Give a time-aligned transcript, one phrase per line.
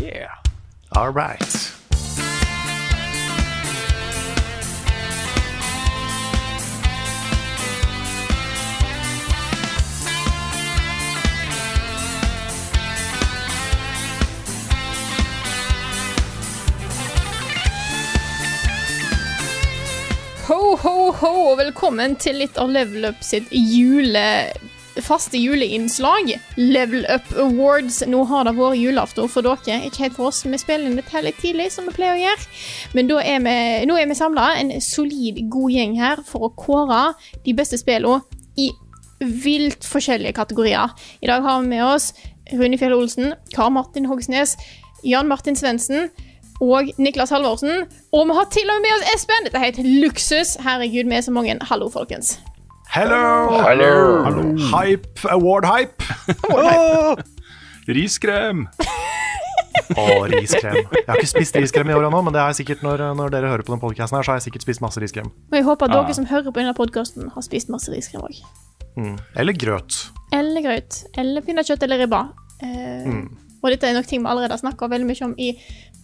[0.00, 0.28] Yeah.
[0.92, 1.40] All right.
[20.44, 24.24] Ho, ho, ho, og velkommen til litt av Level Up sitt jule...
[25.02, 26.34] faste juleinnslag.
[26.56, 28.02] Level Up Awards.
[28.06, 30.44] Nå har det vært julaften for dere, ikke helt for oss.
[30.46, 32.48] Vi spiller inn dette litt tidlig, som vi pleier å gjøre.
[32.94, 33.56] Men er vi,
[33.90, 37.02] nå er vi samla, en solid, god gjeng her, for å kåre
[37.44, 38.22] de beste spillene
[38.60, 38.70] i
[39.24, 40.92] vilt forskjellige kategorier.
[41.22, 42.12] I dag har vi med oss
[42.52, 44.56] Rune Fjell Olsen, Karl Martin Hogsnes,
[45.04, 46.10] Jan Martin Svendsen
[46.60, 47.86] og Niklas Halvorsen.
[48.12, 49.46] Og vi har til og med med oss Espen.
[49.46, 50.56] Dette er helt luksus.
[50.60, 51.58] Herregud, vi er så mange.
[51.70, 52.38] Hallo, folkens.
[52.94, 53.58] Hello!
[53.58, 54.54] Hallo!
[54.70, 55.98] Hype, award-hype.
[57.98, 58.68] Riskrem.
[59.98, 60.76] Å, riskrem.
[60.94, 63.50] Jeg har ikke spist riskrem i år ennå, men det jeg sikkert når, når dere
[63.50, 65.26] hører på den podcasten her, så har jeg sikkert spist masse riskrem.
[65.50, 66.04] Og jeg håper at Ah.
[66.06, 68.38] dere som hører på denne podkasten, har spist masse riskrem òg.
[69.42, 69.98] Eller grøt.
[70.32, 71.00] Eller grøt.
[71.18, 72.22] Eller pinnekjøtt eller ribba.
[72.62, 73.10] Eh,
[73.64, 75.50] Og dette er nok ting vi allerede har snakka veldig mye om i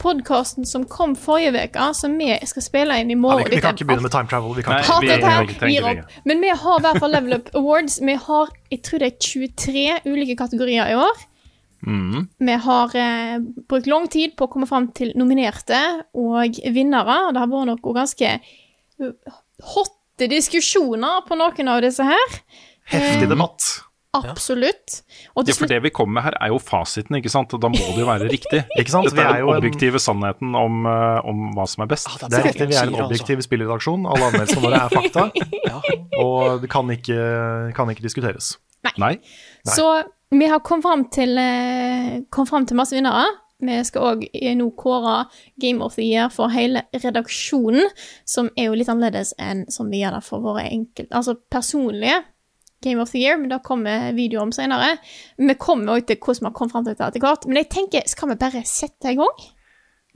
[0.01, 3.45] podkasten som kom forrige uke, som vi skal spille inn i Ja, morgen.
[3.51, 4.55] vi, vi kan ikke begynne med time travel.
[4.57, 5.01] Vi kan Nei, ikke.
[5.01, 6.15] Vi- her, vi gir opp.
[6.25, 7.99] Men vi har i hvert fall Level Up Awards.
[8.01, 11.27] Vi har jeg tror det er 23 ulike kategorier i år.
[11.87, 12.29] Mm.
[12.39, 17.17] Vi har eh, brukt lang tid på å komme fram til nominerte og vinnere.
[17.29, 18.33] og Det har vært noen ganske
[19.01, 19.39] uh,
[19.75, 22.37] hotte diskusjoner på noen av disse her.
[22.91, 23.90] Heftig debatt.
[24.17, 25.03] Absolutt.
[25.39, 27.53] Og Ja, for det vi kommer med her, er jo fasiten, ikke sant?
[27.63, 28.65] Da må det jo være riktig.
[28.81, 29.07] Ikke sant?
[29.07, 32.09] Dette er den den en- objektive sannheten om, eh, om hva som er best.
[32.25, 34.07] Det er riktig, vi er en objektiv spillredaksjon.
[34.11, 35.29] Alle anmeldelsene våre er fakta,
[36.25, 37.21] og det kan ikke,
[37.77, 38.57] kan ikke diskuteres.
[38.99, 39.19] Nei?
[39.69, 39.87] Så
[40.33, 43.29] vi har kommet fram til, eh, kom fram til masse vinnere.
[43.61, 44.23] Vi skal òg
[44.57, 45.27] nå kåre
[45.61, 47.91] Game of the Year for hele redaksjonen,
[48.25, 51.11] som er jo litt annerledes enn som vi gjør det for våre enkelt...
[51.13, 52.23] Altså personlige
[52.83, 54.95] Game of the Year, men det kommer video om senere.
[55.37, 57.47] Vi kommer også til hvordan vi har kommet fram til dette etter hvert.
[57.49, 59.45] Men jeg tenker, skal vi bare sette i gang?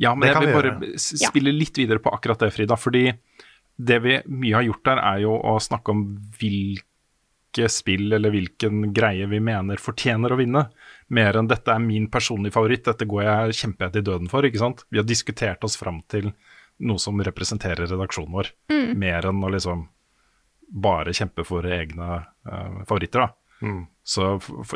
[0.01, 1.05] Ja, men jeg vil vi bare gjøre.
[1.05, 2.79] spille litt videre på akkurat det, Frida.
[2.81, 3.05] Fordi
[3.77, 6.03] det vi mye har gjort der, er jo å snakke om
[6.41, 10.67] hvilke spill eller hvilken greie vi mener fortjener å vinne.
[11.15, 14.47] Mer enn dette er min personlige favoritt, dette går jeg kjemper jeg til døden for.
[14.47, 14.87] ikke sant?
[14.91, 16.33] Vi har diskutert oss fram til
[16.83, 18.55] noe som representerer redaksjonen vår.
[18.73, 18.95] Mm.
[18.99, 19.89] Mer enn å liksom
[20.75, 22.25] bare kjempe for egne
[22.88, 23.31] favoritter, da.
[23.65, 23.84] Mm.
[24.05, 24.25] Så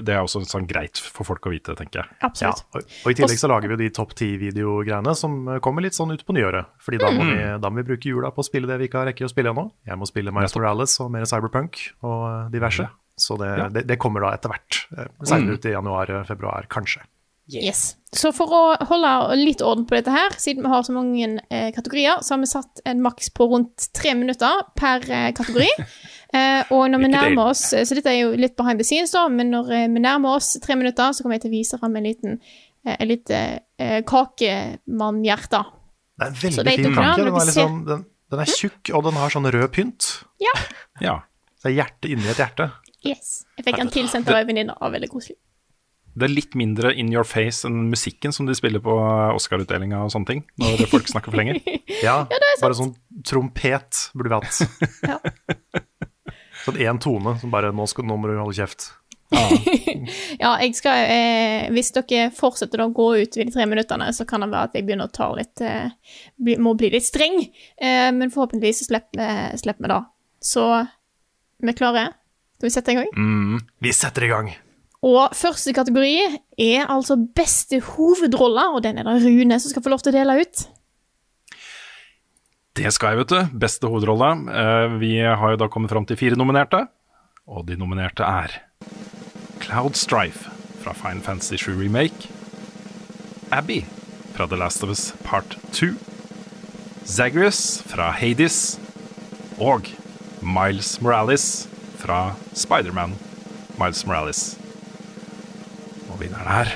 [0.00, 2.08] det er også sånn greit for folk å vite, tenker jeg.
[2.22, 2.62] Ja, Absolutt.
[2.72, 5.96] og, og i tillegg så lager vi jo de topp ti-videogreiene som eh, kommer litt
[5.98, 6.70] sånn ut på nyåret.
[6.80, 9.02] Fordi da må, vi, da må vi bruke jula på å spille det vi ikke
[9.02, 9.66] har rekker å spille ennå.
[9.90, 12.86] Jeg må spille Miles Morales og mer Cyberpunk og diverse.
[12.86, 12.88] diverse.
[13.18, 13.68] Så det, Ja.
[13.74, 14.80] det, det kommer da etter hvert.
[14.96, 17.02] eh, Senere ut i januar-februar, kanskje.
[17.48, 17.96] Yes.
[18.12, 21.70] Så for å holde litt orden på dette her, siden vi har så mange eh,
[21.72, 25.68] kategorier, så har vi satt en maks på rundt tre minutter per eh, kategori.
[26.34, 29.22] Eh, og når vi nærmer oss Så dette er jo litt behind the scenes, da,
[29.32, 31.96] men når eh, vi nærmer oss tre minutter, så kommer jeg til å vise fram
[31.96, 33.38] en liten eh, en lite
[33.80, 35.62] eh, kakemannhjerte.
[36.18, 37.24] Det er en veldig fin kake.
[37.24, 40.10] Den er, sånn, den, den er tjukk, og den har sånn rød pynt.
[40.42, 40.54] Ja.
[41.56, 42.70] Så det er hjerte inni et hjerte.
[43.06, 43.44] Yes.
[43.56, 44.74] Jeg fikk den tilsendt av ei venninne.
[44.82, 45.38] og Veldig koselig.
[46.18, 48.94] Det er litt mindre in your face enn musikken som de spiller på
[49.36, 51.60] Oscar-utdelinga og sånne ting, når folk snakker for lenge.
[52.04, 52.20] Ja,
[52.60, 52.92] bare sånn
[53.26, 54.82] trompet burde vi hatt.
[55.08, 55.18] Ja.
[56.68, 58.90] Sånn én tone som bare nå, skal, 'Nå må du holde kjeft'.
[60.40, 64.24] Ja, jeg skal eh, Hvis dere fortsetter å gå ut i de tre minuttene, så
[64.28, 65.90] kan det være at jeg begynner å ta litt eh,
[66.40, 67.42] bli, Må bli litt streng.
[67.76, 70.00] Eh, men forhåpentligvis så slipper slipper vi det.
[70.48, 70.64] Så
[71.58, 72.06] vi er klare?
[72.58, 73.12] Skal vi sette i gang?
[73.16, 73.60] Mm.
[73.84, 74.48] Vi setter i gang.
[75.06, 76.14] Og første kategori
[76.58, 80.18] er altså beste hovedrolle, og den er det Rune som skal få lov til å
[80.18, 80.64] dele ut.
[82.78, 83.58] Det skal jeg, vet du.
[83.58, 84.28] Beste hovedrolle.
[84.54, 86.84] Eh, Vi har jo da kommet fram til fire nominerte,
[87.48, 88.54] og de nominerte er
[89.64, 90.50] Cloud Strife
[90.82, 92.28] fra Fine Fantasy 7 Remake,
[93.50, 93.80] Abby
[94.36, 95.90] fra The Last of Us Part 2,
[97.08, 98.78] Zagreus fra Hades
[99.58, 99.88] og
[100.44, 101.66] Miles Morales
[101.98, 103.16] fra Spiderman
[103.80, 104.42] Miles Morales.
[106.12, 106.70] Og vinneren er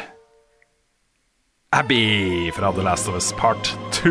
[1.74, 4.10] Abby fra The Last of Us Part 2.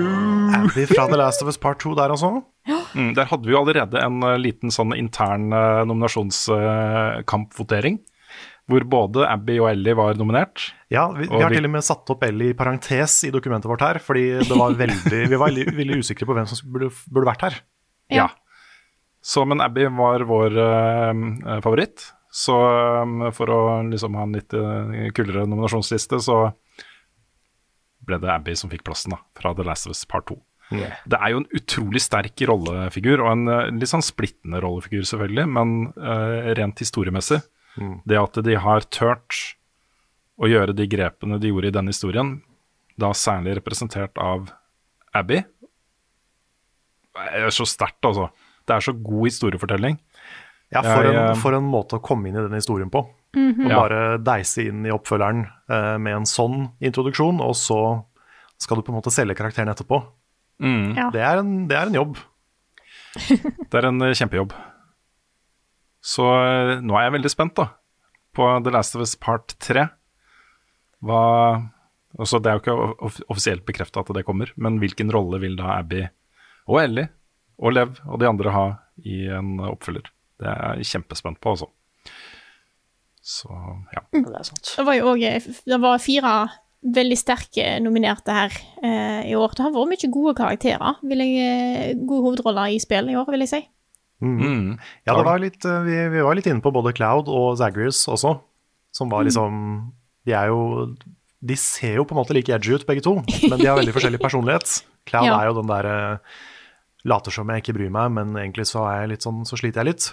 [0.55, 2.41] Abby fra The Last of Us Part 2 der, altså.
[2.95, 7.99] Mm, der hadde vi jo allerede en eh, liten sånn intern uh, nominasjonskampvotering.
[8.71, 10.73] hvor både Abby og Ellie var nominert.
[10.89, 13.81] Ja, vi, vi har til og med satt opp Ellie i parentes i dokumentet vårt
[13.85, 17.29] her, fordi det var veldig, vi var veldig, veldig usikre på hvem som burde, burde
[17.29, 17.53] vært her.
[18.09, 18.27] Ja.
[19.21, 21.13] Så, men Abby var vår uh,
[21.61, 22.09] favoritt.
[22.31, 22.55] Så
[23.03, 26.55] um, for å liksom ha en litt eh, kulere nominasjonsliste, så
[28.11, 30.37] ble det Abby som fikk plassen, da, fra The Last of Us Part 2.
[30.71, 35.47] Det er jo en utrolig sterk rollefigur, og en uh, litt sånn splittende rollefigur, selvfølgelig,
[35.57, 37.41] men uh, rent historiemessig.
[38.07, 39.35] Det at de har turt
[40.41, 42.33] å gjøre de grepene de gjorde i denne historien,
[42.99, 44.51] da særlig representert av
[45.17, 45.41] Abby,
[47.21, 48.29] er så sterkt, altså.
[48.67, 49.97] Det er så god historiefortelling.
[50.71, 53.03] Ja, for, Jeg, eh, en, for en måte å komme inn i den historien på.
[53.37, 57.79] Og bare deise inn i oppfølgeren uh, med en sånn introduksjon, og så
[58.61, 60.01] skal du på en måte selge karakteren etterpå.
[60.61, 61.07] Ja.
[61.09, 62.19] Det, er en, det er en jobb.
[63.71, 64.53] Det er en eh, kjempejobb.
[66.01, 67.65] Så eh, nå er jeg veldig spent da
[68.31, 69.83] på The Last of Us Part 3.
[71.03, 71.23] Hva
[72.19, 72.77] også, Det er jo ikke
[73.07, 76.03] off offisielt bekrefta at det kommer, men hvilken rolle vil da Abby
[76.67, 77.07] og Ellie
[77.61, 78.65] og Lev og de andre ha
[79.07, 80.11] i en oppfølger?
[80.41, 81.69] Det er jeg kjempespent på, altså.
[83.21, 83.49] Så
[83.93, 84.01] ja.
[84.11, 84.73] Det er sant.
[84.77, 85.21] Det var jo òg
[85.69, 86.33] Det var fire
[86.81, 89.53] veldig sterke nominerte her eh, i år.
[89.53, 90.97] Det har vært mye gode karakterer.
[91.05, 93.61] Vil jeg, eh, gode hovedroller i spill i år, vil jeg si.
[94.21, 94.77] Mm.
[95.05, 98.03] Ja, det var litt, eh, vi, vi var litt inne på både Cloud og Zagreus
[98.09, 98.35] også,
[98.93, 99.55] som var liksom
[100.27, 100.93] De er jo
[101.41, 103.15] De ser jo på en måte like edgy ut, begge to,
[103.49, 104.81] men de har veldig forskjellig personlighet.
[105.09, 105.39] Cloud Ja.
[105.39, 105.95] er jo den derre
[107.03, 109.81] Later som jeg ikke bryr meg, men egentlig så er jeg litt sånn, så sliter
[109.81, 110.11] jeg litt.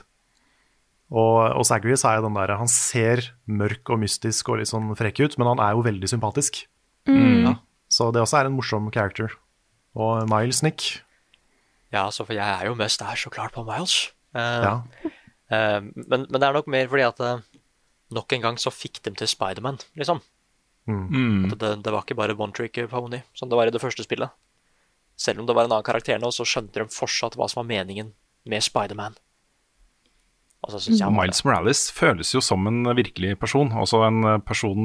[1.08, 4.90] Og, og Zagreus er jo den derre Han ser mørk og mystisk og litt sånn
[4.98, 6.66] frekk ut, men han er jo veldig sympatisk.
[7.08, 7.54] Ja.
[7.88, 9.32] Så det også er en morsom character.
[9.96, 11.00] Og Miles Nick.
[11.88, 14.10] Ja, altså, for jeg er jo mest der, så klart, på Miles.
[14.36, 14.74] Uh, Ja.
[15.48, 17.40] uh, men, men det er nok mer fordi at uh,
[18.12, 20.20] nok en gang så fikk de til Spiderman, liksom.
[20.88, 21.48] Mm.
[21.52, 24.04] At det, det var ikke bare one trick pony, som det var i det første
[24.04, 24.28] spillet.
[25.16, 27.68] Selv om det var en annen karakter nå, så skjønte de fortsatt hva som var
[27.68, 28.12] meningen
[28.48, 29.16] med Spiderman.
[30.57, 34.22] Og så synes jeg Og Miles Morales føles jo som en virkelig person, altså en
[34.24, 34.78] eh, person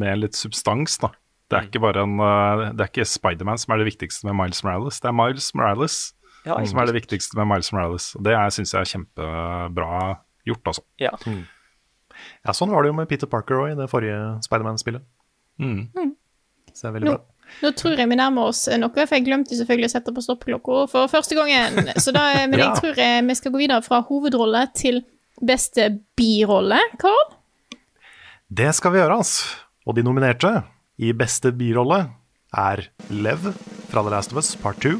[0.00, 0.98] med litt substans.
[1.02, 1.10] da.
[1.50, 4.34] Det er ikke bare en, eh, det er ikke Spiderman som er det viktigste med
[4.40, 5.98] Miles Morales, det er Miles Morales
[6.46, 8.12] Ja, som er det viktigste med Miles Morales.
[8.16, 10.82] Og det syns jeg er kjempebra gjort, altså.
[11.02, 11.10] Ja.
[12.46, 15.02] Ja, sånn var det jo med Peter Parker òg i det forrige Spiderman-spillet.
[15.60, 15.88] Mm.
[16.72, 17.50] Så det er veldig Nå, bra.
[17.64, 20.78] nå tror jeg vi nærmer oss noe, for jeg glemte selvfølgelig å sette på stoppeklokka
[20.92, 21.90] for første gangen.
[22.00, 22.70] Så da, men Ja.
[22.70, 25.02] jeg tror jeg vi skal gå videre fra hovedrolle til
[25.42, 26.78] beste birolle.
[27.00, 27.36] Carl?
[28.48, 29.56] Det skal vi gjøre, altså.
[29.86, 30.50] Og de nominerte
[30.98, 32.06] i beste birolle
[32.56, 33.52] er Lev
[33.90, 34.96] fra The Last of Us Part 2,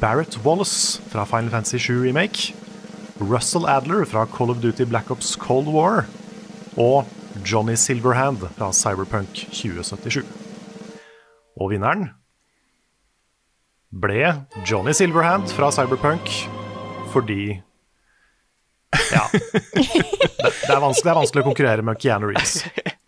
[0.00, 2.54] Barrett Wallace fra Final Fantasy 7 Remake,
[3.20, 6.06] Russell Adler fra Call of Duty Black Ops Cold War
[6.76, 7.06] og
[7.46, 10.26] Johnny Silverhand fra Cyberpunk 2077.
[11.60, 12.10] Og vinneren
[13.92, 16.30] ble Johnny Silverhand fra Cyberpunk
[17.12, 17.60] fordi
[19.12, 19.26] Ja.
[20.42, 22.64] Det, er vanskelig, det er vanskelig å konkurrere med Keanu Reeves.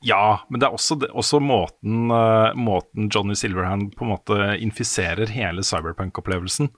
[0.00, 5.28] Ja, men det er også, også måten, eh, måten Johnny Silverhand på en måte infiserer
[5.28, 6.70] hele cyberpunk-opplevelsen.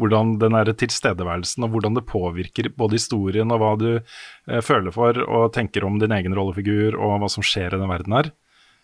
[0.00, 4.96] Hvordan den er tilstedeværelsen og hvordan det påvirker både historien og hva du eh, føler
[4.96, 8.32] for og tenker om din egen rollefigur og hva som skjer i den verden her.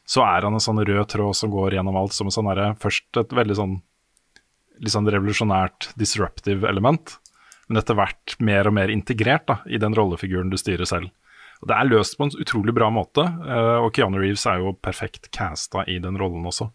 [0.07, 2.67] Så er han en sånn rød tråd som går gjennom alt som en sånn her,
[2.83, 3.79] Først et veldig sånn
[4.77, 7.17] litt sånn revolusjonært disruptive element,
[7.67, 11.13] men etter hvert mer og mer integrert da, i den rollefiguren du styrer selv.
[11.63, 14.75] Og Det er løst på en utrolig bra måte, eh, og Keanu Reeves er jo
[14.77, 16.69] perfekt casta i den rollen også.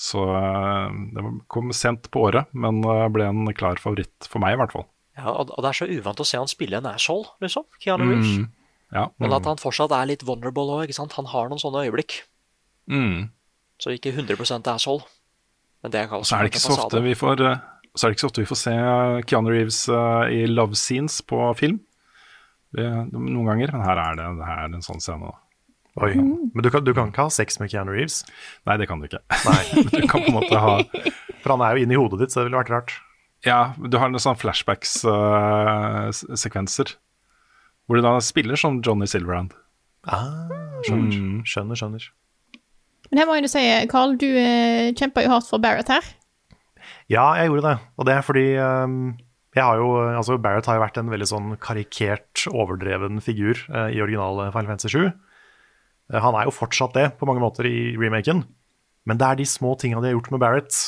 [0.00, 4.54] Så eh, det kom sent på året, men eh, ble en klar favoritt for meg,
[4.54, 4.86] i hvert fall.
[5.18, 7.66] Ja, og, det er så uvant å se han spille en asshole, liksom.
[7.82, 8.38] Keanu Reeves.
[8.38, 8.46] Mm,
[8.94, 9.08] ja.
[9.20, 10.94] Men at han fortsatt er litt vulnerable òg.
[10.96, 12.22] Han har noen sånne øyeblikk.
[12.90, 13.28] Mm.
[13.82, 15.04] Så ikke 100% asshole.
[15.82, 17.40] Men det er så er det ikke så ofte vi får
[17.96, 20.74] så er det ikke så ofte vi får se eh, Keanu Reeves eh, i love
[20.78, 21.78] scenes på film.
[22.76, 25.26] Det, noen ganger, men her er det, det her er en sånn scene.
[25.26, 25.34] da.
[26.06, 26.12] Oi.
[26.14, 28.16] Men du kan, du kan ikke ha sex med Keanu Reeves?
[28.68, 29.18] Nei, det kan du ikke.
[29.42, 30.76] Nei, du kan på en måte ha
[31.40, 32.92] for han er jo inni hodet ditt, så det ville vært rart.
[33.46, 36.88] Ja, du har noen sånne flashbacks-sekvenser.
[37.88, 39.50] hvor du da spiller som Johnny Silverhand.
[40.06, 40.46] Ah,
[40.86, 41.38] skjønner, Mm.
[41.48, 42.02] skjønner, skjønner.
[43.10, 46.04] Men her må jeg jo si, Carl, du uh, kjempa jo hardt for Barrett her.
[47.10, 47.76] Ja, jeg gjorde det.
[47.98, 49.00] Og det er fordi um,
[49.58, 53.98] har jo, altså Barrett har jo vært en veldig sånn karikert, overdreven figur uh, i
[54.02, 55.08] originale Final Fantasy 7.
[55.10, 58.44] Uh, Han er jo fortsatt det på mange måter i remaken,
[59.08, 60.78] men det er de små tinga de har gjort med Barrett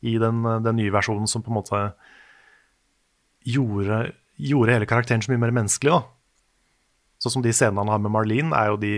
[0.00, 1.80] i den, den nye versjonen som på en måte
[3.44, 5.92] gjorde, gjorde hele karakteren så mye mer menneskelig.
[5.92, 6.00] da.
[7.20, 8.94] Sånn som de scenene han har med Marlene, er jo de,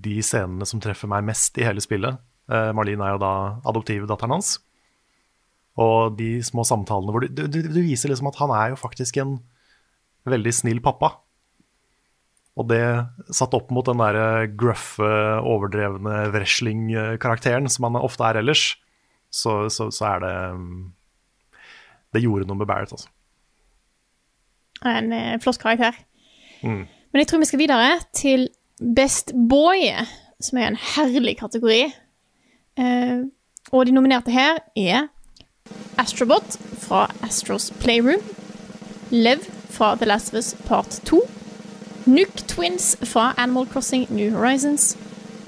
[0.00, 2.16] de scenene som treffer meg mest i hele spillet.
[2.48, 3.34] Uh, Marlene er jo da
[3.68, 4.54] adoptivdatteren hans.
[5.76, 9.18] Og de små samtalene hvor du, du, du viser liksom at han er jo faktisk
[9.20, 9.36] en
[10.26, 11.12] veldig snill pappa.
[12.56, 12.82] Og det
[13.36, 15.08] satt opp mot den der gruffe,
[15.44, 18.70] overdrevne wrestling-karakteren som han ofte er ellers,
[19.28, 20.84] så, så, så er det mm,
[22.14, 23.10] Det gjorde noe med Barrett, altså.
[24.86, 25.96] En eh, flott karakter.
[26.62, 26.86] Mm.
[26.86, 28.46] Men jeg tror vi skal videre til
[28.96, 29.90] Best Boy,
[30.40, 31.82] som er en herlig kategori.
[32.80, 33.20] Eh,
[33.72, 35.08] og de nominerte her er
[35.98, 38.20] Astrobot fra Astros Playroom,
[39.10, 39.38] Lev
[39.70, 41.20] fra The Last of Us Part 2,
[42.06, 44.96] Nuke Twins fra Animal Crossing New Horizons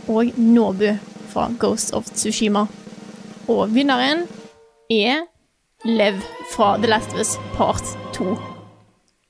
[0.09, 0.97] og Nobu
[1.33, 2.67] fra Ghost of Tsushima.
[3.49, 4.27] Og vinneren
[4.91, 5.27] er
[5.85, 6.19] Lev
[6.55, 7.85] fra The Last of Us Part
[8.17, 8.33] 2.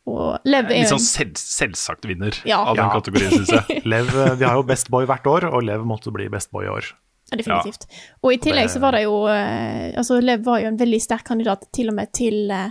[0.09, 2.63] Og Lev er Litt sånn selv, selvsagt vinner Ja.
[2.65, 2.93] av den Ja.
[2.95, 3.83] kategorien, syns jeg.
[3.93, 6.65] Lev, eh, vi har jo Best Boy hvert år, og Lev måtte bli Best Boy
[6.65, 6.95] i år.
[7.29, 7.87] Ja, definitivt.
[8.23, 11.27] Og i tillegg så var det jo eh, Altså, Lev var jo en veldig sterk
[11.29, 12.71] kandidat til og med til, eh,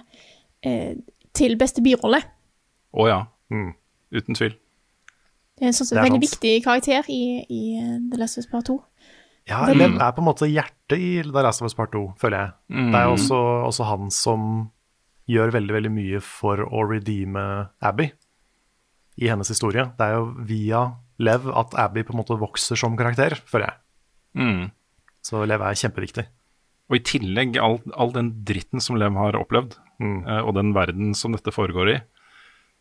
[0.65, 0.95] eh,
[1.37, 2.23] til beste birolle.
[2.97, 3.19] Å ja.
[3.53, 3.73] Mm.
[4.17, 4.55] Uten tvil.
[5.57, 6.27] Det er en sånn Det er veldig sant.
[6.27, 7.63] viktig karakter i, i
[8.11, 8.77] The Last of Us Part 2.
[9.47, 12.41] Ja, Lev er på en måte hjertet i The Last of Us Part 2, føler
[12.41, 12.55] jeg.
[12.91, 14.49] Det er jo også, også han som
[15.27, 17.43] gjør veldig, veldig mye for å redeeme
[17.83, 18.09] Abby
[19.17, 19.87] i hennes historie.
[19.97, 20.83] Det er jo via
[21.23, 23.81] Lev at Abby på en måte vokser som karakter, føler jeg.
[24.37, 24.67] Mm.
[25.25, 26.27] Så Lev er kjempeviktig.
[26.87, 30.21] Og i tillegg all, all den dritten som Lev har opplevd, mm.
[30.45, 31.97] og den verden som dette foregår i,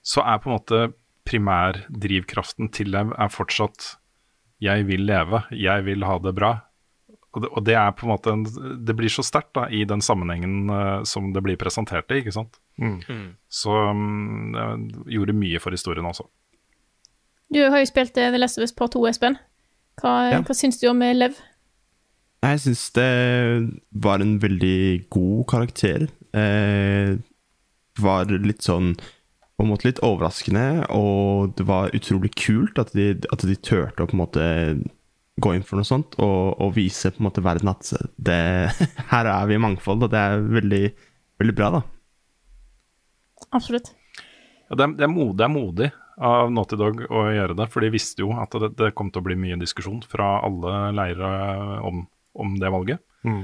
[0.06, 0.82] så er på en måte
[1.26, 3.96] primærdrivkraften til Lev er fortsatt
[4.62, 6.60] 'jeg vil leve, jeg vil ha det bra'.
[7.36, 8.44] Og det, og det er på en måte en,
[8.86, 12.32] Det blir så sterkt da, i den sammenhengen uh, som det blir presentert i, ikke
[12.32, 12.56] sant.
[13.48, 14.52] Så mm,
[14.88, 16.24] det gjorde mye for historien også.
[17.52, 19.36] Du har jo spilt eh, The Last of Us Part 2, Espen.
[20.00, 20.40] Hva, Ja.
[20.44, 21.38] hva syns du om eh, Lev?
[22.44, 23.10] Jeg syns det
[23.96, 26.08] var en veldig god karakter.
[26.36, 27.16] Eh,
[27.98, 28.94] var litt sånn
[29.56, 34.04] På en måte litt overraskende, og det var utrolig kult at de, at de turte
[34.04, 34.44] å på en måte
[35.40, 37.88] gå inn for noe sånt, og, og vise på en måte verden at
[38.20, 38.36] det,
[39.14, 40.82] her er vi i mangfold, og det er veldig,
[41.40, 41.80] veldig bra, da.
[43.56, 43.94] Absolutt.
[44.68, 47.66] Ja, det, er, det, er modig, det er modig av Naughty Dog å gjøre det,
[47.72, 50.90] for de visste jo at det, det kom til å bli mye diskusjon fra alle
[50.96, 51.30] leire
[51.84, 52.04] om,
[52.34, 53.02] om det valget.
[53.26, 53.42] Mm.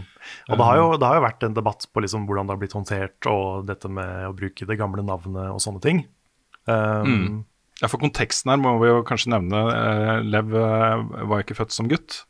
[0.48, 2.60] Og det har, jo, det har jo vært en debatt på liksom hvordan det har
[2.62, 6.04] blitt håndtert, og dette med å bruke det gamle navnet og sånne ting.
[6.70, 7.42] Um,
[7.82, 9.58] Ja, For konteksten her må vi jo kanskje nevne.
[9.74, 12.20] Eh, Lev eh, var ikke født som gutt.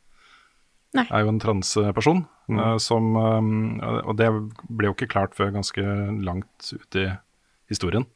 [0.97, 1.03] Nei.
[1.13, 2.23] Er jo en transperson.
[2.49, 4.31] eh, som eh, Og det
[4.65, 5.83] ble jo ikke klart før ganske
[6.25, 7.05] langt ut i
[7.69, 8.07] historien.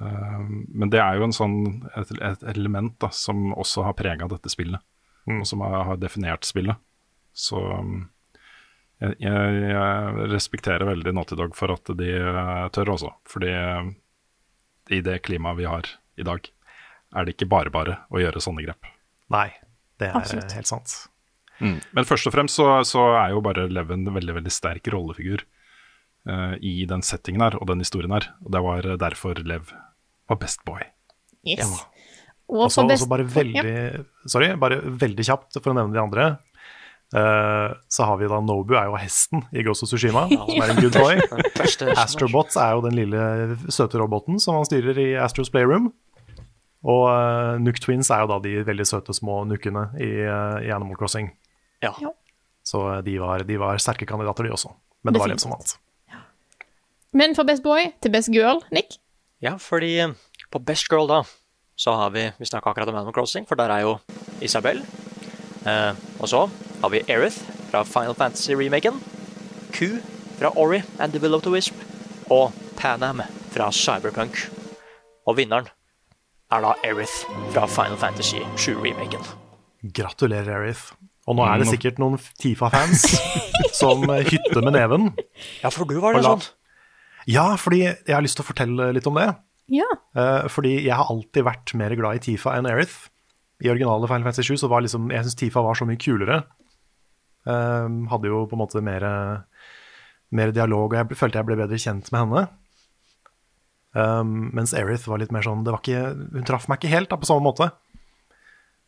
[0.00, 1.58] Eh, men det er jo en sånn,
[1.98, 4.82] et, et element da, som også har prega dette spillet.
[5.30, 6.78] Og som har, har definert spillet.
[7.32, 8.08] Så um,
[8.98, 13.12] jeg, jeg, jeg respekterer veldig Naughty Dog for at de eh, tør også.
[13.30, 13.92] Fordi eh,
[14.98, 16.50] i det klimaet vi har i dag,
[17.12, 18.90] er det ikke bare bare å gjøre sånne grep.
[19.32, 19.48] nei,
[20.00, 20.52] det er Absolutt.
[20.56, 20.94] helt sant.
[21.62, 25.44] Men først og fremst så, så er jo bare Leven en veldig veldig sterk rollefigur
[26.62, 28.28] i den settingen her og den historien her.
[28.46, 29.72] Og det var derfor Lev
[30.30, 30.84] var best boy.
[31.42, 31.66] Yes.
[32.46, 33.08] Og Og så best...
[33.10, 36.28] bare veldig Sorry, bare veldig kjapt for å nevne de andre.
[37.12, 40.70] Uh, så har vi da Nobu er jo hesten i Ghost of Tsushima, som er
[40.72, 41.20] en good boy.
[41.92, 45.90] Astrobots er jo den lille søte roboten som han styrer i Astros Playroom.
[46.82, 50.72] Og uh, Nook Twins er jo da de veldig søte små nukkene i, uh, i
[50.72, 51.28] Animal Crossing.
[51.84, 51.92] Ja.
[52.00, 52.14] Ja.
[52.66, 54.70] Så eh, de var, de var sterke kandidater, de også.
[55.02, 55.72] Men det var Lev som vant.
[57.12, 58.96] Men fra Best Boy til Best Girl, Nick.
[59.42, 60.14] Ja, fordi eh,
[60.52, 61.22] på Best Girl da,
[61.76, 63.96] så har vi Vi snakka akkurat om Animal Crossing, for der er jo
[64.40, 64.82] Isabel.
[65.66, 66.46] Eh, og så
[66.82, 67.38] har vi Erith
[67.70, 69.00] fra Final Fantasy-remaken.
[69.72, 69.98] Q
[70.38, 71.74] fra Ori and the Will of the Wisp.
[72.30, 73.20] Og Panam
[73.52, 74.38] fra Cyberpunk.
[75.26, 75.68] Og vinneren
[76.52, 77.12] er da Erith
[77.52, 79.22] fra Final Fantasy 7-remaken.
[79.94, 80.92] Gratulerer, Erith.
[81.26, 81.70] Og nå er det Mm.
[81.76, 83.04] sikkert noen Tifa-fans
[83.80, 85.12] som hytter med neven.
[85.62, 86.42] Ja, for du var det sånn.
[87.30, 89.28] Ja, fordi jeg har lyst til å fortelle litt om det.
[89.72, 89.88] Ja.
[90.16, 93.08] Uh, fordi jeg har alltid vært mer glad i Tifa enn Erith.
[93.62, 96.42] I originale Final Fantasy 7 så var liksom, jeg syns Tifa var så mye kulere.
[97.46, 99.06] Uh, hadde jo på en måte mer,
[100.34, 102.44] mer dialog, og jeg følte jeg ble bedre kjent med henne.
[103.92, 107.10] Um, mens Erith var litt mer sånn det var ikke, Hun traff meg ikke helt
[107.12, 107.68] da, på samme måte.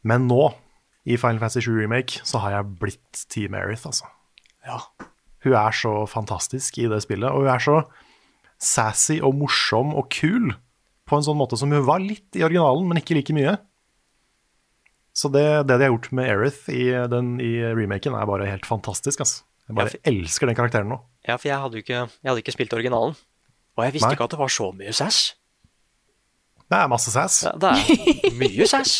[0.05, 0.49] Men nå
[1.05, 4.09] i Final Fantasy 7 Remake, så har jeg blitt Team Aerith, altså.
[4.65, 4.81] Ja.
[5.45, 7.83] Hun er så fantastisk i det spillet, og hun er så
[8.65, 10.53] sassy og morsom og kul
[11.05, 13.59] på en sånn måte som hun var litt i originalen, men ikke like mye.
[15.15, 18.67] Så det, det de har gjort med Aerith i, den, i remaken, er bare helt
[18.67, 19.21] fantastisk.
[19.23, 19.45] Altså.
[19.69, 20.99] Jeg bare Ja, for- elsker den karakteren nå.
[21.29, 23.15] Ja, for jeg hadde jo ikke, jeg hadde ikke spilt originalen.
[23.77, 24.17] Og jeg visste Nei.
[24.17, 25.21] ikke at det var så mye sass.
[26.65, 27.43] Det er masse sass.
[27.47, 28.97] Ja, det er mye sass.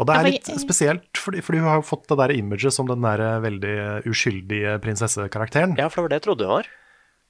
[0.00, 2.88] Og det er litt spesielt, fordi, fordi hun har jo fått det der imaget som
[2.88, 3.74] den der veldig
[4.08, 5.76] uskyldige prinsessekarakteren.
[5.76, 6.70] Ja, for det var det jeg trodde hun var.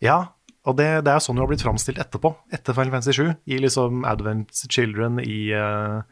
[0.03, 0.19] Ja,
[0.63, 3.33] og det, det er sånn hun har blitt framstilt etterpå, etter Final Fantasy 7.
[3.51, 6.05] I liksom Advent Children, i uh,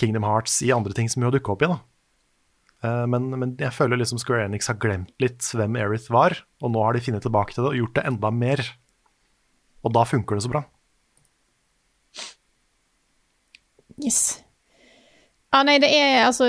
[0.00, 1.70] Kingdom Hearts, i andre ting som hun har dukka opp i.
[1.70, 1.78] da.
[2.82, 6.74] Uh, men, men jeg føler liksom Square Enix har glemt litt hvem Aerith var, og
[6.74, 8.64] nå har de funnet tilbake til det og gjort det enda mer.
[9.86, 10.66] Og da funker det så bra.
[14.02, 14.40] Yes.
[15.54, 16.46] Ja, nei, det er altså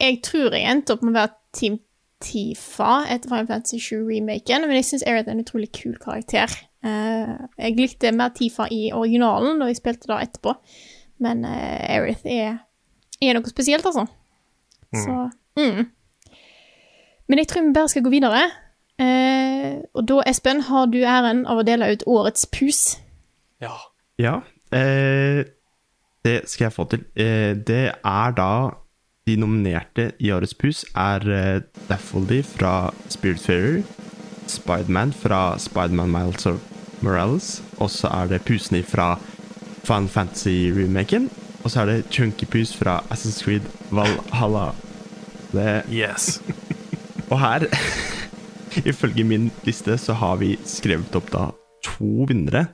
[0.00, 1.78] Jeg tror jeg endte opp med å være Team
[2.20, 6.52] Tifa etter Final Fantasy 7-remaken, men jeg syns Aerith er en utrolig kul karakter.
[6.84, 10.52] Uh, jeg likte mer Tifa i originalen da jeg spilte det etterpå,
[11.24, 12.58] men uh, Aerith er,
[13.24, 14.04] er noe spesielt, altså.
[14.92, 15.16] Så
[15.56, 15.88] mm.
[17.30, 18.42] Men jeg tror vi bare skal gå videre.
[19.00, 22.82] Uh, og da, Espen, har du æren av å dele ut årets pus.
[23.64, 23.78] Ja.
[24.20, 24.40] Ja,
[24.76, 25.46] eh,
[26.24, 27.04] det skal jeg få til.
[27.16, 28.52] Eh, det er da
[29.28, 33.82] De nominerte i Årets pus er eh, Daffodil fra Spiritfarer,
[34.48, 36.58] Spiderman fra Spiderman Miles of
[37.04, 39.18] Morales, og så er det pusene fra
[39.84, 41.28] Fun Fantasy-remaken,
[41.62, 44.72] og så er det Chunky Pus fra Assassin's Creed Valhalla.
[45.52, 46.42] Det Yes.
[47.30, 47.68] og her,
[48.90, 51.50] ifølge min liste, så har vi skrevet opp da
[51.84, 52.66] to vinnere.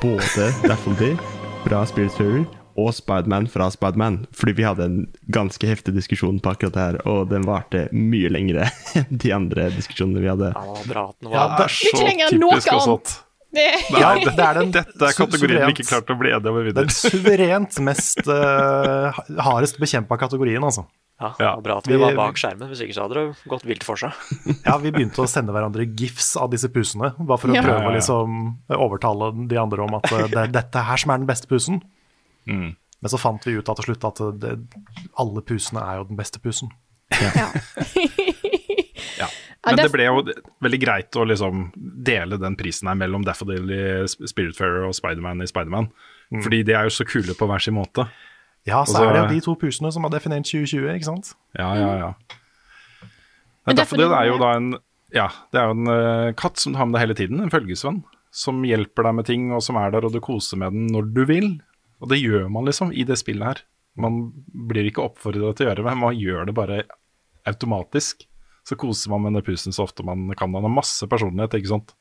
[0.00, 1.16] Både Daffodil
[1.64, 4.20] fra Spiritfarer og Spiderman fra Spiderman.
[4.36, 4.96] Fordi vi hadde en
[5.32, 8.68] ganske heftig diskusjon på akkurat det her, og den varte mye lengre
[8.98, 10.52] enn de andre diskusjonene vi hadde.
[10.54, 13.18] Ja, det var så typisk og Ja, det, annet.
[13.52, 13.64] Det,
[14.00, 16.68] ja, det er den Dette er kategorien vi ikke klarte å bli enige om Den
[16.70, 16.94] videre.
[16.96, 19.12] suverent mest uh,
[19.44, 20.86] hardest bekjempa kategorien, altså.
[21.20, 21.50] Ja, det Ja.
[21.54, 23.84] var bra at vi Vi- var bak skjermen, hvis ikke så hadde det gått vilt
[23.84, 24.16] for seg.
[24.66, 27.62] Ja, vi begynte å sende hverandre gifs av disse pusene, bare for å Ja.
[27.62, 30.96] prøve Ja, ja, å liksom overtale de andre om at eh, det er dette her
[31.04, 31.82] som er den beste pusen.
[32.48, 32.74] Mm.
[33.02, 34.52] Men så fant vi ut da til slutt at det,
[35.18, 36.70] alle pusene er jo den beste pusen.
[37.12, 37.30] ja.
[37.36, 37.48] Ja.
[39.18, 39.28] Ja,
[39.66, 40.22] Men det ble jo
[40.64, 41.68] veldig greit å liksom
[42.02, 45.86] dele den prisen her mellom Daffodil i Spiritfarer og Spiderman i Spiderman.
[46.42, 48.08] Fordi de er jo så kule på hver sin måte.
[48.66, 51.04] Ja, så Og så- er det jo de to pusene som har definert 2020, ikke
[51.04, 51.34] sant?
[51.58, 52.12] Ja, ja, ja.
[53.02, 53.10] Men
[53.66, 54.72] Men Daffodil er jo da en
[55.14, 57.40] Ja, det er jo en uh, katt som du har med deg hele tiden.
[57.42, 58.02] En følgesvenn.
[58.32, 61.12] Som hjelper deg med ting, og som er der, og du koser med den når
[61.12, 61.60] du vil.
[62.02, 63.62] Og det gjør man liksom i det spillet her.
[64.02, 64.20] Man
[64.70, 66.82] blir ikke oppfordret til å gjøre det, men man gjør det bare
[67.48, 68.26] automatisk.
[68.66, 70.52] Så koser man med den pusen så ofte man kan.
[70.54, 71.94] Den har masse personlighet, ikke sant.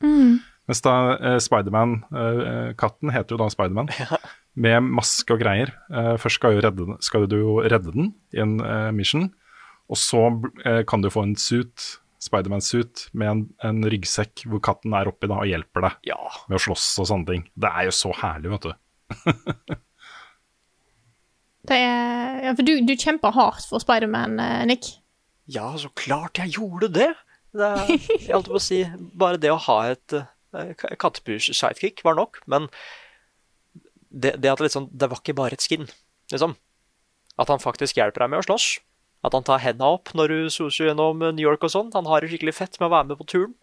[0.70, 3.90] Mens da eh, Spiderman, eh, katten heter jo da Spiderman,
[4.62, 5.72] med maske og greier.
[5.90, 9.30] Eh, først skal, jo redde, skal du jo redde den i en eh, mission,
[9.92, 10.22] og så
[10.64, 11.88] eh, kan du få en suit,
[12.22, 16.20] Spiderman-suit, med en, en ryggsekk hvor katten er oppi da og hjelper deg Ja.
[16.46, 17.48] med å slåss og sånne ting.
[17.58, 18.76] Det er jo så herlig, vet du.
[21.70, 24.96] Er, ja, for du, du kjemper hardt for Spiderman, eh, Nick.
[25.46, 27.12] ja, så klart jeg gjorde det!
[27.54, 28.82] det jeg holdt på å si,
[29.14, 32.70] bare det å ha et uh, kattepus-sidekick var nok, men
[34.10, 35.86] det, det at liksom, det var ikke bare et skin,
[36.34, 36.56] liksom.
[37.40, 38.70] At han faktisk hjelper deg med å slåss.
[39.26, 41.92] At han tar henda opp når du soser gjennom New York og sånn.
[41.94, 43.54] Han har det skikkelig fett med å være med på turen.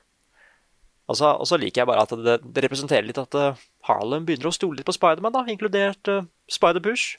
[1.08, 4.26] Og så, og så liker jeg bare at det, det representerer litt at uh, Harlem
[4.28, 7.16] begynner å stole litt på Spiderman, inkludert uh, Spider-Push.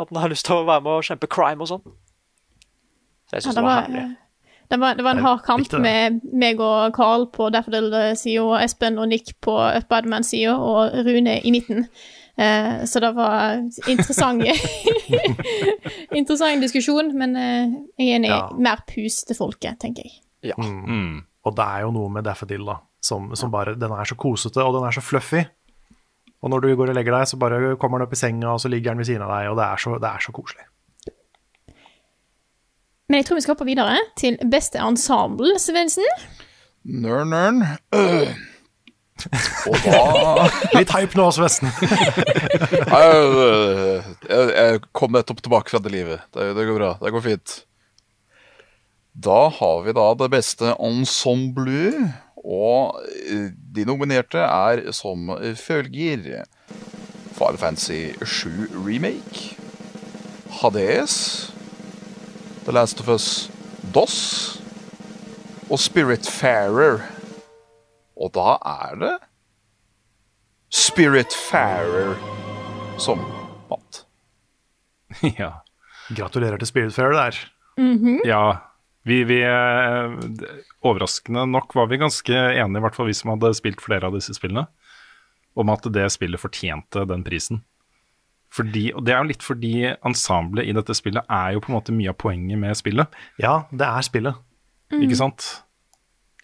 [0.00, 1.84] At han har lyst til å være med og kjempe crime og sånn.
[3.30, 4.04] Så jeg Ja, det, det var herlig.
[4.70, 8.98] det, var, det var en hard kamp med meg og Carl på Daffodil-sida, og Espen
[8.98, 11.86] og Nick på Spiderman-sida, og Rune i midten.
[12.40, 13.58] Eh, så det var
[13.90, 14.46] interessant
[16.20, 18.30] Interessant diskusjon, men eh, jeg er enig.
[18.32, 18.46] Ja.
[18.56, 20.20] Mer pus til folket, tenker jeg.
[20.52, 20.56] Ja.
[20.56, 21.26] Mm.
[21.44, 24.62] Og det er jo noe med Daffodil, da, som, som bare Den er så kosete,
[24.64, 25.44] og den er så fluffy.
[26.40, 28.60] Og når du går og legger deg, så bare kommer den opp i senga, og
[28.62, 30.66] så ligger den ved siden av deg, og det er så, det er så koselig.
[33.10, 36.06] Men jeg tror vi skal hoppe videre til beste ensemble, Svendsen.
[36.86, 37.64] Nørn, nørn.
[37.92, 38.30] Øh.
[39.68, 40.46] Og da
[40.78, 41.68] Litt hype nå, Svendsen.
[41.82, 43.16] jeg,
[44.30, 46.22] jeg, jeg kom nettopp tilbake fra det livet.
[46.32, 46.94] Det, det går bra.
[47.02, 47.56] Det går fint.
[49.26, 51.90] Da har vi da det beste ensemble,
[52.44, 56.44] og eh, de nominerte er som følger.
[57.40, 58.50] Final Fantasy 7
[58.84, 59.56] Remake,
[60.60, 61.54] Hades,
[62.64, 63.50] The Last of Us
[63.94, 64.62] DOS
[65.70, 67.00] og Spiritfarer.
[68.20, 69.14] Og da er det
[70.70, 72.14] Spiritfarer
[73.00, 73.22] som
[73.70, 74.04] vant.
[75.40, 75.52] ja.
[76.16, 77.40] Gratulerer til Spiritfarer der.
[78.26, 78.69] Ja.
[79.08, 80.12] Vi, vi eh,
[80.84, 84.16] Overraskende nok var vi ganske enige, i hvert fall vi som hadde spilt flere av
[84.16, 84.66] disse spillene,
[85.56, 87.62] om at det spillet fortjente den prisen.
[88.50, 91.76] Fordi, og Det er jo litt fordi ensemblet i dette spillet er jo på en
[91.78, 93.20] måte mye av poenget med spillet.
[93.38, 94.40] Ja, det er spillet.
[94.90, 95.46] Ikke sant?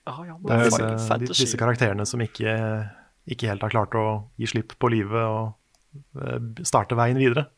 [0.07, 2.53] Ah, ja, Det er disse, disse karakterene som ikke,
[3.27, 4.07] ikke helt har klart å
[4.39, 7.49] gi slipp på livet og eh, starte veien videre.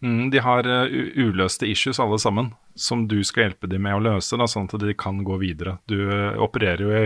[0.00, 4.04] Mm, de har eh, uløste issues alle sammen, som du skal hjelpe dem med å
[4.06, 5.76] løse, da, sånn at de kan gå videre.
[5.90, 7.04] Du eh, opererer jo i,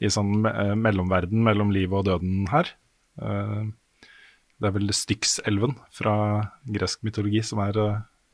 [0.00, 2.72] i sånn eh, mellomverden mellom livet og døden her.
[3.20, 6.14] Det er vel Styx-elven fra
[6.72, 7.76] gresk mytologi som er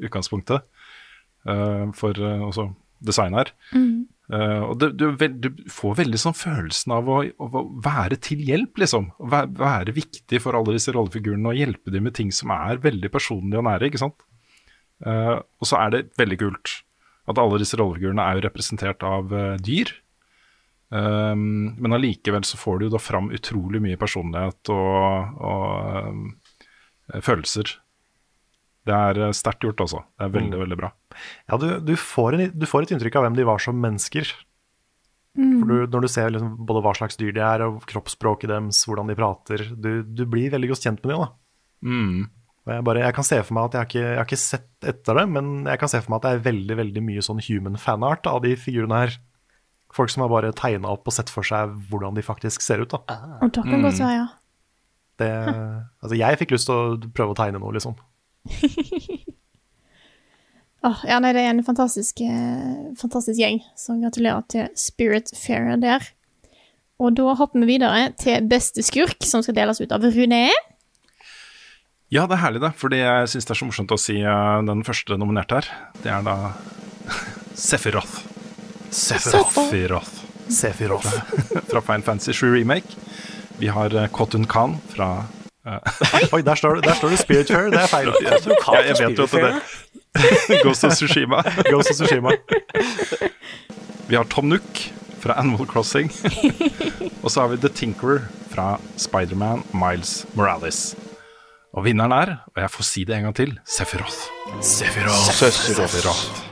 [0.02, 0.62] utgangspunktet
[1.96, 2.60] for uh,
[3.02, 3.50] design her.
[4.26, 9.10] Eh, og du, du får veldig sånn følelsen av å, å være til hjelp, liksom.
[9.22, 12.82] Å være, være viktig for alle disse rollefigurene og hjelpe dem med ting som er
[12.82, 13.90] veldig personlige og nære.
[13.90, 14.26] ikke sant?
[15.04, 16.70] Uh, og så er det veldig kult
[17.28, 19.92] at alle disse rollefigurene er jo representert av uh, dyr.
[20.88, 26.22] Um, men allikevel så får du da fram utrolig mye personlighet og, og um,
[27.22, 27.76] følelser.
[28.86, 30.04] Det er eh, sterkt gjort, altså.
[30.16, 30.62] Det er veldig, Mm.
[30.62, 30.92] veldig bra.
[31.50, 34.28] Ja, du, du, får en, du får et inntrykk av hvem de var som mennesker.
[35.36, 38.78] For du, når du ser liksom både hva slags dyr de er, og kroppsspråket deres,
[38.88, 41.26] hvordan de prater Du, du blir veldig godt kjent med dem.
[41.26, 41.28] da.
[41.84, 42.22] Mm.
[42.66, 44.38] Og jeg, bare, jeg kan se for meg at jeg har, ikke, jeg har ikke
[44.40, 47.22] sett etter det, men jeg kan se for meg at det er veldig veldig mye
[47.26, 49.18] sånn human fanart av de figurene her.
[49.94, 52.90] Folk som har bare tegna opp og sett for seg hvordan de faktisk ser ut.
[52.96, 53.04] da.
[53.44, 54.26] Og da kan godt være, ja.
[55.20, 55.28] Det,
[56.02, 57.94] altså jeg fikk lyst til å prøve å tegne noe, liksom.
[60.86, 65.80] Åh, ja, nei, det er en fantastisk, eh, fantastisk gjeng, så gratulerer til Spirit Fairer
[65.82, 66.04] der.
[67.02, 70.46] Og da hopper vi videre til beste skurk, som skal deles ut av Rune.
[72.12, 72.70] Ja, det er herlig, det.
[72.78, 75.70] Fordi jeg syns det er så morsomt å si eh, den første nominerte her.
[76.04, 76.36] Det er da
[77.66, 78.22] Sephiroth.
[78.94, 80.22] Sephiroth.
[80.46, 81.10] Sefiroth.
[81.66, 82.94] fra Fine Fantasy 7 Remake.
[83.58, 85.35] Vi har Kotun Khan fra eh,
[85.66, 88.12] Oi, der står, der står det Spirit Fair, det er feil.
[88.22, 91.42] Ja, jeg vet jo at det Ghost of Tsushima.
[91.68, 92.32] Ghost of Tsushima.
[94.08, 94.80] Vi har Tom Nook
[95.20, 96.08] fra Animal Crossing.
[97.22, 100.94] og så har vi The Tinkerer fra Spiderman Miles Morales.
[101.76, 104.22] Og vinneren er, og jeg får si det en gang til, Sephiroth.
[104.64, 105.42] Sefiroth.
[105.50, 106.44] Sefiroth.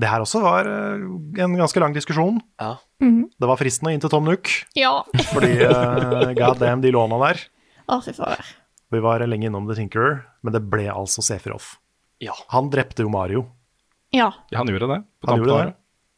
[0.00, 1.02] Det her også var eh,
[1.44, 2.38] en ganske lang diskusjon.
[2.62, 2.76] Ja.
[3.00, 5.00] Det var fristende inn til Tom Nook, Ja.
[5.34, 7.42] fordi uh, god damn de låna der.
[7.90, 8.50] Å, fy fader.
[8.90, 11.76] Vi var lenge innom The Tinkerer, men det ble altså Sefirov.
[12.22, 12.34] Ja.
[12.54, 13.44] Han drepte jo Mario.
[14.14, 14.32] Ja.
[14.50, 14.98] Ja, han gjorde det.
[15.22, 15.76] På Han gjorde det.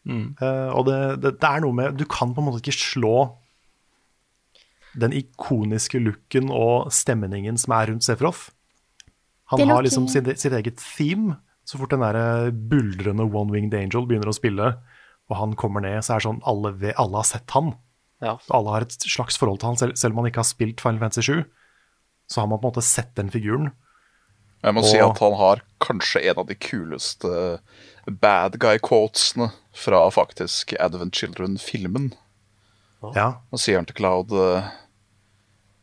[0.09, 0.25] Mm.
[0.41, 3.17] Uh, og det, det, det er noe med Du kan på en måte ikke slå
[4.99, 8.49] den ikoniske looken og stemningen som er rundt Sefirov.
[9.53, 11.39] Han Det har liksom sitt, sitt eget theme.
[11.65, 14.73] Så fort den der buldrende One Winged Angel begynner å spille,
[15.31, 17.71] og han kommer ned, så er det sånn alle, alle har sett han.
[18.23, 18.37] Ja.
[18.55, 21.01] Alle har et slags forhold til han, selv, selv om han ikke har spilt Final
[21.05, 21.45] Fantasy 7.
[22.33, 23.73] Så har man på en måte sett den figuren.
[24.63, 27.59] Jeg må si at han har kanskje en av de kuleste
[28.23, 32.13] bad guy-quotesene fra faktisk Advent Children-filmen.
[33.17, 33.43] Ja.
[33.51, 34.71] Og sier han til Cloud eh,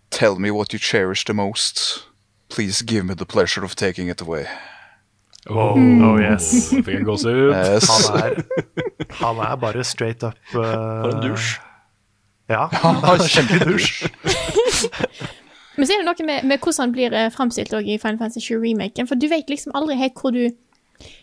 [0.09, 2.05] Tell me what you cherish the most.
[2.49, 4.45] Please give me the pleasure of taking it away.
[5.49, 6.69] Oh, Oh, yes.
[6.71, 7.51] Fikk en gåsehud.
[7.53, 7.89] Yes.
[7.89, 8.43] Han
[9.19, 11.59] han er bare straight up uh, For en dusj.
[12.49, 12.65] Ja,
[13.35, 14.07] Kjempedusj.
[15.79, 18.43] Men så er det noe med, med hvordan han blir eh, framstilt i Final Fantasy
[18.43, 20.49] 7-remaken, for du vet liksom aldri helt hvor du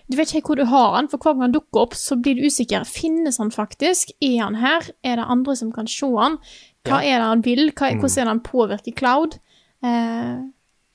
[0.09, 2.17] Du vet ikke helt hvor du har han, for hver gang han dukker opp, så
[2.17, 2.87] blir du usikker.
[2.89, 4.15] Finnes han faktisk?
[4.25, 4.87] Er han her?
[5.05, 6.39] Er det andre som kan se han?
[6.87, 7.67] Hva er det han vil?
[7.77, 9.37] Hva, hvordan er det han påvirker Cloud?
[9.85, 10.39] Eh,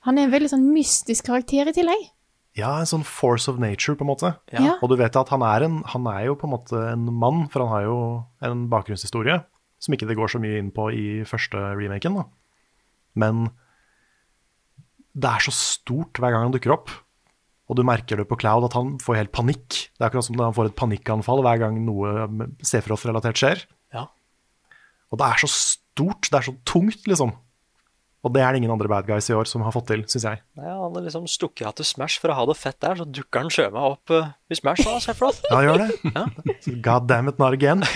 [0.02, 2.08] han er en veldig sånn mystisk karakter i tillegg.
[2.58, 4.34] Ja, en sånn force of nature, på en måte.
[4.50, 4.74] Ja.
[4.82, 7.46] Og du vet at han er, en, han er jo på en måte en mann,
[7.52, 7.98] for han har jo
[8.44, 9.38] en bakgrunnshistorie
[9.82, 12.18] som ikke det går så mye inn på i første remaken.
[12.18, 12.26] Da.
[13.18, 13.46] Men
[15.12, 16.92] det er så stort hver gang han dukker opp.
[17.70, 19.68] Og du merker det på Cloud at han får helt panikk.
[19.94, 22.26] Det er akkurat som han får et panikkanfall hver gang noe
[22.66, 23.62] Sefroth-relatert skjer.
[23.94, 24.08] Ja.
[25.12, 27.32] Og det er så stort, det er så tungt, liksom.
[28.22, 30.26] Og det er det ingen andre bad guys i år som har fått til, syns
[30.28, 30.42] jeg.
[30.58, 33.06] Nei, han har liksom stukket av til Smash for å ha det fett der, så
[33.08, 34.84] dukker han sjøl meg opp uh, i Smash.
[34.86, 35.42] da, Sefroth.
[35.50, 35.88] Ja, gjør det.
[36.12, 36.76] Ja.
[36.84, 37.84] God damn it, not again.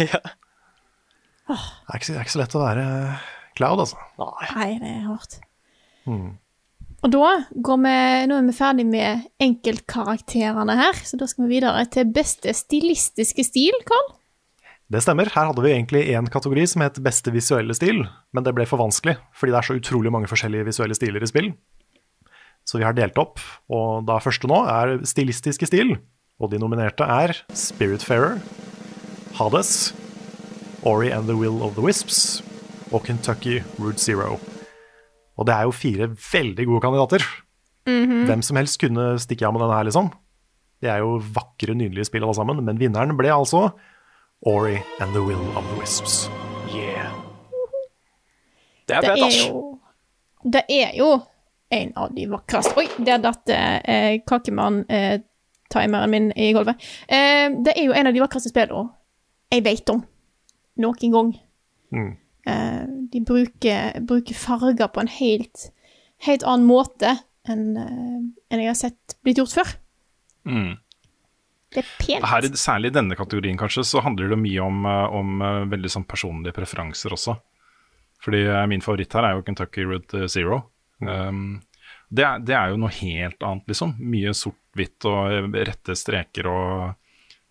[1.47, 1.55] Ja.
[1.55, 2.85] Det, er ikke, det er ikke så lett å være
[3.57, 4.01] Cloud, altså.
[4.21, 4.51] Nei.
[4.55, 5.39] Nei, det er hardt.
[6.07, 6.35] Mm.
[7.05, 7.33] Og da
[7.67, 12.09] går vi, nå er vi ferdig med enkeltkarakterene her, så da skal vi videre til
[12.11, 14.15] beste stilistiske stil, Carl.
[14.91, 15.29] Det stemmer.
[15.35, 18.81] Her hadde vi egentlig én kategori som het beste visuelle stil, men det ble for
[18.81, 21.53] vanskelig, fordi det er så utrolig mange forskjellige visuelle stiler i spill.
[22.67, 25.97] Så vi har delt opp, og da første nå er stilistiske stil.
[26.43, 28.41] Og de nominerte er Spiritfarer,
[29.39, 29.95] Hades,
[30.87, 32.43] Ori and the Will of the Wisps
[32.93, 34.37] og Kentucky Route Zero.
[35.37, 37.27] Og det er jo fire veldig gode kandidater.
[37.87, 40.11] Hvem som helst kunne stikke av med denne her, liksom.
[40.83, 43.69] Det er jo vakre, nydelige spill alle sammen, men vinneren ble altså
[44.47, 46.27] Ori and the Will of the Wisps.
[46.75, 47.13] Yeah.
[48.89, 49.47] Det er fett, altså.
[49.49, 49.79] jo
[50.53, 51.09] Det er jo
[51.71, 56.79] en av de vakreste Oi, der datt eh, kakemann-timeren min i gulvet.
[57.09, 58.93] Eh, det er jo en av de vakreste spillene
[59.51, 60.03] jeg vet om
[60.83, 61.35] noen gang.
[61.95, 62.15] Mm.
[62.47, 62.83] Eh,
[63.13, 65.71] de bruker, bruker farger på en helt,
[66.23, 68.19] helt annen måte enn eh,
[68.51, 69.73] enn jeg har sett blitt gjort før.
[70.47, 70.77] Mm.
[71.75, 72.27] Det er pent.
[72.31, 76.07] Her, særlig i denne kategorien kanskje, så handler det mye om, eh, om veldig sånn
[76.07, 77.35] personlige preferanser også.
[78.23, 80.63] Fordi min favoritt her er jo Kentucky Route Zero.
[81.05, 81.59] Um,
[82.09, 83.93] det, er, det er jo noe helt annet, liksom.
[84.01, 86.71] Mye sort-hvitt og rette streker og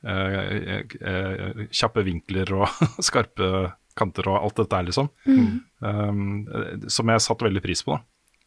[0.07, 3.51] uh, uh, uh, kjappe vinkler og skarpe
[3.97, 5.09] kanter og alt dette her, liksom.
[5.79, 8.03] Um, eh, som jeg satte veldig pris på, da.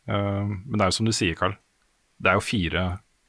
[0.09, 1.57] Um, men det er jo som du sier, Carl.
[2.19, 2.85] Det er jo fire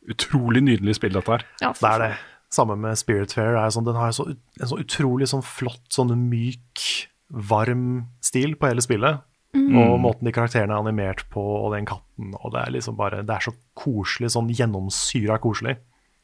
[0.09, 1.45] utrolig nydelige spill, dette her.
[1.61, 2.11] Ja, Det er det.
[2.49, 3.53] Samme med Spirit Fair.
[3.69, 6.81] sånn, den har så, en så utrolig sånn flott, sånn myk,
[7.29, 9.21] varm stil på hele spillet.
[9.53, 13.23] Og måten de karakterene er animert på, og den katten, og det er liksom bare
[13.25, 15.77] Det er så koselig, sånn gjennomsyra koselig.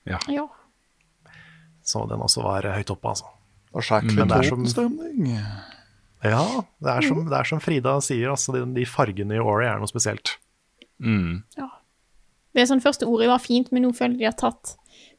[0.06, 0.20] Ja.
[1.86, 3.32] Så den også var høyt oppe, altså.
[3.72, 4.28] Det er skikkelig
[6.26, 6.42] Ja,
[6.82, 9.78] det er som, det er som Frida sier, altså, de, de fargene i Ori er
[9.82, 10.36] noe spesielt.
[11.04, 11.44] Mm.
[12.56, 14.76] Det sånn første ordet var fint, men nå føler jeg de har tatt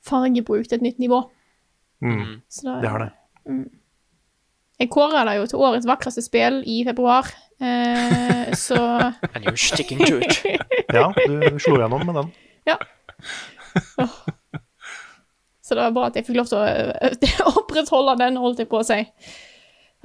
[0.07, 1.19] fargebruk til et nytt nivå.
[2.05, 2.41] Mm.
[2.49, 3.11] Så da- Det har det.
[4.81, 7.29] Jeg kåra det jo til årets vakreste spill i februar,
[7.61, 8.77] eh, så
[9.35, 10.41] And you're sticking to it.
[10.95, 12.33] Ja, du slo gjennom med den.
[12.69, 12.77] Ja.
[13.99, 14.13] Oh.
[15.67, 18.69] Så det var bra at jeg fikk lov til å øh, opprettholde den, holdt jeg
[18.71, 19.01] på å si.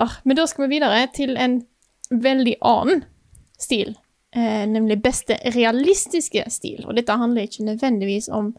[0.02, 1.60] Ah, men da skal vi videre til en
[2.10, 3.04] veldig annen
[3.62, 3.94] stil,
[4.36, 6.86] eh, nemlig beste realistiske stil.
[6.88, 8.56] Og dette handler ikke nødvendigvis om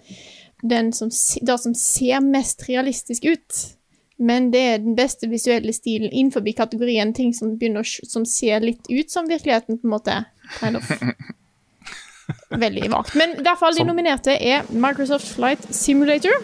[0.62, 1.10] den som,
[1.42, 3.62] det som ser mest realistisk ut,
[4.22, 8.86] men det er den beste visuelle stilen innenfor kategorien ting som, begynner, som ser litt
[8.90, 10.24] ut som virkeligheten, på en måte.
[10.60, 10.92] Kind of.
[12.62, 13.16] Veldig vagt.
[13.18, 16.38] Men i hvert fall de nominerte er Microsoft Flight Simulator,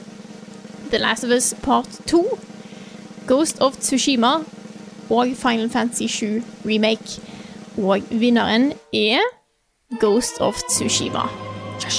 [0.90, 2.24] The Last of Us Part 2,
[3.28, 4.40] Ghost of Tsushima
[5.10, 7.20] og Final Fantasy 7 Remake.
[7.78, 9.22] Og vinneren er
[10.00, 11.24] Ghost of Tsushima.
[11.84, 11.98] Yes.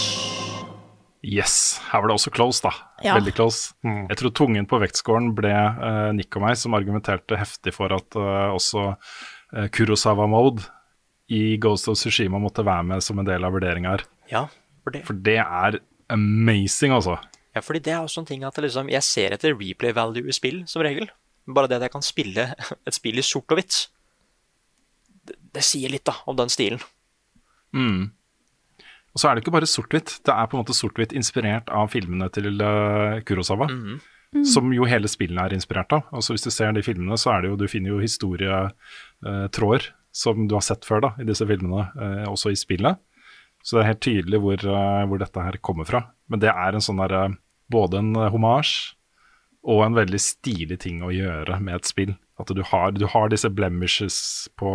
[1.23, 1.55] Yes.
[1.91, 2.71] Her var det også close, da.
[3.03, 3.15] Ja.
[3.17, 3.73] Veldig close.
[3.83, 8.19] Jeg tror tungen på vektskåren ble uh, Nick og meg, som argumenterte heftig for at
[8.19, 10.67] uh, også uh, Kurosawa Mode
[11.29, 14.05] i Ghost of Tsushima måtte være med som en del av vurderinga her.
[14.31, 14.45] Ja,
[14.83, 17.19] for det, For det er amazing, altså.
[17.55, 20.35] ja, fordi det er også en ting at liksom, jeg ser etter replay value i
[20.35, 21.09] spill, som regel.
[21.49, 22.45] Bare det at jeg kan spille
[22.87, 23.81] et spill i sort og hvitt.
[25.25, 26.81] Det, det sier litt, da, om den stilen.
[27.75, 28.11] Mm.
[29.09, 30.19] Og så er det ikke bare sort-hvitt.
[30.25, 33.67] Det er på en måte sort-hvitt inspirert av filmene til uh, Kurosawa.
[34.45, 36.05] Som jo hele spillene er inspirert av.
[36.13, 40.45] Altså Hvis du ser de filmene, så er det jo, du finner jo historietråder som
[40.49, 43.01] du har sett før da, i disse filmene, eh, også i spillet.
[43.63, 46.03] Så det er helt tydelig hvor, uh, hvor dette her kommer fra.
[46.31, 47.35] Men det er en sånn der, eh,
[47.71, 48.95] både en eh, hommage
[49.69, 52.15] og en veldig stilig ting å gjøre med et spill.
[52.41, 54.17] At du har, du har disse blemishes
[54.57, 54.71] på,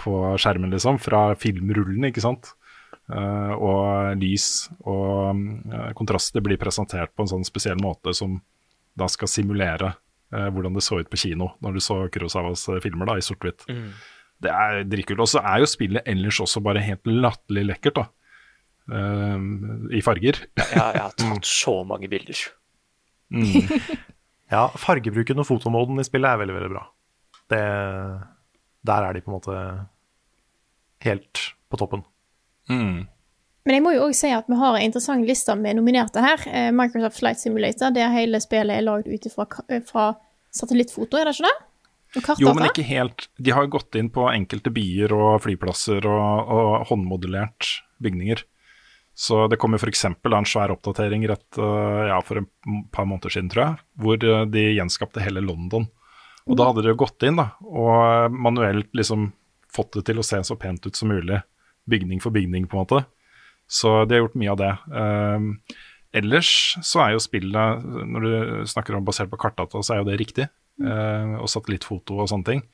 [0.00, 2.54] på skjermen, liksom, fra filmrullene, ikke sant.
[3.10, 5.40] Uh, og lys og
[5.72, 8.36] uh, kontraster blir presentert på en sånn spesiell måte som
[8.94, 9.88] da skal simulere
[10.30, 13.66] uh, hvordan det så ut på kino når du så Kurosawas filmer da, i sort-hvitt.
[14.40, 15.24] Det er dritkult.
[15.26, 18.08] Og så er jo spillet ellers også bare helt latterlig lekkert, da.
[18.90, 20.40] I farger.
[20.58, 22.40] ja, jeg har tatt så mange bilder.
[24.50, 26.80] Ja, fargebruken og fotomoden i spillet er veldig, veldig bra.
[27.52, 27.62] Det,
[28.90, 29.58] der er de på en måte
[31.06, 32.02] helt på toppen.
[32.66, 33.06] Mm.
[33.68, 36.42] Men jeg må jo også si at vi har en interessant liste med nominerte her.
[36.50, 40.06] Eh, Microsoft Flight Simulator, der hele spillet er lagd ut eh, fra
[40.50, 41.58] satellittfoto, er det ikke det?
[42.42, 43.28] Jo, men ikke helt.
[43.38, 47.68] De har gått inn på enkelte byer og flyplasser og, og håndmodellert
[48.02, 48.42] bygninger.
[49.20, 50.06] Så det kom jo f.eks.
[50.08, 52.48] en svær oppdatering rett, øh, ja, for et
[52.94, 55.84] par måneder siden, tror jeg, hvor øh, de gjenskapte hele London.
[56.48, 59.28] Og da hadde de jo gått inn da, og manuelt liksom
[59.70, 61.42] fått det til å se så pent ut som mulig,
[61.90, 63.02] bygning for bygning, på en måte.
[63.70, 64.70] Så de har gjort mye av det.
[64.88, 65.50] Um,
[66.16, 66.50] ellers
[66.82, 68.32] så er jo spillet, når du
[68.72, 70.48] snakker om basert på kartdata, så er jo det riktig.
[70.80, 72.64] Uh, og satellittfoto og sånne ting.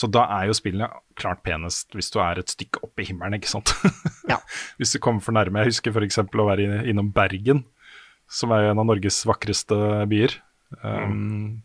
[0.00, 3.36] Så da er jo spillene klart penest hvis du er et stykke opp i himmelen,
[3.36, 3.74] ikke sant.
[4.30, 4.38] Ja.
[4.78, 5.64] hvis du kommer for nærme.
[5.64, 6.20] Jeg husker f.eks.
[6.22, 7.64] å være innom Bergen,
[8.30, 9.74] som er en av Norges vakreste
[10.10, 10.36] byer.
[10.86, 11.64] Um,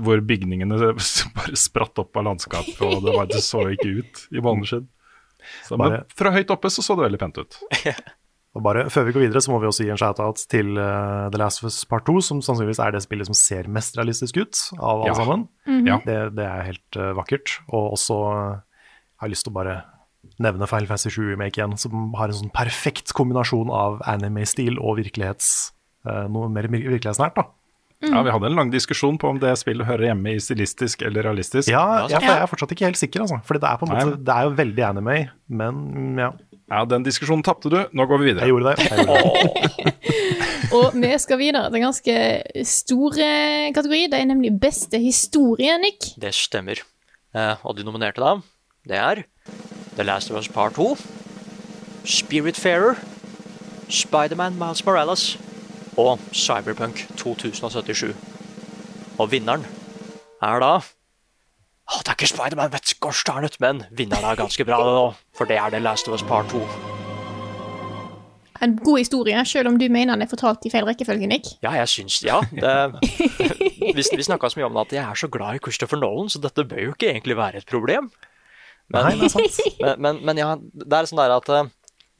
[0.00, 0.78] Hvor bygningene
[1.36, 4.88] bare spratt opp av landskapet, og det, var, det så ikke ut i måneskinn.
[5.78, 7.60] Men fra høyt oppe så så det veldig pent ut.
[8.54, 11.26] Og bare Før vi går videre, så må vi også gi en shout-out til uh,
[11.34, 14.36] The Last of Us Part 2, som sannsynligvis er det spillet som ser mest realistisk
[14.38, 15.14] ut av alle Ja.
[15.18, 15.48] sammen.
[15.66, 15.88] Mhm.
[15.90, 15.96] Ja.
[16.06, 17.56] Det, det er helt uh, vakkert.
[17.74, 18.60] Og også uh,
[19.18, 19.74] har jeg lyst til å bare
[20.40, 24.96] nevne Final Fantasy 7 Remake igjen, som har en sånn perfekt kombinasjon av anime-stil og
[25.02, 25.72] virkelighets,
[26.04, 27.34] noe mer virkelighetsnært.
[27.36, 27.44] da.
[28.04, 31.24] Ja, Vi hadde en lang diskusjon på om det spillet hører hjemme i stilistisk eller
[31.28, 31.68] realistisk.
[31.72, 33.38] Ja, ja, for jeg er fortsatt ikke helt sikker, altså.
[33.46, 34.16] For det er, på en Nei.
[34.26, 35.16] det er jo veldig anime,
[35.48, 36.30] men mm, ja.
[36.70, 37.78] Ja, Den diskusjonen tapte du.
[37.92, 38.46] Nå går vi videre.
[38.46, 38.88] Jeg gjorde det.
[38.88, 39.94] Jeg gjorde det.
[40.74, 42.14] Og vi skal videre til en ganske
[42.66, 44.06] stor eh, kategori.
[44.10, 46.14] Det er nemlig beste historie, Nick.
[46.20, 46.80] Det stemmer.
[47.34, 48.32] Eh, og de nominerte da,
[48.88, 49.22] det er
[49.94, 50.96] The Last of Us Part 2,
[52.04, 52.98] Spiritfarer,
[53.90, 55.24] Spiderman Miles Morales
[55.98, 58.14] og Cyberpunk 2077.
[59.18, 59.66] Og vinneren
[60.42, 60.72] er da
[61.84, 65.14] Å, det er ikke Spiderman, vet du, gosh darn it, men vinneren er ganske bra,
[65.36, 66.60] for det er The Last of Us Part 2.
[68.62, 71.50] En god historie, selv om du mener den er fortalt i feil rekkefølge, Nick.
[71.62, 72.40] Ja, jeg syns Ja.
[72.48, 73.00] Det,
[73.96, 76.40] vi vi snakka så mye om at jeg er så glad i Christopher Nolan, så
[76.40, 78.10] dette bør jo ikke egentlig være et problem.
[78.88, 79.58] Men, Nei, det er sant.
[79.82, 81.68] men, men, men ja, det er sånn der at eh,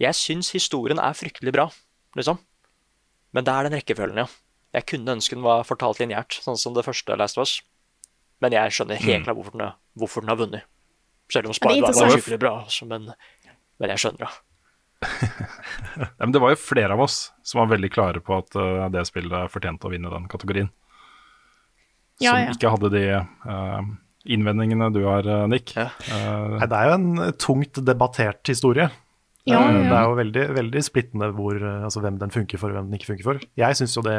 [0.04, 1.68] jeg syns historien er fryktelig bra,
[2.18, 2.38] liksom.
[3.32, 4.28] Men det er den rekkefølgen, ja.
[4.74, 7.60] Jeg kunne ønske den var fortalt lineært, sånn som det første Last of Us.
[8.42, 9.24] Men jeg skjønner helt Mm.
[9.24, 10.62] klart hvorfor hvorfor den har vunnet.
[11.32, 13.06] Selv om Ja, er Spiderman var skikkelig bra, altså, men,
[13.80, 14.32] men jeg skjønner det.
[16.18, 19.02] Men det var jo flere av oss som var veldig klare på at eh, det
[19.04, 20.70] spillet fortjente å vinne den kategorien.
[22.22, 22.54] Ja, som ja.
[22.54, 23.82] ikke hadde de uh,
[24.24, 25.74] innvendingene du har, Nick.
[25.76, 26.06] Nick.
[26.08, 28.88] Uh, Nei, det er jo en tungt debattert historie.
[29.44, 29.88] Ja, Eh, ja, ja.
[29.90, 32.86] Det er jo veldig, veldig splittende hvor, eh, altså, hvem den funker for og hvem
[32.88, 33.42] den ikke funker for.
[33.60, 34.16] Jeg syns jo det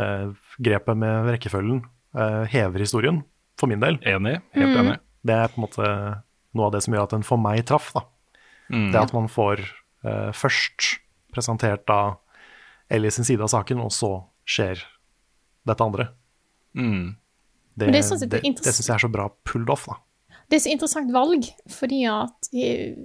[0.00, 0.30] uh,
[0.64, 1.82] grepet med rekkefølgen
[2.16, 3.20] eh, hever historien,
[3.60, 3.98] for min del.
[4.00, 4.38] Enig.
[4.56, 4.78] Helt Mm.
[4.86, 4.98] enig.
[5.22, 5.90] Det er på en måte
[6.56, 7.92] noe av det som gjør at den for meg traff.
[7.96, 8.04] da.
[8.72, 8.90] Mm.
[8.92, 9.64] Det at man får
[10.06, 10.96] uh, først
[11.32, 12.16] presentert da
[12.92, 14.14] Ellie sin side av saken, og så
[14.48, 14.82] skjer
[15.68, 16.10] dette andre.
[16.76, 17.14] Mm.
[17.72, 19.96] Det, Men det sånn sett det, det syns jeg er så bra pulled off, da.
[20.50, 22.98] Det er så interessant valg, fordi at eh,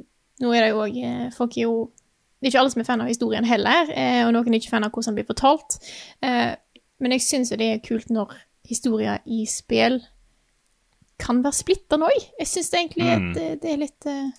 [0.43, 0.97] Nå er det jo òg
[1.33, 1.75] Folk er jo
[2.38, 4.73] Det er ikke alle som er fan av historien heller, eh, og noen er ikke
[4.73, 5.79] fan av hvordan den blir fortalt.
[6.21, 6.51] Eh,
[7.01, 8.36] men jeg syns jo det er kult når
[8.67, 10.01] historier i spill
[11.19, 12.27] kan være splitta òg.
[12.39, 14.30] Jeg syns egentlig at det, eh, det er litt uh,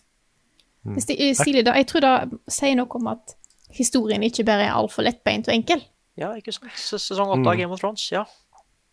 [0.95, 1.65] det sti- stilig.
[1.67, 1.73] da.
[1.77, 2.13] Jeg tror det
[2.55, 3.25] sier noe om at
[3.75, 5.81] historien ikke bare er altfor lettbeint og enkel.
[6.19, 6.71] Ja, ikke sant?
[6.75, 7.59] S- Sesong åtte av Mm.
[7.61, 8.25] Game of Thrones, ja.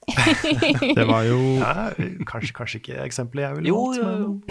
[0.95, 1.89] Det var jo ja,
[2.29, 4.21] kanskje, kanskje ikke eksempelet jeg ville Jo, valgt, jo, men.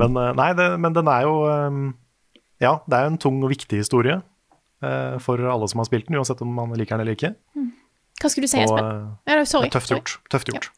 [0.00, 1.70] Men, eh, nei, det, men den er jo eh,
[2.64, 4.16] Ja, det er jo en tung og viktig historie
[4.84, 7.30] uh, for alle som har spilt den, uansett om man liker den eller ikke.
[8.20, 8.88] Hva skulle du si, Espen?
[9.28, 9.66] Ja, sorry.
[9.68, 10.10] er Tøft gjort.
[10.32, 10.66] Tøft gjort.
[10.70, 10.74] Ja,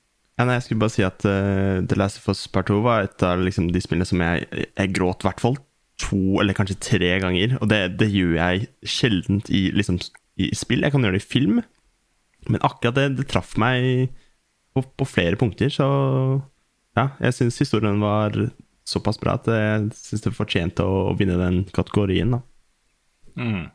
[0.47, 3.25] nei, jeg skulle bare si at uh, The Last of Us Part 2 var et
[3.27, 5.59] av liksom, de spillene som jeg, jeg gråt i hvert fall
[6.03, 7.57] to eller kanskje tre ganger.
[7.61, 10.01] Og det, det gjør jeg sjeldent i, liksom,
[10.41, 10.85] i spill.
[10.85, 11.61] Jeg kan gjøre det i film,
[12.49, 14.11] men akkurat det, det traff meg
[14.75, 15.71] på, på flere punkter.
[15.73, 15.87] Så
[16.99, 18.37] ja, jeg syns historien var
[18.89, 22.35] såpass bra at jeg syns det fortjente å, å vinne den kategorien.
[22.35, 22.43] da.
[23.39, 23.71] Mm.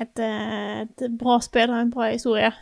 [0.00, 2.52] Et, eh, et bra spill og en bra historie.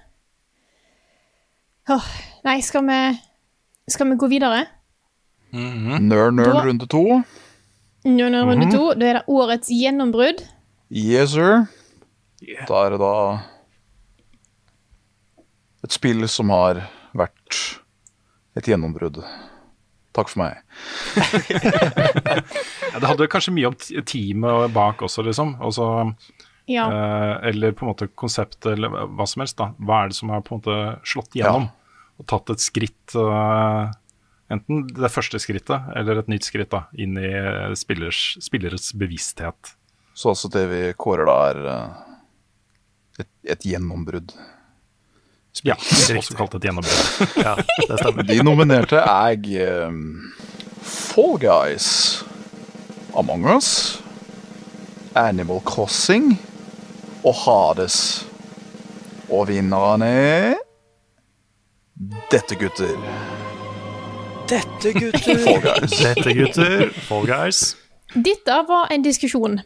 [1.90, 2.04] Åh,
[2.46, 2.98] nei, skal vi
[3.90, 4.66] Skal vi gå videre?
[5.52, 7.00] Nør, Nørn, Da- runde to.
[8.04, 8.74] Nørn, nørn, det runde Mhm.
[8.76, 8.94] to.
[8.94, 10.44] Da er det årets gjennombrudd.
[10.90, 11.66] Yes, sir.
[12.68, 13.40] Da er det da
[15.84, 17.78] et spill som har vært
[18.56, 19.24] et gjennombrudd.
[20.14, 20.56] Takk for meg.
[22.90, 23.74] Ja, det hadde kanskje mye om
[24.04, 25.52] teamet bak også, liksom.
[25.62, 26.14] Også,
[26.66, 26.88] Ja.
[26.90, 29.56] eh, eller på en måte konseptet, eller hva som helst.
[29.56, 29.72] da.
[29.80, 31.70] Hva er det som har på en måte slått gjennom?
[32.20, 33.90] Og tatt et skritt, eh,
[34.52, 39.74] enten det første skrittet eller et nytt skritt, da, inn i eh, spillers, spilleres bevissthet.
[40.12, 44.34] Så altså det vi kårer da, er eh, et, et gjennombrudd.
[45.66, 47.24] Ja, også kalt et gjennombrudd.
[47.46, 48.28] ja, det stemmer.
[48.28, 50.30] De nominerte er um,
[50.84, 51.88] Fall Guys,
[53.18, 53.98] Among Us,
[55.18, 56.36] Animal Crossing
[57.24, 57.98] og Hades.
[59.30, 60.60] Og vinneren er
[62.00, 62.96] Dette, gutter.
[64.48, 65.38] Dette, gutter.
[65.44, 65.98] Fall Guys.
[66.00, 66.90] Dette, gutter.
[66.90, 67.76] Fall Guys.
[68.14, 69.58] Dette var en diskusjon,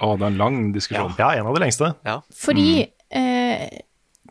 [0.00, 1.12] Å, det er en lang diskusjon.
[1.20, 1.92] Ja, en av de lengste.
[2.34, 3.68] fordi eh,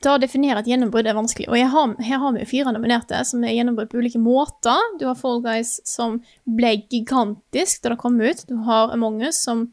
[0.04, 1.48] da å definere et gjennombrudd er vanskelig.
[1.48, 4.84] Og jeg har, her har vi jo fire nominerte som er gjennombrudd på ulike måter.
[5.00, 8.44] Du har Fall Guys som ble gigantisk da det kom ut.
[8.52, 9.70] Du har Among us som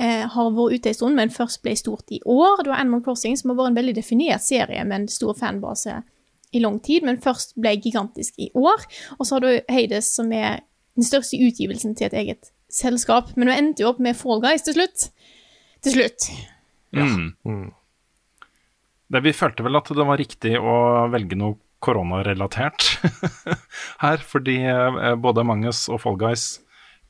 [0.00, 2.64] eh, har vært ute en stund, men først ble stort i år.
[2.64, 6.00] Du har Animal Crossing som har vært en veldig definert serie med en stor fanbase
[6.54, 8.84] i lang tid, men først ble gigantisk i år.
[9.18, 10.62] Og så har du Hades som er
[10.94, 13.32] den største utgivelsen til et eget selskap.
[13.36, 15.08] Men vi endte jo opp med Fall Guys til slutt.
[15.84, 16.28] Til slutt.
[16.94, 17.72] Mm.
[19.10, 20.74] Det, vi følte vel at det var riktig å
[21.12, 22.86] velge noe koronarelatert
[24.04, 26.46] her, fordi eh, både Manges og Fall Guys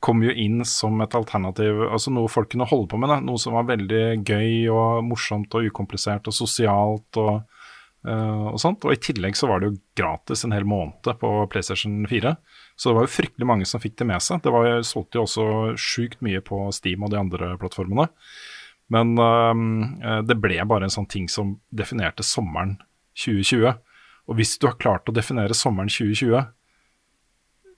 [0.03, 3.09] kom jo inn som et alternativ, altså noe folk kunne holde på med.
[3.09, 3.21] Da.
[3.23, 7.45] Noe som var veldig gøy og morsomt og ukomplisert og sosialt og,
[8.05, 8.85] og sånt.
[8.85, 12.35] Og i tillegg så var det jo gratis en hel måned på PlayStation 4.
[12.77, 14.41] Så det var jo fryktelig mange som fikk det med seg.
[14.45, 15.45] Det var, jo- solgte jo også
[15.79, 18.09] sjukt mye på Steam og de andre plattformene.
[18.93, 22.75] Men eh, det ble bare en sånn ting som definerte sommeren
[23.17, 23.73] 2020.
[24.29, 26.45] Og hvis du har klart å definere sommeren 2020,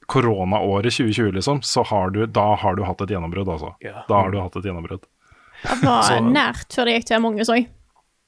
[0.07, 3.73] koronaåret 2020, liksom, så har du, da har du hatt et gjennombrudd, altså.
[3.83, 4.05] Ja.
[4.07, 5.03] Da har du hatt et gjennombrudd.
[5.63, 7.67] Det var Så- nært før det gikk til Among us òg.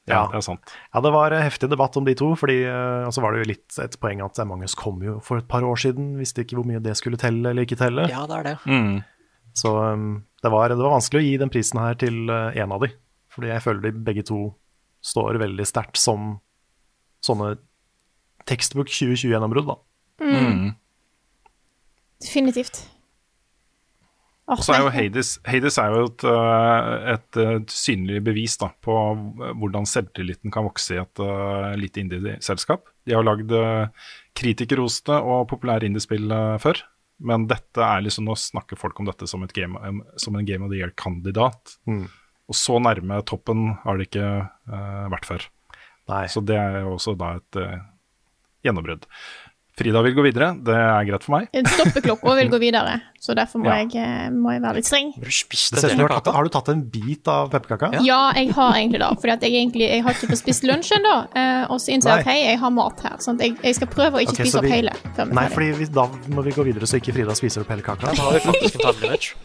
[0.09, 0.73] Ja, det er sant.
[0.93, 3.43] Ja, det var en heftig debatt om de to, fordi eh, og så var det
[3.43, 6.45] jo litt et poeng at Among us kom jo for et par år siden, visste
[6.45, 8.07] ikke hvor mye det skulle telle eller ikke telle.
[8.11, 8.55] Ja, det er det.
[8.65, 8.99] Mm.
[9.59, 10.09] Så um,
[10.43, 12.91] det, var, det var vanskelig å gi den prisen her til én en av de,
[13.33, 14.43] fordi jeg føler de begge to
[15.05, 16.37] står veldig sterkt som
[17.23, 17.53] sånne
[18.49, 19.77] tekstbok 2020-gjennombrudd, da.
[20.23, 20.71] Mm.
[22.19, 22.81] Definitivt.
[24.49, 24.91] Og så er jo.
[24.93, 28.93] Hades, Hades er jo et, et, et, øh, synlig bevis da, på
[29.61, 32.89] hvordan selvtilliten kan vokse i et uh, lite indie-selskap.
[33.05, 33.91] De har lagd øh,
[34.37, 36.81] kritikerroste og populære indiespill øh, før,
[37.29, 39.77] men dette er liksom nå snakker folk om dette som, et game,
[40.17, 41.77] som en Game of the Year-kandidat.
[41.89, 42.07] Mm.
[42.49, 45.47] Og så nærme toppen har det ikke uh, vært før.
[46.09, 46.25] Nei.
[46.31, 47.59] Så det er jo også da et
[48.65, 49.05] gjennombrudd.
[49.79, 51.47] Frida vil gå videre, det er greit for meg.
[51.71, 53.77] Stoppeklokka vil gå videre, så derfor må, Ja.
[53.79, 55.13] jeg, eh, må jeg være litt streng.
[55.15, 57.49] Har du Det ser ut som du har, tatt, har du tatt en bit av
[57.53, 58.01] pepperkaka?
[58.03, 59.09] Ja, jeg har egentlig det.
[59.23, 61.15] Fordi jeg jeg har ikke fått spist lunsj ennå.
[61.35, 63.17] eh, Og så innser jeg at hei, jeg har mat her.
[63.19, 64.91] Sånn at jeg, jeg skal prøve å ikke okay, spise vi, opp hele.
[65.15, 65.61] Før Nei, for
[65.93, 68.11] da må vi gå videre så ikke Frida spiser opp hele kaka.
[68.11, 69.35] Da har vi faktisk en tavlematch.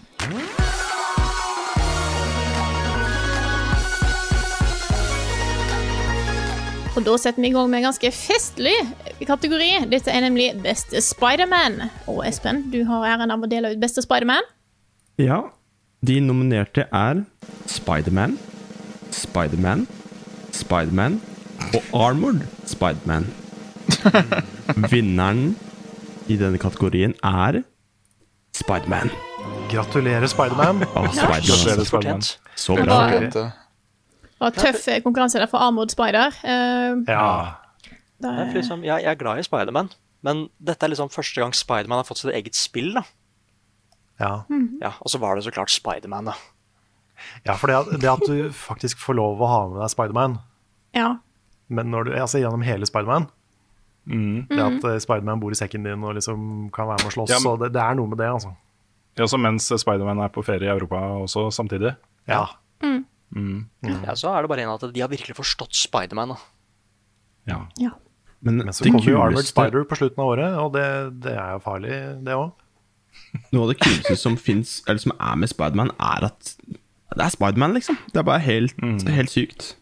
[6.95, 8.75] Og da setter vi i gang med en ganske festlig
[9.23, 9.87] kategori.
[9.91, 11.79] Dette er nemlig Beste Spiderman.
[12.11, 14.43] Og Espen, du har æren av å dele ut Beste Spiderman.
[15.21, 15.41] Ja,
[16.05, 17.23] de nominerte er
[17.71, 18.35] Spiderman,
[19.15, 19.87] Spiderman,
[20.53, 21.21] Spiderman
[21.71, 23.29] og Armored Spiderman.
[24.93, 25.55] Vinneren
[26.27, 27.63] i denne kategorien er
[28.55, 29.13] Spiderman.
[29.71, 30.83] Gratulerer, Spiderman.
[30.83, 31.13] Spiderman.
[31.15, 32.39] Spider Fortjent.
[32.57, 33.01] Så bra.
[33.11, 33.35] det.
[33.35, 33.53] var,
[34.41, 36.35] var tøff konkurranse der for Armored Spider.
[36.43, 37.64] Uh, Ja.
[38.31, 39.91] Er liksom, jeg, jeg er glad i Spiderman,
[40.25, 42.93] men dette er liksom første gang Spiderman har fått sitt eget spill.
[42.95, 43.03] da.
[44.21, 44.33] Ja.
[44.81, 46.35] Ja, Og så var det så klart Spiderman, da.
[47.47, 50.39] ja, for det at, det at du faktisk får lov å ha med deg Spiderman,
[50.95, 51.17] ja.
[51.69, 53.31] men når du, altså gjennom hele Spiderman
[54.05, 54.43] Mm.
[54.51, 57.31] Det at eh, Spiderman bor i sekken din og liksom kan være med og slåss,
[57.33, 58.51] Ja, men- og det, det er noe med det, altså.
[59.17, 61.95] Ja, så mens Spiderman er på ferie i Europa også samtidig.
[62.29, 62.43] Ja.
[62.83, 63.65] Mm.
[63.81, 66.35] Ja, Så er det bare en at de har virkelig forstått Spiderman.
[66.35, 66.37] da.
[67.49, 67.59] Ja.
[67.81, 67.91] ja.
[68.45, 70.85] Men Men så kommer jo Armored Spider på slutten av året, og det,
[71.25, 72.51] det er jo farlig, det òg.
[73.55, 76.51] noe av det kuleste som finnes, eller som er med Spiderman, er at
[77.15, 77.97] det er Spiderman, liksom.
[78.13, 78.75] Det er bare helt,
[79.09, 79.75] helt sykt.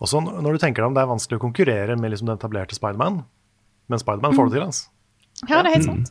[0.00, 2.36] Og så når du tenker deg om det er vanskelig å konkurrere med liksom den
[2.36, 3.22] etablerte Spiderman,
[3.88, 4.88] men Spiderman får det til, altså.
[5.48, 6.10] ja, det er helt sant.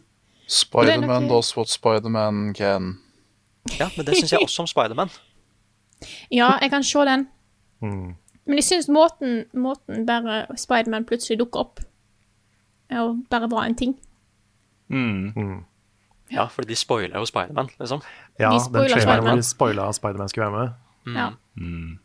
[0.49, 2.95] Spiderman nok- does what Spiderman can.
[3.77, 5.11] Ja, Men det syns jeg også om Spiderman.
[6.33, 7.27] Ja, jeg kan se den.
[7.81, 8.15] Mm.
[8.49, 11.81] Men jeg syns måten, måten bare Spiderman plutselig dukker opp,
[12.97, 13.91] og bare var en ting.
[14.89, 15.59] Mm.
[16.33, 18.01] Ja, for de spoiler jo Spiderman, liksom.
[18.39, 20.59] Ja, De den spoiler traileren de spoila at Spiderman skulle være
[21.05, 21.27] med, Ja.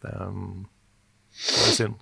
[0.03, 0.67] det, um,
[1.33, 1.95] det er synd.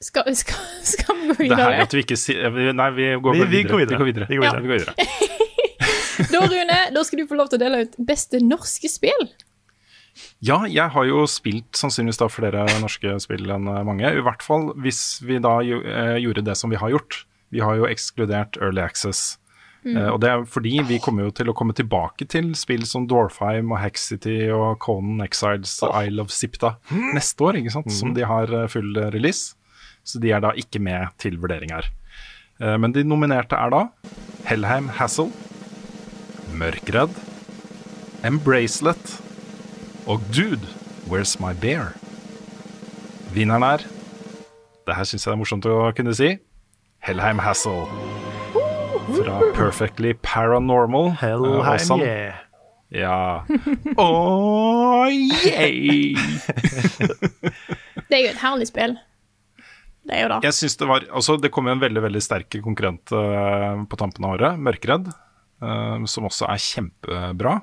[0.00, 1.56] Skal, skal, skal vi gå videre?
[1.56, 3.68] Det er at vi ikke sier Nei, vi går, Vi- vi videre.
[3.70, 3.98] går videre.
[3.98, 4.26] Vi går videre.
[4.28, 4.62] Vi går videre.
[4.62, 4.94] Vi går videre.
[6.30, 9.22] Da, Rune, da skal du få lov til å dele ut beste norske spill.
[10.44, 14.08] Ja, jeg har jo spilt sannsynligvis da flere norske spill enn eh, mange.
[14.08, 17.24] I hvert fall hvis vi da eh, gjorde det som vi har gjort.
[17.50, 19.36] Vi har jo ekskludert Early Access.
[19.84, 23.06] Eh, og det er fordi vi kommer jo til å komme tilbake til spill som
[23.10, 26.74] Dwarfheim og Hexity og Conan Exiles og Isle of Sipta
[27.16, 27.92] neste år, ikke sant?
[27.96, 29.56] som de har full release.
[30.04, 31.88] Så de er da ikke med til vurdering her.
[32.60, 33.86] Eh, men de nominerte er da
[34.48, 35.30] Hellheim Hassel,
[36.60, 37.14] Mørkredd,
[38.26, 39.16] Embracelet
[40.06, 40.66] og Dude,
[41.10, 41.92] Where's My Bear?
[43.34, 43.84] Vinneren er
[44.86, 46.32] Det her syns jeg er morsomt å kunne si.
[47.04, 47.84] Hellheim Hassel.
[49.10, 51.12] Fra Perfectly Paranormal.
[51.12, 52.34] eh, Hellheim, også- yeah.
[52.90, 53.44] Ja.
[54.00, 56.18] Oh, yeah.
[58.10, 58.96] Det er jo et herlig spill.
[60.02, 60.38] Det er jo det.
[60.48, 63.96] Jeg synes Det var, altså det kom jo en veldig veldig sterk konkurrent uh, på
[64.00, 65.06] tampen av året, Mørkredd,
[65.62, 67.60] uh, som også er kjempebra.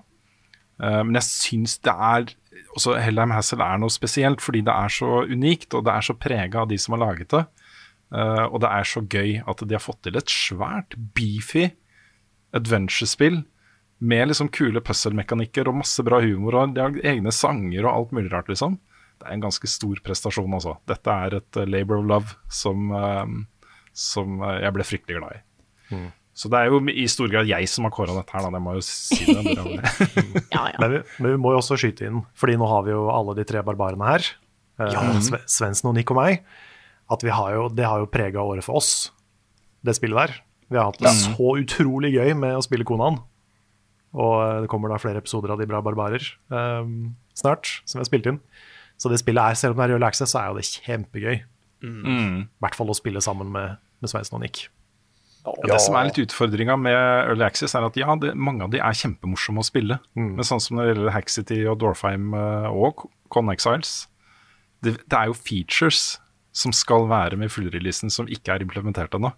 [0.84, 2.34] Eh, men jeg syns det er
[2.78, 6.18] også Hellheim Hassel er noe spesielt, fordi det er så unikt, og det er så
[6.18, 7.44] prega av de som har laget det.
[8.16, 11.70] Eh, og det er så gøy at de har fått til et svært beefy
[12.56, 13.42] adventure-spill
[13.98, 18.14] med liksom kule puzzle-mekanikker og masse bra humor, og de har egne sanger og alt
[18.16, 18.78] mulig rart, liksom.
[19.18, 20.76] Det er en ganske stor prestasjon, altså.
[20.90, 22.94] Dette er et eh, labor of love som,
[23.98, 25.44] som jeg ble fryktelig glad i.
[26.38, 28.52] Så det er jo i stor grad jeg som har kåra dette her, da.
[28.54, 29.56] Det må jo si det.
[30.54, 30.78] ja, ja.
[30.84, 33.34] Men, vi, men vi må jo også skyte inn, fordi nå har vi jo alle
[33.40, 34.28] de tre barbarene her.
[34.78, 35.02] Eh, Ja.
[35.26, 36.44] Sve- Svendsen og Nick og meg.
[37.10, 39.10] At vi har jo, det har jo prega året for oss,
[39.82, 40.36] det spillet der.
[40.70, 41.16] Vi har hatt det Ja.
[41.16, 43.18] så utrolig gøy med å spille Konaen.
[44.14, 46.86] Og eh, det kommer da flere episoder av De bra barbarer eh,
[47.34, 48.40] snart, som vi har spilt inn.
[49.02, 51.38] Så det spillet er, selv om det er real Access, så er jo det kjempegøy.
[51.42, 52.48] I Mm.
[52.62, 54.68] hvert fall å spille sammen med, med Svendsen og Nick.
[55.46, 58.72] Ja, Det som er litt utfordringa med Early Access, er at ja, det, mange av
[58.74, 60.00] de er kjempemorsomme å spille.
[60.18, 64.08] Men sånn som når det gjelder Haxity og Dorfheim eh, og Con Exiles,
[64.84, 66.18] det, det er jo features
[66.58, 69.32] som skal være med fullreleasen som ikke er implementert ennå.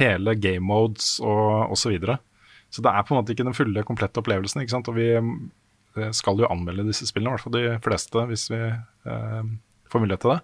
[0.00, 1.84] Hele game modes og osv.
[1.84, 2.18] Så, videre.
[2.72, 4.64] så det er på en måte ikke den fulle, komplette opplevelsen.
[4.64, 4.90] ikke sant?
[4.90, 8.62] Og vi eh, skal jo anmelde disse spillene, i hvert fall de fleste, hvis vi
[8.64, 9.54] eh,
[9.92, 10.40] får mulighet til det.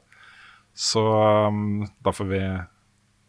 [0.77, 2.43] Så um, da får vi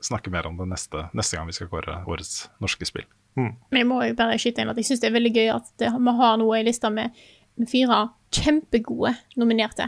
[0.04, 3.08] snakke mer om det neste, neste gang vi skal kåre årets norske spill.
[3.38, 5.70] Men jeg må jo bare skyte inn at jeg syns det er veldig gøy at
[5.80, 7.16] vi har noe i lista med,
[7.56, 8.02] med fire
[8.36, 9.88] kjempegode nominerte.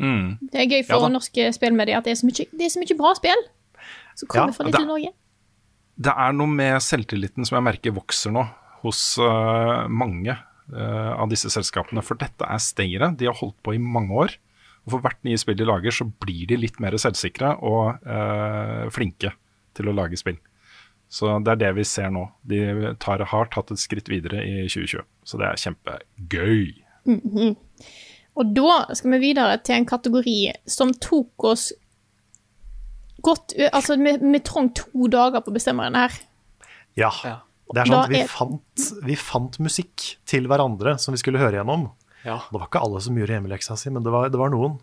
[0.00, 0.38] Mm.
[0.48, 2.80] Det er gøy for ja, norske spillmedier at det er så mye, det er så
[2.80, 3.42] mye bra spill
[4.16, 5.12] som kommer Ja, fra det- lille Norge.
[6.00, 8.46] Det er noe med selvtilliten som jeg merker vokser nå
[8.80, 12.00] hos uh, mange uh, av disse selskapene.
[12.00, 13.10] For dette er stayere.
[13.20, 14.32] De har holdt på i mange år.
[14.86, 18.86] Og for hvert nye spill de lager, så blir de litt mer selvsikre og eh,
[18.94, 19.34] flinke
[19.76, 20.38] til å lage spill.
[21.10, 22.28] Så det er det vi ser nå.
[22.46, 25.02] De tar, har tatt et skritt videre i 2020.
[25.26, 26.64] Så det er kjempegøy.
[27.10, 27.54] Mhm.
[28.40, 30.38] Og da skal vi videre til en kategori
[30.70, 31.70] som tok oss
[33.20, 36.14] godt Altså, vi, vi trong to dager på å bestemme den her.
[36.96, 37.10] Ja.
[37.70, 41.60] Det er sånn at vi fant, vi fant musikk til hverandre som vi skulle høre
[41.60, 41.90] gjennom.
[42.26, 42.40] Ja.
[42.50, 44.78] Det var ikke alle som gjorde hjemmeleksa si, men det var, det var noen.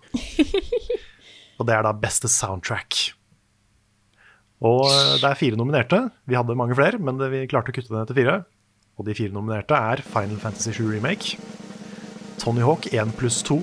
[1.58, 3.00] Og det er da beste soundtrack.
[4.66, 6.02] Og eh, det er fire nominerte.
[6.30, 8.38] Vi hadde mange flere, men vi klarte å kutte det ned til fire.
[8.98, 11.38] Og de fire nominerte er Final Fantasy 7 Remake,
[12.42, 13.60] Tony Hawk 1 pluss 2,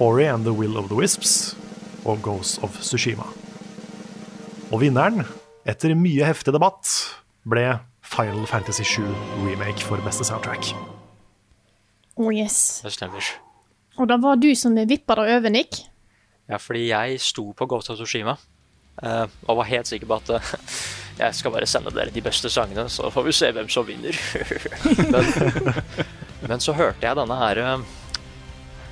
[0.00, 1.54] Ori and the Will of the Wisps
[2.04, 3.28] og Ghost of Tsushima.
[4.72, 5.26] Og vinneren,
[5.68, 6.88] etter mye heftig debatt,
[7.44, 7.68] ble
[8.04, 9.04] Final Fantasy 7
[9.44, 10.72] Remake for beste soundtrack.
[12.16, 12.80] Oh yes.
[12.84, 13.32] Det stemmer.
[13.98, 15.84] Og da var du som vippa det over, Nick.
[16.48, 18.36] Ja, fordi jeg sto på Ghost of Tsushima
[19.02, 20.52] uh, og var helt sikker på at uh,
[21.18, 24.18] jeg skal bare sende dere de beste sangene, så får vi se hvem som vinner.
[25.14, 25.80] men,
[26.48, 27.86] men så hørte jeg denne her uh,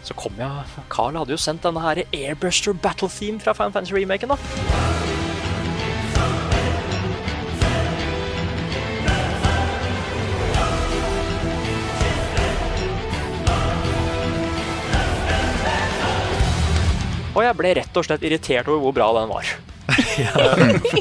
[0.07, 3.99] Så kom jeg Carl hadde jo sendt denne her Airbuster Battle Theme fra Final Fantasy
[4.01, 4.92] Remaken, da.
[17.33, 19.49] Og jeg ble rett og slett irritert over hvor bra den var.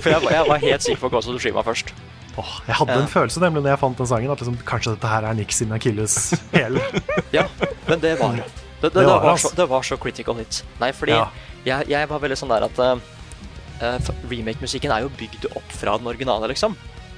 [0.02, 1.92] For jeg, var- jeg var helt sikker på Ghost of Tsushima først.
[2.40, 5.10] Åh, jeg hadde en følelse nemlig når jeg fant den sangen, at liksom, kanskje dette
[5.12, 6.16] her er Nick sin Achilles
[6.54, 6.80] hæl.
[7.36, 7.44] Ja,
[7.90, 8.46] men det var det.
[8.48, 9.50] Det, det, Det det, var var, altså.
[9.52, 10.62] så, det var så critical hit.
[10.80, 11.26] Nei, fordi Ja.
[11.68, 16.08] jeg, jeg var veldig sånn der at eh, remake-musikken er jo bygd opp fra den
[16.10, 16.78] originale, liksom.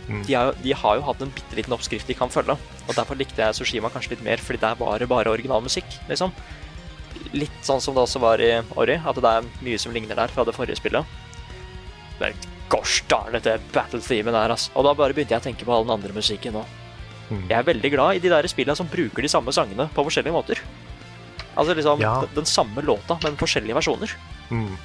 [0.10, 0.24] Mm.
[0.28, 2.58] De, er, de har jo hatt en bitte liten oppskrift de kan følge.
[2.90, 6.34] Og derfor likte jeg Sushima kanskje litt mer, fordi det er bare, bare originalmusikk, liksom.
[7.34, 10.28] Litt sånn som det også var i Ori, at det er mye som ligner der
[10.34, 11.06] fra det forrige spillet.
[12.20, 12.34] Men
[12.70, 14.72] gosh darn, dette battle-themen der, altså.
[14.78, 16.66] Og da bare begynte jeg å tenke på all den andre musikken òg.
[17.32, 17.46] Mm.
[17.50, 20.36] Jeg er veldig glad i de der spillene som bruker de samme sangene på forskjellige
[20.36, 20.62] måter.
[21.58, 22.20] Altså liksom Ja.
[22.22, 24.14] den, den samme låta, men forskjellige versjoner.
[24.50, 24.78] Mm.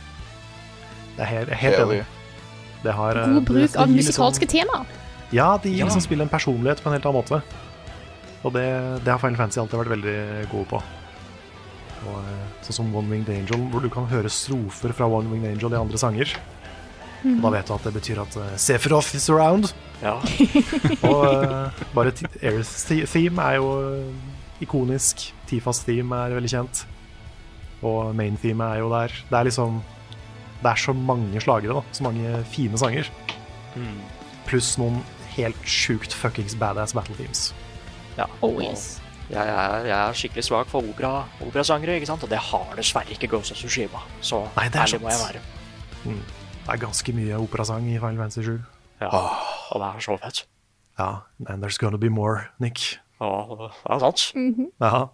[1.17, 2.05] Det er helt, helt Enig.
[2.83, 4.87] Det har, eh, God bruk det av musikalske liksom, temaer.
[5.33, 5.85] Ja, de Ja.
[5.87, 7.43] liksom spiller en personlighet på en helt annen måte.
[8.45, 8.65] Og det,
[9.05, 10.83] det har Final Fantasy alltid vært veldig gode på.
[12.07, 15.51] Og, eh, sånn som One Winged Angel, hvor du kan høre strofer fra One Winged
[15.51, 16.37] Angel i andre sanger.
[17.27, 19.73] Og da vet du at det betyr at uh, Sephiroth is around.
[20.03, 20.15] Ja.
[21.11, 25.33] Og uh, bare Airs theme er jo eh, ikonisk.
[25.51, 26.85] Tifas theme er veldig kjent.
[27.83, 29.15] Og main theme er jo der.
[29.31, 29.83] Det er liksom
[30.63, 31.83] Det er så mange slagere, da.
[31.93, 33.11] Så mange fine sanger.
[33.75, 33.99] Mm.
[34.47, 35.03] Pluss noen
[35.37, 37.53] helt sjukt fuckings badass battle themes.
[38.17, 38.27] ja.
[38.43, 39.01] Oh, og yes.
[39.29, 42.23] Jeg, jeg, jeg er skikkelig svak for opera, operasangere, ikke sant?
[42.25, 44.01] og det har dessverre ikke Ghost of Tsushima.
[44.25, 45.43] Så Nei, det er ærlig må jeg være.
[46.05, 46.23] Mm.
[46.63, 48.55] Det er ganske mye operasang i Final Fantasy 7.
[49.03, 49.11] Ja.
[49.13, 50.47] Og det er så fett.
[50.99, 51.11] Ja,
[51.47, 52.99] and there's gonna be more, Nick.
[53.21, 54.25] Ja, det er sant.
[54.81, 55.07] Ja.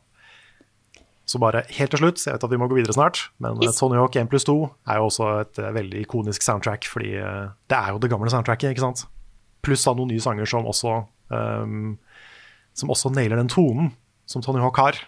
[1.26, 3.78] Så bare helt til slutt, jeg vet at vi må gå videre snart, men Yes.
[3.80, 4.56] Tony Hawk 1 pluss 2
[4.86, 8.30] er jo også et eh, veldig ikonisk soundtrack, fordi eh, det er jo det gamle
[8.30, 9.06] soundtracket, ikke sant?
[9.64, 10.98] Pluss da noen nye sanger som også,
[11.32, 11.94] um,
[12.76, 13.94] som også nailer den tonen
[14.26, 14.98] som Tony Hawk har.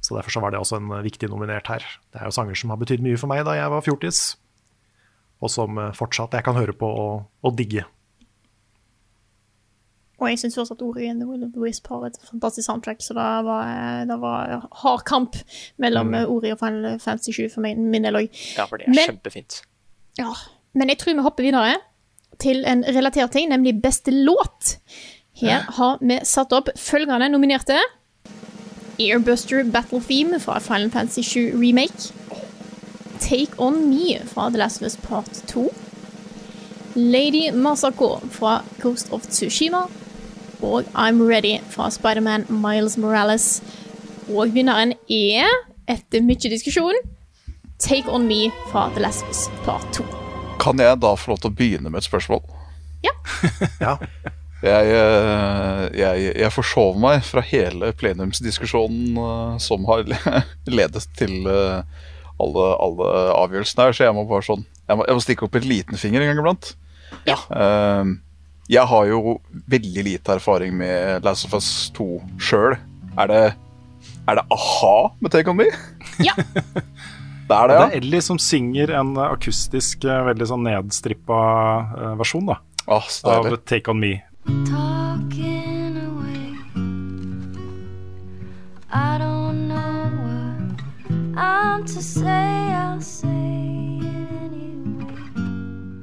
[0.00, 1.84] Så derfor så var det også en eh, viktig nominert her.
[2.12, 4.20] Det er jo sanger som har betydd mye for meg da jeg var fjortis,
[5.44, 7.84] og som eh, fortsatt jeg kan høre på og, og digge.
[10.20, 13.00] Og jeg syns at Ori and the Will of the Wisp har et fantastisk soundtrack,
[13.00, 15.36] så det var, eh, det var hard kamp
[15.80, 16.18] mellom mm.
[16.28, 18.28] Ori og Final Fantasy 7 for min, min del òg.
[18.56, 19.62] Ja, for det er Men- kjempefint.
[20.18, 20.32] Ja,
[20.76, 21.78] men jeg tror vi hopper videre
[22.40, 24.76] til en relatert ting, nemlig beste låt.
[25.40, 27.78] Her har vi satt opp følgende nominerte.
[29.00, 32.12] Airbuster Battle Theme fra Final Fantasy 7 Remake.
[33.20, 35.70] Take On Me fra The Last of Us Part 2.
[36.94, 39.86] Lady Masako fra Ghost of Tsushima.
[40.62, 43.62] Og I'm Ready fra Spiderman Miles Morales.
[44.28, 45.48] Og vinneren er,
[45.88, 46.94] etter mye diskusjon,
[47.78, 50.04] Take On Me fra The Last of Us Part 2.
[50.60, 52.44] Kan jeg da få lov til å begynne med et spørsmål?
[53.80, 53.96] Ja.
[54.60, 60.04] Jeg, eh, jeg, jeg forsov meg fra hele plenumsdiskusjonen eh, som har
[60.78, 62.02] ledet til eh,
[62.40, 65.56] alle, alle avgjørelsene her, så jeg må bare sånn Jeg må, jeg må stikke opp
[65.56, 66.70] en liten finger en gang iblant.
[67.28, 67.36] Ja.
[68.70, 69.36] Jeg har jo
[69.70, 72.06] veldig lite erfaring med Last of Us 2
[72.42, 72.76] sjøl.
[73.18, 73.42] Er det
[74.30, 75.68] Er det a-ha med Take On Me?
[76.22, 76.34] Ja.
[77.50, 77.78] Det er det, ja.
[77.82, 81.38] Det er Ellie som synger en akustisk, veldig sånn nedstrippa
[82.20, 83.48] versjon da, Ah, så av.
[83.66, 84.20] Take On Me.
[84.46, 86.54] Talking away.
[88.92, 92.72] I don't know what I'm to say.
[92.74, 95.14] I'll say anyway.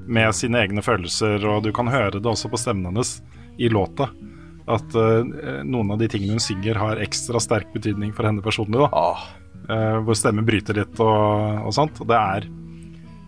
[0.07, 3.17] med sine egne følelser, og du kan høre det også på stemmen hennes
[3.57, 4.09] i låta.
[4.67, 5.23] At uh,
[5.63, 8.79] noen av de tingene hun synger, har ekstra sterk betydning for henne personlig.
[8.85, 9.27] da Ah,
[9.67, 11.97] Uh, Hvor stemmen bryter litt og, og sånt.
[11.99, 12.45] Og det er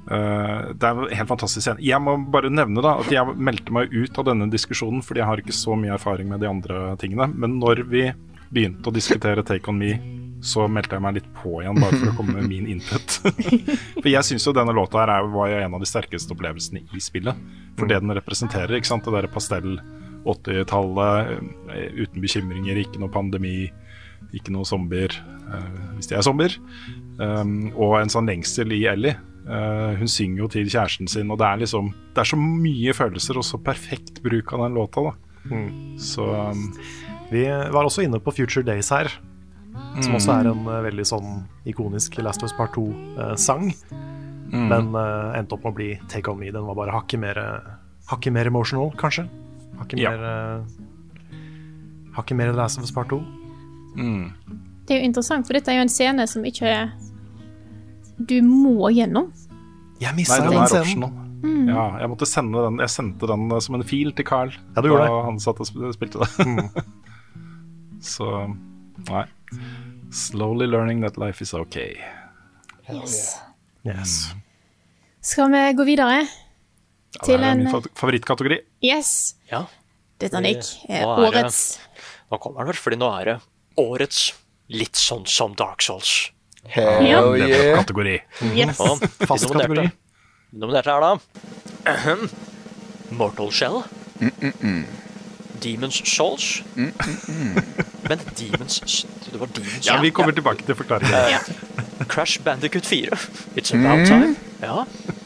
[0.09, 1.83] Det er en helt fantastisk scene.
[1.85, 5.29] Jeg må bare nevne da at jeg meldte meg ut av denne diskusjonen fordi jeg
[5.29, 7.27] har ikke så mye erfaring med de andre tingene.
[7.29, 8.07] Men når vi
[8.49, 9.93] begynte å diskutere Take On Me,
[10.41, 13.17] så meldte jeg meg litt på igjen, bare for å komme med min input.
[14.01, 16.85] for jeg syns jo denne låta her er, var jo en av de sterkeste opplevelsene
[16.95, 17.41] i spillet.
[17.79, 19.05] For det den representerer, ikke sant.
[19.05, 19.77] Det derre pastell
[20.29, 21.33] 80-tallet,
[21.75, 23.67] eh, uten bekymringer, ikke noe pandemi,
[24.35, 25.15] ikke noe zombier,
[25.51, 26.55] eh, hvis de er zombier.
[27.19, 29.17] Um, og en sånn lengsel i Ellie.
[29.49, 32.93] Eh, hun synger jo til kjæresten sin, og det er liksom Det er så mye
[32.93, 35.13] følelser, og så perfekt bruk av den låta, da.
[35.97, 36.67] Så um,
[37.31, 39.09] Vi var også inne på Future Days her,
[40.03, 41.31] som også er en uh, veldig sånn
[41.65, 43.71] ikonisk Last of Us Part 2-sang.
[44.51, 46.51] Men uh, endte opp med å bli Take On Me.
[46.53, 47.39] Den var bare hakket mer,
[48.11, 49.25] hakket mer emotional, kanskje.
[49.79, 50.11] Hakket Ja.
[50.11, 50.25] mer
[50.59, 51.39] uh,
[52.17, 53.21] Hakket mer Last of Us Part 2.
[54.85, 56.75] Det er jo interessant, for dette er jo en scene som ikke
[58.19, 59.31] du må gjennom.
[59.99, 61.25] Jeg Nei, den scenen.
[61.39, 61.69] Mm.
[61.71, 64.81] Ja, jeg måtte sende den Jeg sendte den eh, som en fil til Carl Ja,
[64.83, 65.23] du gjorde da det.
[65.23, 66.83] han satt og spilte det.
[68.03, 68.27] Så
[69.07, 69.23] nei.
[70.11, 71.95] Slowly learning that life is okay.
[72.91, 73.37] Yes.
[73.85, 74.33] Yes.
[75.21, 78.59] Skal vi gå videre Ja, til det er en min favorittkategori.
[78.85, 79.35] Yes.
[79.51, 79.63] Ja.
[80.19, 81.79] Dette, Nick, er Nå er det- årets
[82.31, 83.37] Nå kommer den vel, fordi nå er det
[83.79, 84.33] årets
[84.69, 86.31] litt sånn som Dark Souls.
[86.65, 87.21] Hell Ja.
[87.47, 87.77] yeah.
[87.77, 88.19] Kategori.
[88.55, 88.79] Yes.
[88.79, 89.75] Og Fast kategori.
[89.87, 89.91] de
[90.51, 91.15] Nominerte er da
[91.85, 92.29] ahem,
[93.11, 93.83] Mortal Shell.
[95.63, 96.63] Demons Souls.
[98.09, 101.13] Men Demons Det var Demons Ja, vi kommer tilbake til forklaringen.
[101.13, 103.17] Eh, Crash Bandicut 4.
[103.57, 104.35] It's about time.
[104.61, 104.83] Ja.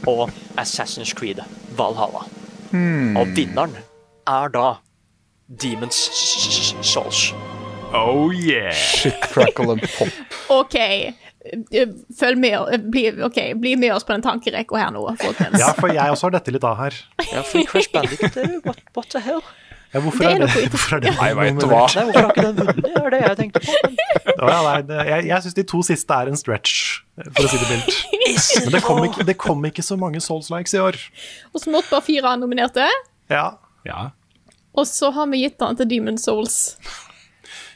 [0.08, 1.40] Og Assassin's Creed
[1.78, 2.26] Valhalla.
[3.20, 3.76] Og vinneren
[4.28, 4.74] er da
[5.62, 6.10] Demons
[6.82, 7.34] Souls.
[7.94, 8.74] Oh yeah!
[8.74, 10.08] Shit, crackle and pop.
[10.60, 10.76] OK.
[11.44, 11.90] Eh,
[12.20, 12.86] Følg med.
[12.92, 15.60] Bli, okay, bli med oss på den tankerekka her nå, folkens.
[15.60, 16.96] Ja, for jeg også har dette litt av her.
[17.34, 19.42] Ja, fordi Crash Bandicoot er jo what, what the hell?
[19.94, 21.82] Ja, hvorfor Det er er det, hvorfor er det Nei, vet du hva?
[21.94, 22.80] Nei, hvorfor har ikke den vunnet?
[22.88, 23.76] Det er det jeg tenkte på.
[24.40, 26.80] Men ja, nei, det, jeg jeg syns de to siste er en stretch,
[27.20, 28.00] for å si det mildt.
[28.64, 30.98] Men det kom ikke, det kom ikke så mange Souls-likes i år.
[31.54, 32.88] Og så måtte bare fire nominerte.
[33.30, 33.46] Ja,
[33.86, 34.08] Ja.
[34.74, 36.58] og så har vi gitt den til Demon Souls.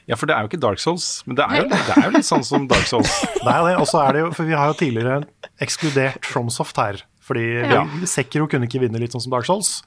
[0.07, 2.11] Ja, for det er jo ikke Dark Souls, men det er jo, det er jo
[2.15, 3.11] litt sånn som Dark Souls.
[3.43, 5.17] Det er jo det, og så er det jo, for vi har jo tidligere
[5.63, 7.01] ekskludert FromSoft her.
[7.27, 7.83] Fordi Ja.
[7.83, 9.83] vi- Sekiro kunne ikke vinne litt sånn som Dark Souls.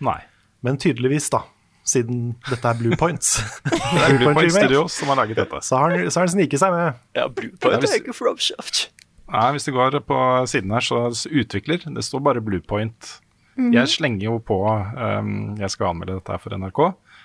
[0.00, 0.18] Nei.
[0.62, 1.44] Men tydeligvis, da,
[1.86, 5.62] siden dette er Blue Points, Det er Blue Point Studios som har laget dette.
[5.62, 6.98] så har han så har han sniket seg med.
[7.14, 8.88] Ja, Blue Point Point er ikke FromSoft.
[9.30, 10.18] Nei, hvis du går på
[10.50, 11.78] siden her, så utvikler.
[11.94, 13.20] Det står bare Bluepoint.
[13.56, 13.72] Mhm.
[13.74, 16.80] Jeg slenger jo på um, Jeg skal anmelde dette her for NRK.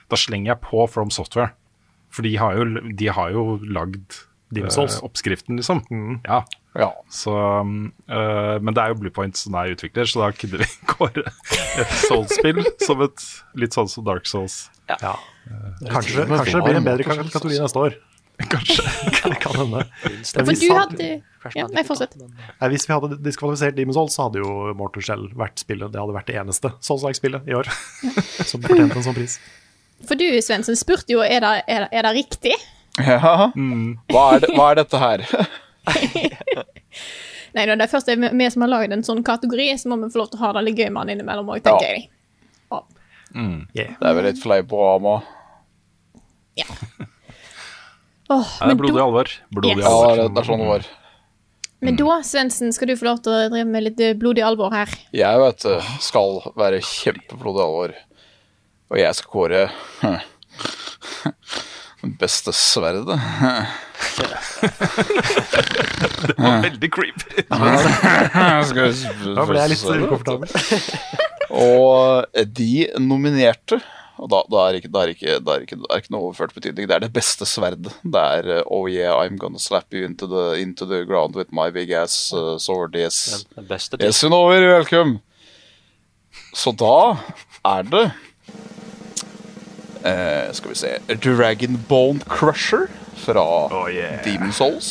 [0.10, 1.54] Da slenger jeg på From Software.
[2.16, 4.22] For de har jo, de har jo lagd
[4.56, 5.84] eh, oppskriften, liksom.
[6.24, 6.44] Ja.
[7.12, 10.70] Så, um, eh, men det er jo Bluepoint som er utvikler, så da kunne vi
[10.92, 14.66] kåre et Souls-spill som et litt sånn som Dark Souls.
[14.88, 15.16] Ja.
[15.88, 17.98] Kanskje, kanskje det blir en bedre kategori neste år.
[18.52, 18.84] Kanskje.
[19.32, 19.86] det kan hende.
[20.04, 21.06] For hvis, du hadde
[21.56, 22.18] Ja, nei, fortsett.
[22.20, 25.94] nei, hvis vi hadde diskvalifisert Demon's Souls, så hadde jo Mortal Shell vært spillet.
[25.94, 27.70] Det hadde vært det eneste Souls-like-spillet i år
[28.44, 29.40] som fortjente en sånn pris.
[30.08, 32.56] For du, Svendsen, spurte jo er det, er er det riktig.
[33.00, 33.20] Ja.
[34.12, 35.24] Hva, er det, hva er dette her?
[37.56, 40.10] Nei, når det først er vi som har laget en sånn kategori, så må vi
[40.12, 41.94] få lov til å ha det litt gøy med den innimellom òg, tenker Ja.
[41.96, 42.10] jeg.
[43.76, 45.18] Det er vel litt fleiporama.
[48.28, 49.30] Åh, Nei, det er blodig alvor.
[49.54, 49.90] Blodig Ja.
[49.92, 50.16] alvor.
[50.18, 50.88] Ja, det, det er sånn det var.
[51.86, 54.72] Men da, Svendsen, skal du få lov til å drive med litt eh, blodig alvor
[54.74, 54.90] her.
[55.14, 57.94] Jeg vet det skal være kjempeblodig alvor.
[58.92, 59.62] Og jeg skal kåre
[62.02, 63.18] det beste sverdet.
[66.26, 67.44] Det var veldig creepy.
[69.36, 70.48] Da ble jeg litt ukomfortabel.
[71.56, 73.80] Og de nominerte
[74.16, 76.54] og da, da, er ikke, da, er ikke, da, er ikke, er ikke noe overført
[76.56, 76.88] betydning.
[76.88, 77.92] Det er det beste sverdet.
[78.00, 81.52] Det er uh, Oh yeah, I'm gonna slap you into the, into the ground with
[81.52, 82.96] my big ass uh, sword.
[82.96, 83.46] Yes.
[84.00, 85.20] Yes, you know, welcome.
[86.56, 87.18] Så da
[87.68, 88.06] er det
[90.06, 90.94] eh, Skal vi se
[91.24, 92.88] Dragon Bone Crusher
[93.26, 93.46] fra
[94.26, 94.90] Demon Souls.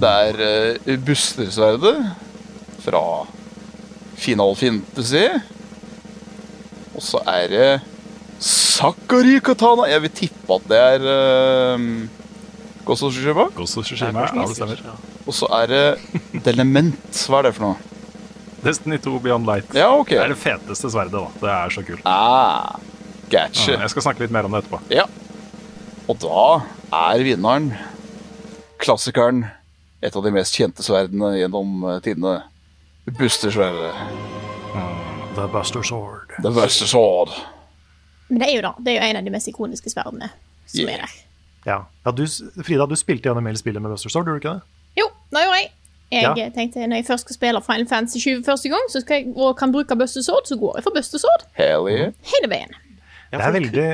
[0.00, 0.38] Det er
[0.88, 1.96] uh, Bustersverdet
[2.84, 3.02] fra
[4.16, 5.26] Final Fantasy.
[6.94, 7.70] Og så er det
[8.40, 9.88] Sakari Katana.
[9.90, 11.88] Jeg vil tippe at det er uh,
[12.84, 13.48] Ghost Shishima.
[13.56, 13.84] Tsushima.
[13.90, 14.86] Shishima, ja, det stemmer.
[15.24, 15.84] Og så er det
[16.46, 17.26] Delement.
[17.28, 17.92] Hva er det for noe?
[18.64, 19.74] Destiny 2 Beyond Light.
[19.76, 20.16] Ja, okay.
[20.16, 21.26] Det er det feteste sverdet, da.
[21.40, 22.04] Det er så kult.
[22.08, 22.80] Ah,
[23.30, 23.72] gotcha.
[23.80, 24.80] Jeg skal snakke litt mer om det etterpå.
[24.92, 25.04] Ja.
[26.08, 26.44] Og da
[26.92, 27.70] er vinneren
[28.82, 29.44] klassikeren,
[30.04, 32.00] et av de mest kjente sverdene gjennom tidene.
[32.04, 32.34] tidene,
[33.18, 33.92] Bustersverdet.
[35.34, 36.30] The Buster Sword.
[36.42, 37.30] The Buster Sword.
[38.28, 40.30] Men det er jo da, det er jo en av de mest ikoniske sverdene
[40.70, 41.16] som er der.
[41.66, 41.78] Ja.
[42.06, 42.24] ja du,
[42.64, 45.02] Frida, du spilte gjennom hele spillet med Buster Sword, gjorde du ikke det?
[45.02, 45.70] Jo, det gjorde jeg.
[46.14, 46.32] Jeg Ja.
[46.46, 49.32] eh, tenkte når jeg først skal spille Final Fantasy 20 første gang, så skal jeg,
[49.36, 52.12] og kan bruke Buster Sword, så går jeg for Buster Sword Hell yeah.
[52.32, 52.74] hele veien.
[53.40, 53.86] Det er veldig,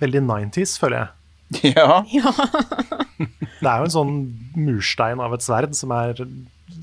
[0.00, 1.08] veldig 90s, føler jeg.
[1.76, 2.00] Ja.
[3.64, 4.14] Det er jo en sånn
[4.58, 6.18] murstein av et sverd som er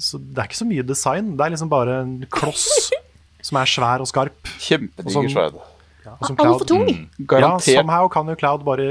[0.01, 1.33] så Det er ikke så mye design.
[1.37, 2.63] Det er liksom bare en kloss
[3.47, 4.37] som er svær og skarp.
[4.61, 5.59] Kjempediger Og sverd.
[6.05, 6.87] Ja, og som Altfor tung.
[7.27, 8.87] Cloud- Ja, somehow kan jo Cloud bare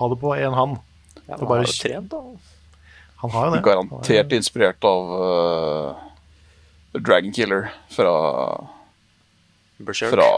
[0.00, 0.76] ha det på én hånd.
[1.28, 2.20] Ja, han bare- har da.
[3.22, 3.62] Han har jo det.
[3.64, 5.94] Garantert inspirert av uh,
[7.00, 8.12] Dragon Killer fra
[9.80, 10.12] Berserk.
[10.12, 10.28] Fra.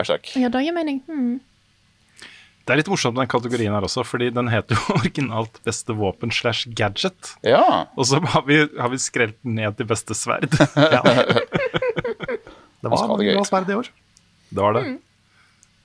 [0.00, 0.32] Berserk.
[0.40, 1.02] Ja, det gir mening.
[1.06, 1.38] Hmm.
[2.60, 6.30] Det er litt morsomt den kategorien her også, fordi den heter jo originalt Beste våpen
[6.34, 7.32] slash gadget.
[7.46, 7.62] Ja.
[7.98, 10.48] Og så har vi, har vi skrelt den ned til Beste sverd.
[10.76, 11.00] Ja.
[12.80, 13.88] Det var bra sverd i år.
[14.50, 14.84] Det var det.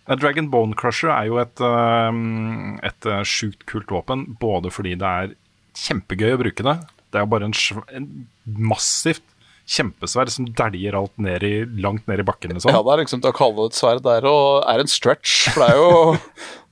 [0.07, 4.93] Eh, Dragon Bone Crusher er jo et, um, et uh, sjukt kult våpen, både fordi
[5.01, 5.33] det er
[5.75, 6.75] kjempegøy å bruke det.
[7.11, 8.07] Det er jo bare en, sv- en
[8.45, 9.25] massivt
[9.65, 12.53] kjempesverd som dæljer alt ned i, langt ned i bakken.
[12.53, 12.71] Liksom.
[12.73, 15.49] Ja, det er liksom til å kalle det et sverd der og er en stretch,
[15.53, 15.91] for det er jo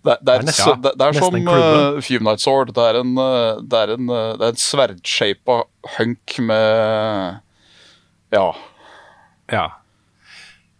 [0.03, 2.73] Det, det, er, Det er nesten- så, det, det er som uh, Fume Night Sword.
[2.75, 5.55] Det er en, uh, det er en, det er en sverdshapa
[5.95, 7.37] hunk med
[8.35, 8.49] Ja.
[9.53, 9.63] Ja.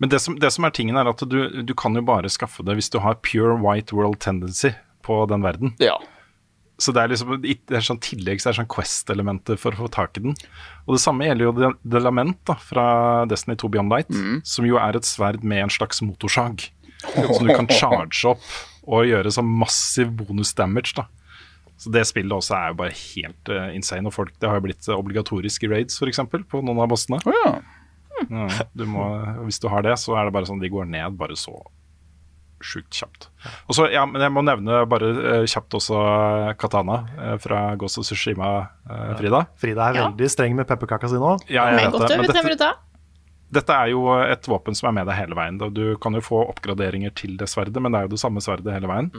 [0.03, 2.65] Men det som, det som er tingen er at du, du kan jo bare skaffe
[2.67, 4.73] det hvis du har pure white world tendency
[5.07, 5.71] på den verden.
[5.79, 5.95] ja.
[6.81, 9.85] Så det er liksom det er sånn tillegg, så det er sånn Quest-elementer for å
[9.85, 10.37] få tak i den.
[10.87, 11.53] Og det samme gjelder jo
[11.85, 12.85] The, Lament da, fra
[13.29, 14.09] Destiny 2 Beyond Light,
[14.47, 16.65] som jo er et sverd med en slags motorsag.
[17.35, 18.43] Som du kan charge opp
[18.87, 20.93] og gjøre sånn massiv bonus damage.
[20.95, 21.03] da.
[21.75, 24.07] Så det spillet også er jo bare helt uh, insane.
[24.07, 27.19] Og folk, det har jo blitt obligatorisk i raids, f.eks., på noen av bossene.
[27.27, 27.53] Oh, ja.
[28.29, 29.03] Ja, du må,
[29.43, 31.57] hvis du har det, så er det bare sånn de går ned bare så
[32.65, 33.27] sjukt kjapt.
[33.67, 37.75] Og så, ja, men Jeg må nevne bare eh, kjapt også eh, Katana eh, fra
[37.79, 38.53] Ghost of Tsushima,
[38.89, 39.45] eh, Frida.
[39.59, 40.07] Frida er Ja.
[40.09, 41.35] veldig streng med pepperkaka si nå.
[41.49, 42.17] Ja, jeg vet det.
[42.17, 42.73] Men dette.
[43.53, 45.59] Dette er jo et våpen som er med deg hele veien.
[45.73, 48.73] Du kan jo få oppgraderinger til det sverdet, men det er jo det samme sverdet
[48.73, 49.11] hele veien.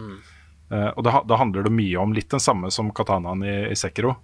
[0.72, 3.76] Eh, og da, da handler det mye om litt den samme som katanaen i, i
[3.78, 4.16] Sekiro.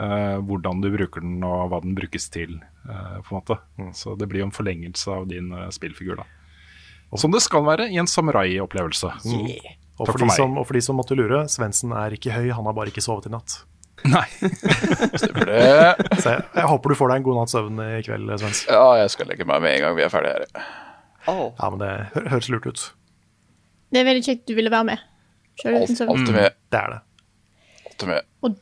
[0.00, 2.54] Uh, hvordan du bruker den og hva den brukes til,
[2.88, 3.56] uh, på en måte.
[3.92, 6.24] Så det blir jo en forlengelse av din spillfigur, da.
[7.18, 9.10] Som det skal være i en samurai-opplevelse.
[9.26, 9.74] Yeah.
[9.98, 10.60] Og Takk for, for meg.
[10.60, 13.26] og for de som måtte lure, Svendsen er ikke høy, han har bare ikke sovet
[13.28, 13.58] i natt.
[14.14, 14.24] Nei.
[15.20, 15.64] Stemmer det.
[16.22, 18.62] Så jeg, jeg håper du får deg en god natts søvn i kveld, Svens.
[18.70, 20.72] Ja, jeg skal legge meg med en gang vi er ferdige her.
[21.28, 22.86] Ja, men det hø høres lurt ut.
[23.90, 25.06] Det er veldig kjekt du ville være med.
[25.60, 26.14] Selv uten søvn.
[26.14, 26.58] Alltid med.
[26.72, 27.00] Det er det.
[27.90, 28.28] Alltid med.
[28.46, 28.58] Og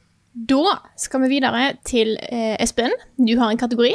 [0.48, 2.94] da skal vi videre til eh, Espen.
[3.18, 3.92] Du har en kategori.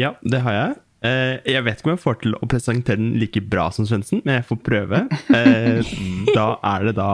[0.00, 0.78] Ja, det har jeg.
[1.00, 4.20] Eh, jeg vet ikke om jeg får til å presentere den like bra som Svendsen,
[4.26, 5.04] men jeg får prøve.
[5.36, 5.94] Eh,
[6.36, 7.12] da er det da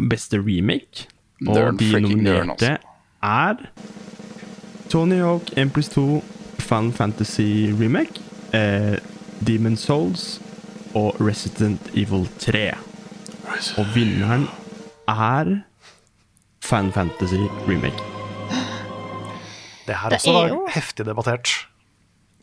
[0.00, 1.08] beste remake,
[1.44, 2.78] og de nominerte
[3.24, 3.60] er
[4.92, 6.22] Tony Hawk 1 pluss 2
[6.64, 8.22] Fun Fantasy Remake,
[8.56, 8.96] eh,
[9.44, 10.38] Demon Souls
[10.96, 12.70] og Resident Evil 3.
[13.78, 14.48] Og vinneren
[15.10, 15.52] er
[16.64, 18.00] Fan Fantasy Remake.
[19.84, 21.52] Det her også var heftig debattert.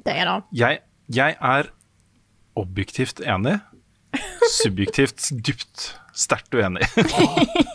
[0.06, 0.38] Det er det.
[0.58, 0.82] Jeg,
[1.14, 1.70] jeg er
[2.60, 3.60] objektivt enig.
[4.62, 6.84] Subjektivt dypt sterkt uenig.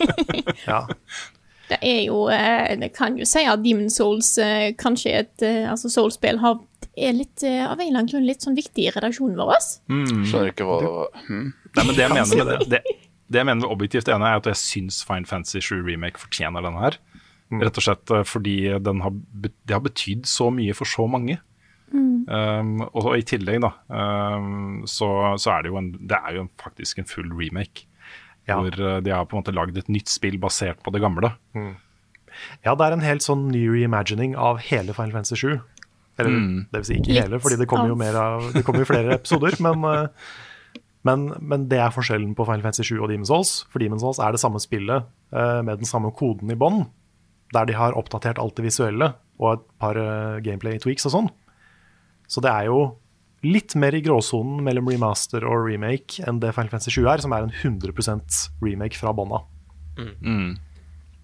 [0.69, 0.83] ja.
[1.67, 5.65] Det er jo eh, Det kan jo si at Demon Souls eh, kanskje et eh,
[5.69, 6.59] altså Souls-spill har
[6.97, 9.59] er litt av en eller annen grunn litt sånn viktig i redaksjonen vår.
[9.85, 11.11] Skjønner ikke hva det var.
[11.27, 11.51] Hmm.
[11.75, 12.79] Nei, men det jeg mener med det, det,
[13.29, 16.65] det jeg mener med objektivt enig, er at jeg syns Fine Fantasy 7 Remake fortjener
[16.65, 16.97] denne her.
[17.61, 21.37] Rett og slett fordi den har, det har betydd så mye for så mange.
[21.93, 25.07] Um, og, og i tillegg, da, um, så,
[25.39, 27.85] så er det jo en, det er jo en, faktisk en full remake.
[28.47, 28.57] Ja.
[28.59, 31.33] Hvor eh, de har på en måte lagd et nytt spill basert på det gamle.
[32.63, 35.57] Ja, det er en helt sånn ny reimagining av hele Final Fantasy 7.
[36.17, 36.67] Eller Mm.
[36.71, 38.87] det vil si ikke hele, fordi det kommer jo av- mer av Det kommer jo
[38.89, 40.07] flere episoder, men, eh,
[41.05, 43.51] men, men det er forskjellen på Final Fantasy 7 og Demon's Souls.
[43.71, 46.85] For Demon's Souls er det samme spillet eh, med den samme koden i bånn,
[47.53, 49.99] der de har oppdatert alt det visuelle og et par
[50.43, 51.27] gameplay tweaks og sånn.
[52.27, 52.79] Så det er jo
[53.47, 57.31] litt mer i gråsonen mellom remaster og remake enn det Final Fantasy 7 er, som
[57.37, 59.43] er en 100% remake fra bånda.
[59.97, 60.57] Mm.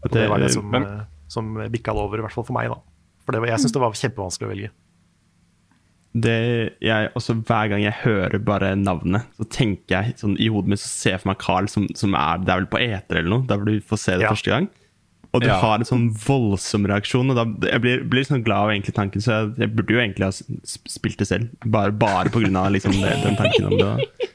[0.04, 2.54] Og det var det som, men- eh, som bikka det over, i hvert fall for
[2.54, 2.70] meg.
[2.70, 2.80] da.
[3.26, 4.70] For det var, jeg syns det var kjempevanskelig å velge.
[6.14, 6.34] Det,
[6.84, 10.80] jeg, også Hver gang jeg hører bare navnet, så tenker jeg sånn, i hodet mitt
[10.84, 13.32] så ser jeg for meg Carl som, som er Det er vel på eter eller
[13.34, 14.30] noe, der hvor du får se det Ja.
[14.36, 14.68] første gang.
[15.34, 15.55] Og du Ja.
[15.57, 17.31] har en sånn voldsom reaksjon.
[17.34, 20.01] Og da, jeg blir, blir sånn glad av egentlig tanken, så jeg, jeg burde jo
[20.03, 20.31] egentlig ha
[20.93, 21.49] spilt det selv.
[21.65, 24.29] Bare, bare på grunn av liksom, det, den tanken om det.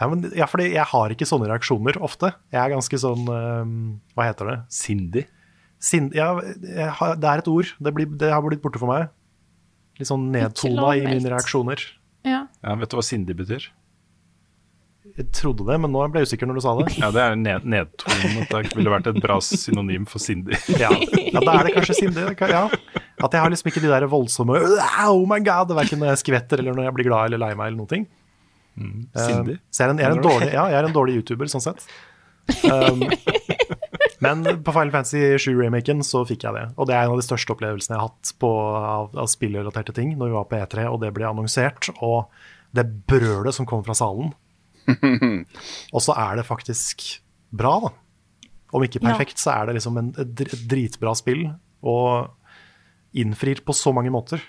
[0.00, 2.32] Ja, men, ja, fordi jeg har ikke sånne reaksjoner ofte.
[2.52, 3.68] Jeg er ganske sånn eh,
[4.18, 4.56] Hva heter det?
[4.74, 5.24] Sindig?
[5.84, 6.32] Sin, ja,
[6.64, 7.70] jeg har, det er et ord.
[7.80, 9.08] Det, blir, det har blitt borte for meg.
[10.00, 11.80] Litt sånn nedtona i mine reaksjoner.
[12.26, 12.42] Ja.
[12.64, 13.70] Ja, vet du hva sindig betyr?
[15.14, 16.88] Jeg trodde det, men nå ble jeg usikker når du sa det.
[16.98, 18.48] Ja, Det er ned, nedtonet.
[18.50, 20.56] Det ville vært et bra synonym for Cindy.
[20.82, 22.24] Ja, ja da er det kanskje Cindy.
[22.50, 22.64] Ja.
[23.22, 24.58] At jeg har liksom ikke de der voldsomme
[25.06, 25.70] Oh my god!
[25.78, 27.90] Verken når jeg skvetter eller når jeg blir glad eller lei meg eller noe.
[27.90, 28.08] ting.
[28.74, 29.54] Cindy.
[29.54, 31.50] Uh, så jeg er, en, jeg, er en dårlig, ja, jeg er en dårlig YouTuber,
[31.52, 31.86] sånn sett.
[32.66, 33.06] Um,
[34.24, 36.64] men på Final Fantasy 7-remaken så fikk jeg det.
[36.74, 38.50] Og det er en av de største opplevelsene jeg har hatt på,
[38.82, 41.92] av, av spillrelaterte ting når vi var på E3 og det ble annonsert.
[42.02, 42.26] Og
[42.74, 44.34] det brølet som kom fra salen.
[45.94, 47.04] og så er det faktisk
[47.54, 47.92] bra, da.
[48.74, 49.12] Om ikke Ja.
[49.12, 51.46] perfekt, så er det liksom en, et et dritbra spill.
[51.84, 52.30] Og
[53.14, 54.42] innfrir på så mange måter.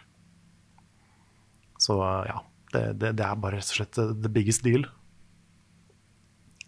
[1.77, 2.39] Så ja,
[2.73, 4.87] det, det, det er bare rett og slett uh, the biggest deal.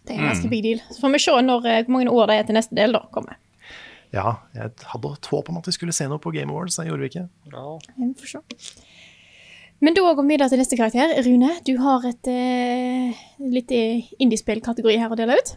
[0.06, 0.80] Det er en ganske big deal.
[0.92, 3.02] Så får vi se når, eh, hvor mange år det er til neste del da
[3.12, 3.36] kommer.
[4.14, 6.86] Ja, jeg hadde et håp om at vi skulle se noe på Game Awards, det
[6.88, 7.26] gjorde vi ikke.
[7.98, 8.40] Vi får se.
[9.84, 11.12] Men da går vi videre til neste karakter.
[11.22, 15.54] Rune, du har et eh, litt eh, indiespillkategori her å dele ut.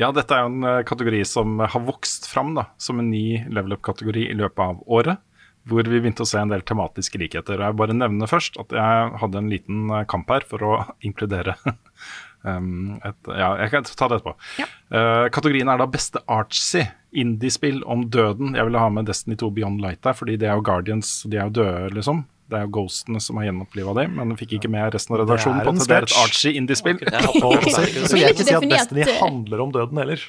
[0.00, 3.42] Ja, dette er jo en eh, kategori som har vokst fram da, som en ny
[3.52, 5.20] level up-kategori i løpet av året.
[5.68, 7.60] Hvor vi begynte å se en del tematiske likheter.
[7.60, 10.72] Jeg bare nevner først at jeg hadde en liten eh, kamp her for å
[11.06, 11.58] inkludere
[12.48, 14.34] um, et, Ja, jeg kan ta det etterpå.
[14.64, 18.56] Eh, kategorien er da beste artsy indiespill om døden.
[18.56, 21.36] Jeg ville ha med Destiny 2 Beyond Light der, fordi det er jo Guardians, de
[21.36, 22.24] er jo døde, liksom.
[22.52, 25.62] Det er jo Ghostene som har gjenoppliva dem, men fikk ikke med resten av redaksjonen
[25.64, 26.18] på at det er et stretch.
[26.22, 26.98] artsy indiespill.
[27.00, 30.20] Så, jeg vil si at Destiny handler om døden heller.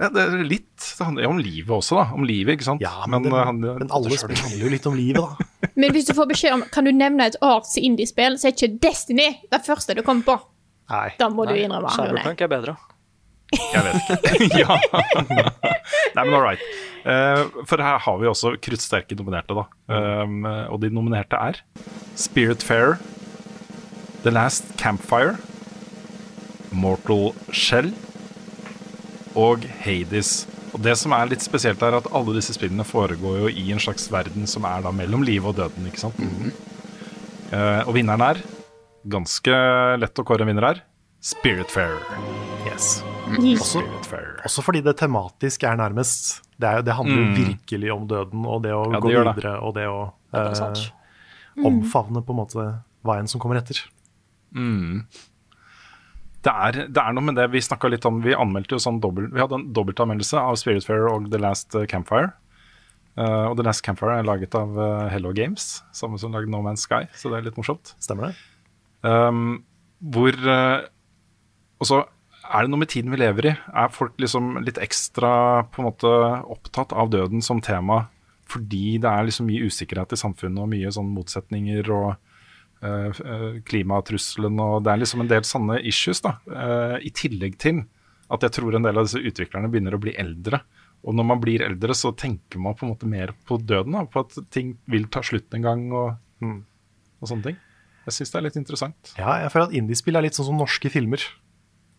[0.00, 0.70] Ja, det er litt.
[0.80, 2.04] Det handler jo om livet også, da.
[2.16, 2.80] Om livet, ikke sant.
[2.80, 5.48] Ja, men, det, eh, han- men alle spill handler jo litt om livet, da.
[5.82, 8.78] Men hvis du får beskjed om kan du nevne et arts indiespill, så er ikke
[8.82, 10.34] Destiny det første du kommer på.
[10.90, 11.10] Nei.
[11.20, 11.88] Da må du innrømme.
[11.94, 12.74] Cyberpunk er bedre.
[13.52, 13.96] Jeg vet
[14.38, 14.58] ikke.
[14.62, 14.76] ja.
[16.16, 16.62] Nei, men all right.
[17.02, 19.66] Uh, for her har vi også kruttsterke nominerte, da.
[19.92, 21.60] Um, og de nominerte er
[22.18, 23.00] Spiritfarer,
[24.22, 25.36] The Last Campfire,
[26.72, 27.92] Mortal Shell
[29.38, 30.46] og Hades.
[30.72, 33.82] Og Det som er litt spesielt, er at alle disse spillene foregår jo i en
[33.82, 35.88] slags verden som er da mellom livet og døden.
[35.88, 36.22] ikke sant?
[37.52, 38.40] Eh, og vinneren er
[39.12, 39.58] ganske
[40.00, 40.84] lett å kåre en vinner her.
[41.22, 42.00] Spiritfarer.
[42.08, 42.72] Fair.
[42.72, 43.02] Yes.
[43.38, 43.82] Også,
[44.44, 46.42] også fordi det tematisk er nærmest.
[46.60, 47.36] Det, er, det handler jo Mm.
[47.38, 49.34] virkelig om døden og det å Ja, det gå det.
[49.36, 52.66] videre og det å eh, omfavne på en måte
[53.04, 53.80] veien som kommer etter.
[54.54, 55.04] Mm.
[56.42, 58.20] Det er, det er noe med det vi snakka litt om.
[58.24, 61.86] Vi anmeldte jo sånn dobbelt, Vi hadde en dobbeltanmeldelse av Spiritfarer og The Last eh,
[61.86, 62.32] Campfire.
[63.12, 66.62] Uh, og The Last Campfire er laget av uh, Hello Games, samme som lagde No
[66.64, 67.92] Man's Sky, så det er litt morsomt.
[68.00, 68.36] Stemmer det?
[69.04, 69.64] Um,
[70.00, 70.86] hvor uh,
[71.82, 71.98] Og så
[72.42, 73.54] er det noe med tiden vi lever i.
[73.54, 76.10] Er folk liksom litt ekstra på en måte
[76.52, 78.06] opptatt av døden som tema
[78.52, 82.10] fordi det er liksom mye usikkerhet i samfunnet og mye sånn motsetninger og
[82.84, 86.34] øh, klimatrusselen og Det er liksom en del sanne issues, da.
[86.50, 87.84] Øh, I tillegg til
[88.32, 90.62] at jeg tror en del av disse utviklerne begynner å bli eldre.
[91.02, 93.96] Og når man blir eldre, så tenker man på en måte mer på døden.
[93.96, 96.14] Da, på at ting vil ta slutt en gang og,
[96.44, 97.58] og sånne ting.
[98.06, 99.12] Jeg syns det er litt interessant.
[99.18, 101.22] Ja, jeg føler at indiespill er litt sånn som norske filmer.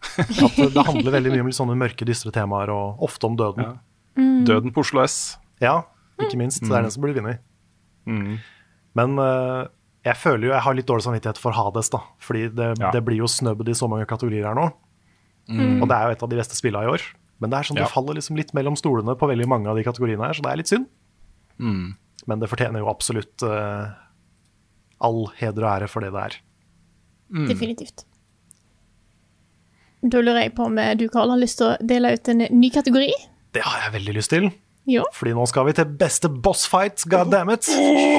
[0.46, 3.78] At det handler veldig mye om sånne mørke, dystre temaer, og ofte om døden.
[4.48, 5.38] Døden på Oslo S.
[5.64, 5.84] Ja,
[6.22, 6.62] ikke minst.
[6.64, 7.40] Det er den som blir vinner.
[8.06, 8.36] Mm.
[9.00, 9.66] Men uh,
[10.06, 12.04] jeg føler jo jeg har litt dårlig samvittighet for Hades, da.
[12.22, 12.92] Fordi det, Ja.
[12.94, 14.68] det blir jo snøbbet i så mange kategorier her nå.
[15.50, 15.82] Mm.
[15.82, 17.02] Og det er jo et av de beste spillene i år.
[17.42, 17.88] Men det er sånn Ja.
[17.88, 20.52] det faller liksom litt mellom stolene på veldig mange av de kategoriene her, så det
[20.52, 20.88] er litt synd.
[21.60, 21.96] Mm.
[22.28, 23.92] Men det fortjener jo absolutt uh,
[25.04, 26.38] all heder og ære for det det er.
[27.34, 27.48] Mm.
[27.50, 28.06] Definitivt.
[30.04, 32.44] Da lurer jeg på om eh, du, Karl, har lyst til å dele ut en
[32.52, 33.12] ny kategori?
[33.56, 34.50] Det har jeg veldig lyst til.
[34.90, 35.06] Jo.
[35.16, 37.70] Fordi nå skal vi til beste bossfight, god damn it!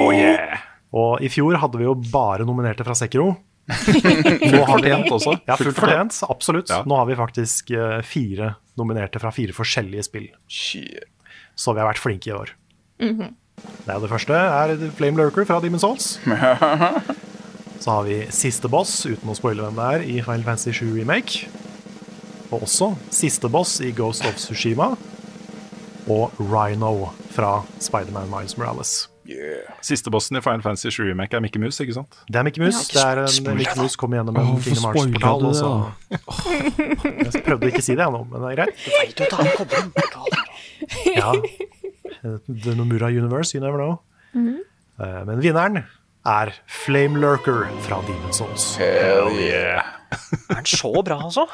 [0.00, 0.62] Oh yeah!
[0.94, 3.34] Og i fjor hadde vi jo bare nominerte fra Sekiro.
[3.64, 5.32] Nå har vi fortjent også.
[5.48, 6.18] Ja, fullt fortjent.
[6.30, 6.70] Absolutt.
[6.70, 6.82] Ja.
[6.86, 10.28] Nå har vi faktisk eh, fire nominerte fra fire forskjellige spill.
[10.46, 12.54] Så vi har vært flinke i år.
[13.02, 14.00] Mm -hmm.
[14.00, 16.20] det første er Flame Lurker fra Demon's Souls.
[17.80, 20.98] Så har vi siste boss, uten å spoile hvem det er, i Final Fantasy 7
[21.00, 21.48] Remake.
[22.52, 24.92] Og også siste boss i Ghost of Tsushima.
[26.10, 29.08] Og Rhino fra Spiderman Miles Morales.
[29.80, 32.18] Siste bossen i Final Fantasy 7 Remake er Mickey Mouse, ikke sant?
[32.28, 32.92] Det er Mickey Mouse.
[32.92, 35.40] Det er en Mickey Mouse kommer gjennom en Åh, Kingdom Hearts-portal.
[36.12, 36.18] Ja.
[37.32, 38.76] Jeg prøvde ikke å si det ennå, men det er greit.
[41.16, 41.32] Ja.
[42.48, 43.98] The Nomura Universe, you never know.
[44.36, 45.80] Eh, Men vinneren
[46.26, 48.74] er Flame Lurker fra Demon's Souls.
[48.80, 49.82] Hell yeah.
[50.50, 51.46] Er den så bra, altså?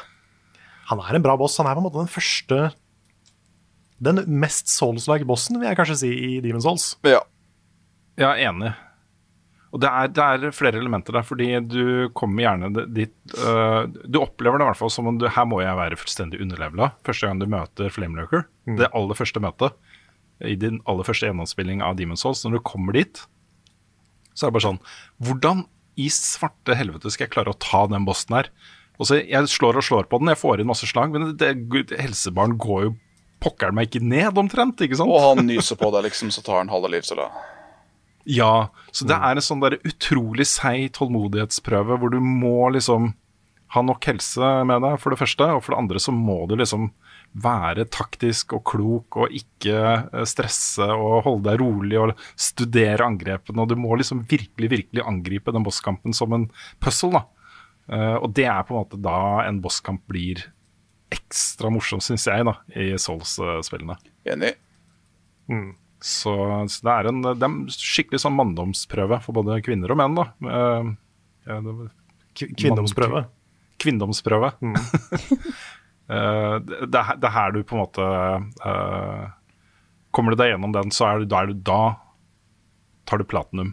[0.91, 1.57] Han er en bra boss.
[1.61, 2.61] Han er på en måte den første
[4.01, 6.95] Den mest Souls-like bossen, vil jeg kanskje si, i Demon's Souls.
[7.07, 7.21] Ja.
[8.19, 8.71] Jeg er enig.
[9.71, 14.19] Og det er, det er flere elementer der, fordi du kommer gjerne dit uh, Du
[14.19, 17.29] opplever det i hvert fall som om du, her må jeg være fullstendig underlevela første
[17.29, 18.43] gang du møter Flamelurker.
[18.67, 19.77] Det aller første møtet
[20.41, 22.43] i din aller første gjennomspilling av Demon's Souls.
[22.43, 23.23] Når du kommer dit,
[24.33, 24.81] så er det bare sånn
[25.23, 25.65] Hvordan
[25.99, 28.51] i svarte helvete skal jeg klare å ta den bossen her?
[29.01, 31.55] Og så Jeg slår og slår på den, jeg får inn masse slag, men det,
[31.71, 32.91] det, helsebaren går jo
[33.41, 34.83] pokker meg ikke ned, omtrent.
[34.85, 35.09] ikke sant?
[35.09, 37.25] Og han nyser på deg, liksom, så tar han halve livscella.
[38.29, 43.15] Ja, så det er en sånn der utrolig seig tålmodighetsprøve hvor du må liksom
[43.71, 45.47] ha nok helse med deg, for det første.
[45.55, 46.91] Og for det andre så må du liksom
[47.41, 53.63] være taktisk og klok og ikke eh, stresse og holde deg rolig og studere angrepene.
[53.63, 56.49] Og du må liksom virkelig, virkelig angripe den bosskampen som en
[56.83, 57.40] puzzle, da.
[57.91, 60.45] Eh, og det er på en måte da en bosskamp blir
[61.11, 63.97] ekstra morsom, syns jeg, da, i Souls-spillene.
[64.31, 64.53] Enig.
[66.01, 66.31] Så,
[66.71, 70.15] så det, er en, det er en skikkelig sånn manndomsprøve for både kvinner og menn.
[70.17, 70.29] da.
[70.39, 70.95] Kvinndomsprøve?
[71.51, 71.91] ja, det-
[72.31, 73.25] K- Kvinnedomsprøve.
[73.83, 74.53] Kvinnedomsprøve.
[76.11, 79.29] Eh, det, er det er her du på en måte uh,
[80.11, 81.77] Kommer du deg gjennom den, så er du, da, er du, da
[83.07, 83.69] tar du platinum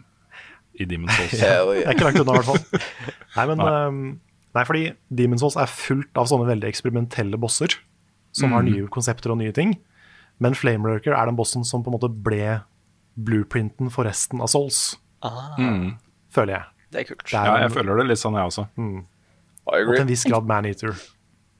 [0.79, 1.35] i Demon's Souls.
[1.39, 1.49] Det
[1.83, 2.81] er ikke langt unna, i hvert fall.
[3.37, 3.69] Nei, men, Nei.
[3.75, 3.99] ehm,
[4.57, 4.83] nei, fordi
[5.21, 7.75] Demon's Souls er fullt av sånne veldig eksperimentelle bosser
[8.35, 9.75] som har nye konsepter og nye ting.
[10.39, 12.59] Men Flamelurker er den bossen som på en måte ble
[13.19, 15.57] blueprinten for resten av Souls, Ah,
[16.31, 16.63] føler jeg.
[16.93, 17.23] det er kult.
[17.27, 18.67] Det er Ja, jeg føler det litt sånn, jeg også.
[18.79, 19.01] Mm.
[19.67, 20.95] og til en viss grad Maneater,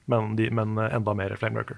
[0.08, 1.76] men, de, men eh, enda mer Flame Lurker.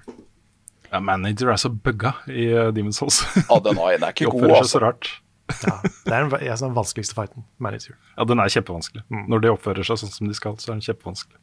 [0.93, 3.19] Ja, Maneater er så bugga i uh, Demon's Souls.
[3.49, 4.81] Ah, den A1 er ikke god, seg så altså.
[4.85, 5.09] rart.
[5.51, 7.97] Ja, det er den, jeg synes den vanskeligste fighten, Maneater.
[8.17, 9.03] Ja, den er kjempevanskelig.
[9.27, 11.39] Når de oppfører seg sånn som de skal, så er den kjempevanskelig.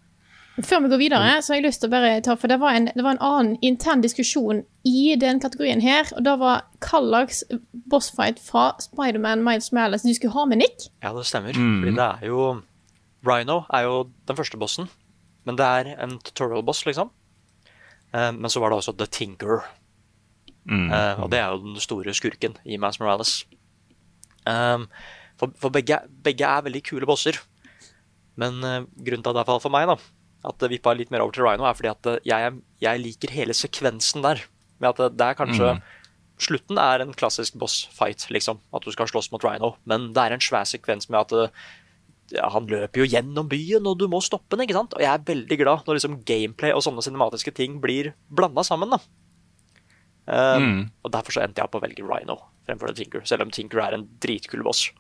[0.67, 2.75] Før vi går videre, så har jeg lyst til å bare ta For det var
[2.77, 7.01] en, det var en annen intern diskusjon i den kategorien her, og da var hva
[7.05, 7.45] slags
[7.93, 10.91] bossfight fra Spiderman Miles Morales du skulle ha med Nick.
[11.05, 11.57] Ja, det stemmer.
[11.57, 11.79] Mm.
[11.85, 12.43] Fordi det er jo
[13.27, 13.97] Rhino er jo
[14.29, 14.91] den første bossen,
[15.45, 17.13] men det er en tutorial-boss, liksom.
[18.13, 19.65] Eh, men så var det også The Tinker.
[20.65, 20.89] Mm.
[20.91, 23.45] Eh, og det er jo den store skurken i Miles Morales.
[24.49, 24.87] Um,
[25.41, 27.39] for for begge, begge er veldig kule bosser.
[28.41, 29.97] Men uh, grunnen til at det er for meg, da,
[30.49, 33.35] at det vippa litt mer over til Rhino, er fordi at eh, jeg, jeg liker
[33.35, 34.45] hele sekvensen der.
[34.81, 35.89] Med at det, det er kanskje Mm.
[36.41, 38.63] Slutten er en klassisk boss fight, liksom.
[38.73, 39.75] At du skal slåss mot Rhino.
[39.85, 41.65] Men det er en svær sekvens med at eh,
[42.33, 44.65] ja, han løper jo gjennom byen, og du må stoppe den.
[44.65, 44.95] ikke sant?
[44.97, 48.97] Og jeg er veldig glad når liksom gameplay og sånne cinematiske ting blir blanda sammen.
[48.97, 49.01] da.
[50.31, 50.91] Um, Mm.
[51.03, 53.81] Og Derfor så endte jeg opp å velge Rhino fremfor The Tinker, selv om Tinker
[53.83, 54.91] er en dritkul boss.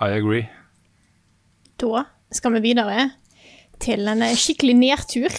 [0.00, 0.48] I agree.
[1.80, 3.10] Da skal vi videre
[3.80, 5.32] til en skikkelig nedtur.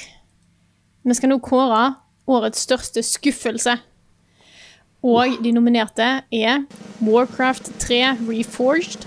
[1.06, 1.96] Vi skal nå kåre
[2.30, 3.78] årets største skuffelse.
[5.06, 6.66] Og de nominerte er
[7.02, 9.06] Warcraft 3 Reforged.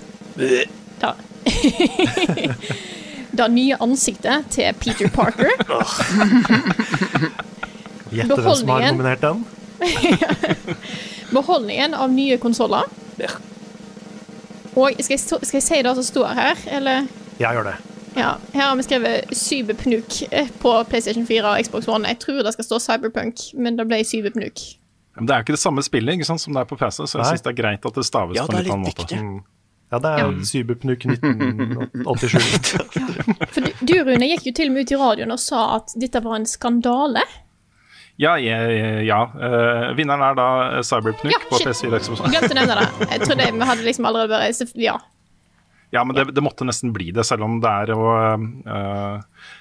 [1.02, 1.14] Da.
[3.38, 5.54] det nye ansiktet til Peter Parker.
[8.14, 9.44] Gjette hvem som har nominert den.
[11.34, 12.86] Beholdningen av nye konsoller.
[14.74, 17.10] Og skal jeg, skal jeg si det som står her, eller?
[17.38, 17.74] Jeg gjør det.
[18.14, 22.06] Ja, her har vi skrevet Cyberpnuk eh, på PlayStation 4 og Xbox One.
[22.12, 24.62] Jeg tror det skal stå Cyberpunk, men det ble Cyberpnuk.
[25.18, 27.02] Men det er jo ikke det samme spillet ikke sant, som det er på PC,
[27.06, 27.32] så jeg Nei.
[27.34, 29.18] syns det er greit at det staves Ja, på en litt annen måte.
[29.18, 29.42] Mm.
[29.94, 30.30] Ja, det er Ja.
[30.50, 32.38] Cyberpnuk 1987.
[33.54, 35.94] For du, du, Rune, gikk jo til og med ut i radioen og sa at
[36.02, 37.22] dette var en skandale.
[38.20, 38.58] Ja, ja,
[39.02, 39.20] ja.
[39.34, 40.48] Uh, vinneren er da
[40.86, 41.72] Cyberpnuk Ja, på shit.
[41.72, 42.22] PS4 Xbox.
[42.30, 43.08] Glemte å nevne det.
[43.10, 44.98] Jeg trodde vi hadde liksom allerede bare Ja.
[45.94, 49.18] Ja, men det, det måtte nesten bli det, selv om det er jo uh,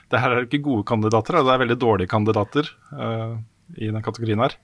[0.10, 3.38] Det her er jo ikke gode kandidater, det er veldig dårlige kandidater uh,
[3.78, 4.58] i den kategorien her.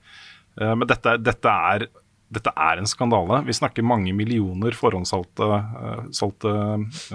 [0.60, 1.86] Eh, men dette, dette, er,
[2.32, 3.42] dette er en skandale.
[3.46, 6.54] Vi snakker mange millioner forhåndssolgte eh, solgte,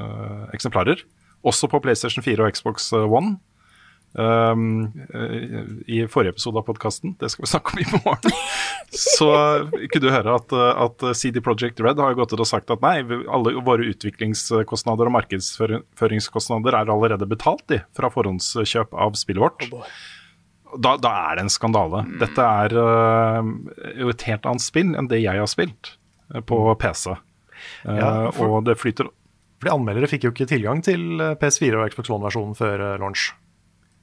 [0.01, 1.03] eh, eksemplarer.
[1.45, 3.37] Også på PlayStation 4 og Xbox One.
[4.15, 5.55] Um, eh,
[5.91, 8.31] I forrige episode av podkasten, det skal vi snakke om i morgen,
[8.95, 9.27] så
[9.91, 12.79] kunne du høre at, eh, at CD Projekt Red har gått ut og sagt at
[12.85, 19.67] nei, alle våre utviklingskostnader og markedsføringskostnader er allerede betalt de, fra forhåndskjøp av spillet vårt.
[20.79, 22.05] Da, da er det en skandale.
[22.19, 22.87] Dette er jo
[24.05, 25.93] jo et helt annet spill enn det jeg har spilt
[26.33, 27.11] eh, på PC.
[27.11, 29.07] Eh, Ja, for- og det flyter
[29.61, 33.29] Fordi anmeldere fikk jo ikke tilgang til eh, PS4 og Xbox One-versjonen før eh, launch.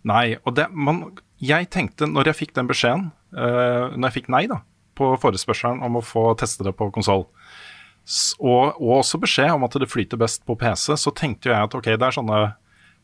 [0.08, 1.04] Nei, og det, man,
[1.42, 4.62] jeg tenkte når jeg fikk den beskjeden, uh, når jeg fikk nei da,
[4.98, 7.28] på forespørselen om å få teste det på konsoll,
[8.42, 11.76] og, og også beskjed om at det flyter best på PC, så tenkte jeg at
[11.78, 12.40] ok, det er sånne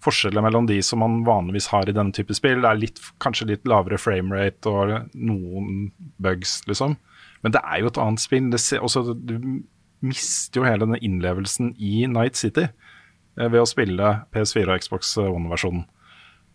[0.05, 2.62] forskjeller mellom de som man vanligvis har i denne type spill.
[2.62, 5.88] Det er litt, kanskje litt lavere framerate og noen
[6.22, 6.96] bugs, liksom.
[7.42, 8.51] Men det er jo et annet spill.
[8.59, 9.62] Ser, også, du
[10.05, 15.14] mister jo hele denne innlevelsen i Night City eh, ved å spille PS4 og Xbox
[15.22, 15.86] One-versjonen.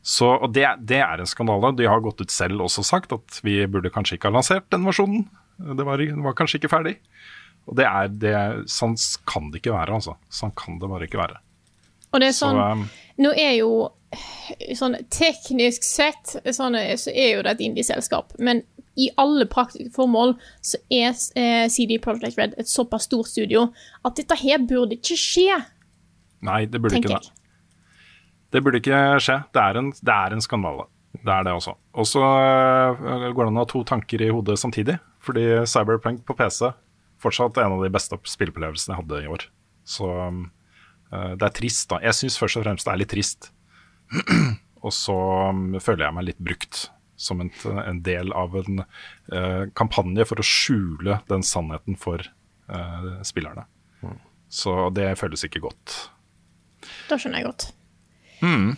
[0.04, 1.72] Så, og det, det er en skandale.
[1.80, 4.84] De har gått ut selv også sagt at vi burde kanskje ikke ha lansert den
[4.88, 5.26] versjonen.
[5.64, 6.98] Det var, den var kanskje ikke ferdig.
[7.70, 8.36] Og det er det,
[8.72, 8.98] Sånn
[9.30, 10.18] kan det ikke være, altså.
[10.28, 11.40] Sånn kan det bare ikke være.
[12.14, 12.88] Og det er Så, sånn um,
[13.24, 13.72] Nå er jo
[14.78, 18.60] sånn teknisk sett sånn, så er jo det et indie-selskap, men
[18.94, 23.64] i alle praktiske formål så er eh, CD Projekt Red et såpass stort studio
[24.06, 25.64] at dette her burde ikke skje,
[26.44, 27.32] Nei, det burde ikke det.
[28.54, 29.40] Det burde ikke skje.
[29.54, 30.86] Det er en, det er en skandale.
[31.14, 31.76] Det er det også.
[31.98, 34.98] Og så øh, går det an å ha to tanker i hodet samtidig.
[35.24, 36.72] Fordi Cyberpunk på PC
[37.24, 39.46] fortsatt er en av de beste spillopplevelsene jeg hadde i år.
[39.88, 42.02] Så øh, det er trist, da.
[42.04, 43.52] Jeg syns først og fremst det er litt trist.
[44.86, 45.18] og så
[45.50, 46.88] um, føler jeg meg litt brukt
[47.24, 47.52] som en,
[47.86, 52.26] en del av en uh, kampanje for å skjule den sannheten for
[52.68, 53.66] uh, spillerne.
[54.54, 55.96] Så det føles ikke godt.
[57.08, 57.70] Da skjønner jeg godt.
[58.44, 58.76] Mm.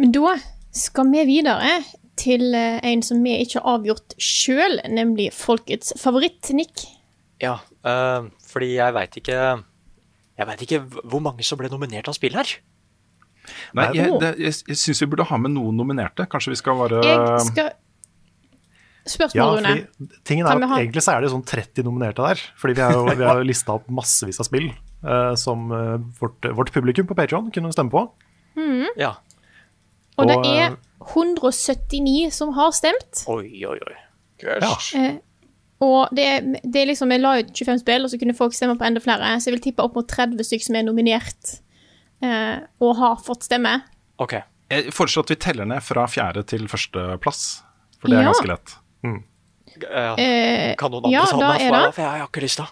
[0.00, 0.36] Men da
[0.72, 1.82] skal vi videre
[2.20, 6.86] til eh, en som vi ikke har avgjort sjøl, nemlig folkets favoritt, Nick.
[7.42, 7.58] Ja,
[7.88, 9.36] øh, fordi jeg veit ikke
[10.38, 12.48] Jeg vet ikke hvor mange som ble nominert av spill her.
[13.74, 16.28] Nei, jeg, det, jeg, jeg syns vi burde ha med noen nominerte.
[16.30, 17.72] Kanskje vi skal bare Jeg skal
[19.02, 22.42] Spørsmål, Ja, fordi tingen er at ha- Egentlig så er det sånn 30 nominerte der.
[22.60, 24.68] Fordi vi har jo, vi har lista opp massevis av spill
[25.02, 28.04] uh, som uh, vårt, vårt publikum på Patreon kunne stemme på.
[28.56, 28.86] Mhm.
[29.00, 29.14] Ja.
[30.18, 33.24] Og det er 179 som har stemt.
[33.32, 33.98] Oi, oi, oi.
[34.42, 35.16] Eh,
[35.82, 38.54] og det er, det er liksom, Jeg la ut 25 spill, og så kunne folk
[38.54, 39.32] stemme på enda flere.
[39.40, 41.56] Så jeg vil tippe opp mot 30 stykker som er nominert
[42.22, 43.80] eh, og har fått stemme.
[44.22, 44.36] OK.
[44.72, 47.62] Jeg foreslår at vi teller ned fra fjerde til førsteplass,
[48.00, 48.30] for det er Ja.
[48.32, 48.76] ganske lett.
[49.82, 51.92] Eh, Kan noen andre ja, ta da den?
[51.92, 52.66] For jeg, har ikke lyst til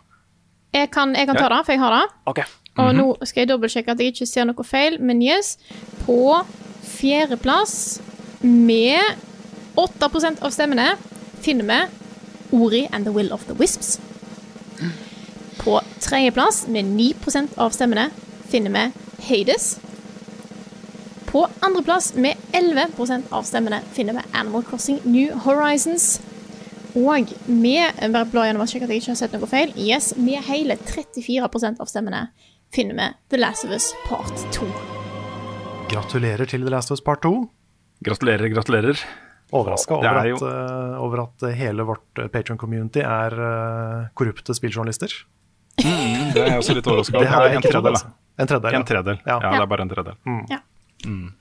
[0.74, 2.14] Jeg kan, jeg kan ta det, for jeg har det.
[2.26, 2.40] Ok.
[2.78, 5.56] Og nå skal jeg dobbeltsjekke at jeg ikke ser noe feil, men yes.
[6.04, 6.42] På
[6.86, 8.00] fjerdeplass
[8.40, 9.00] med
[9.80, 10.10] 8
[10.40, 10.94] av stemmene
[11.42, 11.80] finner vi
[12.56, 13.98] Ori and the Will of the Wisps.
[15.60, 17.14] På tredjeplass med 9
[17.56, 18.10] av stemmene
[18.48, 18.84] finner vi
[19.28, 19.78] Hades.
[21.30, 22.88] På andreplass med 11
[23.30, 26.20] av stemmene finner vi Animal Crossing New Horizons.
[26.94, 29.70] Og med bare blå gjennom å sjekke at jeg ikke har sett noe feil.
[29.78, 31.46] Yes, med hele 34
[31.78, 32.24] av stemmene
[32.74, 34.66] finner vi The Last of Us Part 2.
[35.90, 37.48] Gratulerer til The Last of Us Part 2.
[38.06, 38.98] Gratulerer, gratulerer.
[39.52, 45.08] Overraska over, er jo- at, eh, over at hele vårt Patron-community er uh, korrupte spilljournalister.
[45.82, 47.24] Mm, det er jeg også litt overraska over.
[47.26, 48.06] Det her er En tredjedel, altså.
[48.38, 49.18] En tredjedel, En tredjedel.
[49.26, 49.50] Ja, Ja.
[49.50, 50.14] det er bare en tredjedel.
[50.50, 50.58] Ja.
[51.06, 51.32] Mm.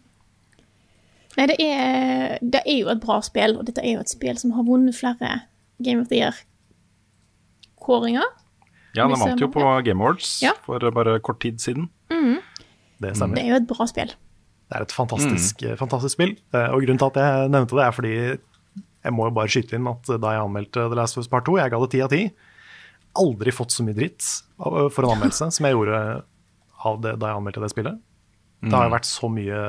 [1.37, 4.37] Nei, det er, det er jo et bra spill, og dette er jo et spill
[4.37, 5.41] som har vunnet flere
[5.83, 8.23] Game of the Year-kåringer.
[8.97, 10.53] Ja, den vant jo på Game Awards Ja.
[10.65, 11.89] for bare kort tid siden.
[12.09, 12.39] Mm.
[12.99, 13.35] Det stemmer.
[13.35, 14.13] Det er jo et bra spill.
[14.69, 16.35] Det er et fantastisk, fantastisk spill.
[16.53, 18.13] Eh, Og grunnen til at jeg nevnte det, er fordi
[18.99, 21.45] jeg må jo bare skyte inn at da jeg anmeldte The Last of Us Part
[21.47, 22.21] 2, jeg ga det ti av ti.
[23.17, 24.21] Aldri fått så mye dritt
[24.59, 26.01] for en anmeldelse som jeg gjorde
[26.85, 27.99] av det da jeg anmeldte det spillet.
[28.61, 29.59] Det har jo vært så mye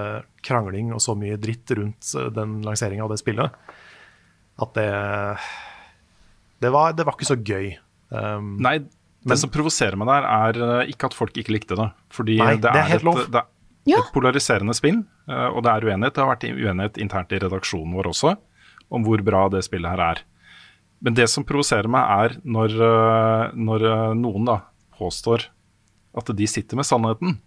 [0.42, 3.54] krangling og så mye dritt rundt eh, den lanseringa av det spillet
[4.60, 4.88] at det
[6.60, 7.70] Det var, det var ikke så gøy.
[8.10, 8.80] Um, Nei,
[9.26, 11.90] det som provoserer meg der, er eh, ikke at folk ikke likte det.
[12.14, 13.18] Fordi Nei, det, det er er helt et, lov.
[13.28, 13.48] det er
[13.88, 13.98] Ja.
[14.00, 16.14] et polariserende spill, eh, og det er uenighet.
[16.14, 18.36] Det har vært uenighet internt i redaksjonen vår også
[18.90, 20.22] om hvor bra det spillet her er.
[21.00, 23.86] Men det som provoserer meg, er når, eh, når
[24.18, 24.58] noen da
[24.98, 25.46] påstår
[26.16, 27.38] at de sitter med sannheten.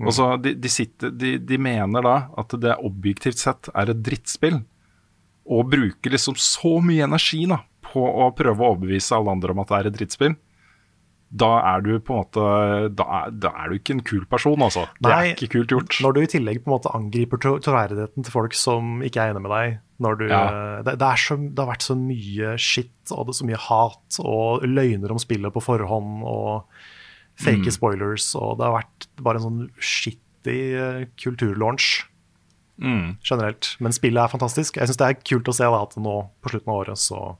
[0.00, 0.06] Mm.
[0.08, 4.62] Og de, de, sitter, de, de mener da at det objektivt sett er et drittspill,
[5.50, 7.58] og bruker liksom så mye energi da
[7.90, 10.36] på å prøve å overbevise alle andre om at det er et drittspill.
[11.30, 14.58] Da er du på en måte Da er, da er du ikke en kul person,
[14.66, 14.88] altså.
[15.00, 15.98] Det er ikke kult gjort.
[16.02, 19.30] Når du i tillegg på en måte angriper tro- troverdigheten til folk som ikke er
[19.34, 20.40] enig med deg når du, Ja.
[20.82, 23.60] det, det, er så, det har vært så mye shit og det er så mye
[23.68, 26.64] hat og løgner om spillet på forhånd og
[27.40, 27.76] fake Mm.
[27.78, 32.06] spoilers, og det har vært bare en sånn shitty eh, kulturlaunch
[32.80, 33.18] Mm.
[33.22, 33.76] generelt.
[33.78, 34.76] Men spillet er fantastisk.
[34.80, 37.36] Jeg syns det er kult å se at nå på slutten av året så,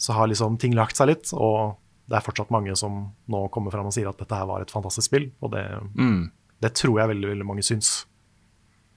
[0.00, 1.76] så har liksom ting lagt seg litt, og
[2.10, 4.72] det er fortsatt mange som nå kommer fram og sier at dette her var et
[4.74, 5.64] fantastisk spill, og det,
[5.96, 6.30] Mm.
[6.60, 8.04] det tror jeg veldig, veldig mange syns.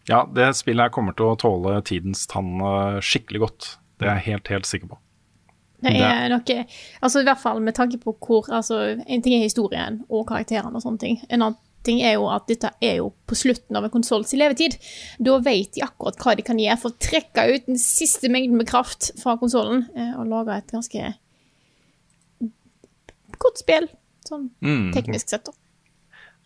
[0.08, 3.78] Ja, det spillet her kommer til å tåle tidens tann eh, skikkelig godt.
[4.00, 4.98] Det er jeg helt, helt sikker på.
[5.84, 6.66] Det er noe
[7.06, 10.74] Altså i hvert fall med tanke på hvor altså, En ting er historien og karakterene
[10.74, 11.20] og sånne ting.
[11.30, 14.76] En annen ting er jo at dette er jo på slutten av en konsolls levetid.
[15.24, 18.58] Da vet de akkurat hva de kan gjøre for å trekke ut den siste mengden
[18.58, 21.14] med kraft fra konsollen eh, og lage et ganske
[23.40, 23.88] godt spill,
[24.28, 24.92] sånn Mm.
[24.94, 25.52] teknisk sett, da.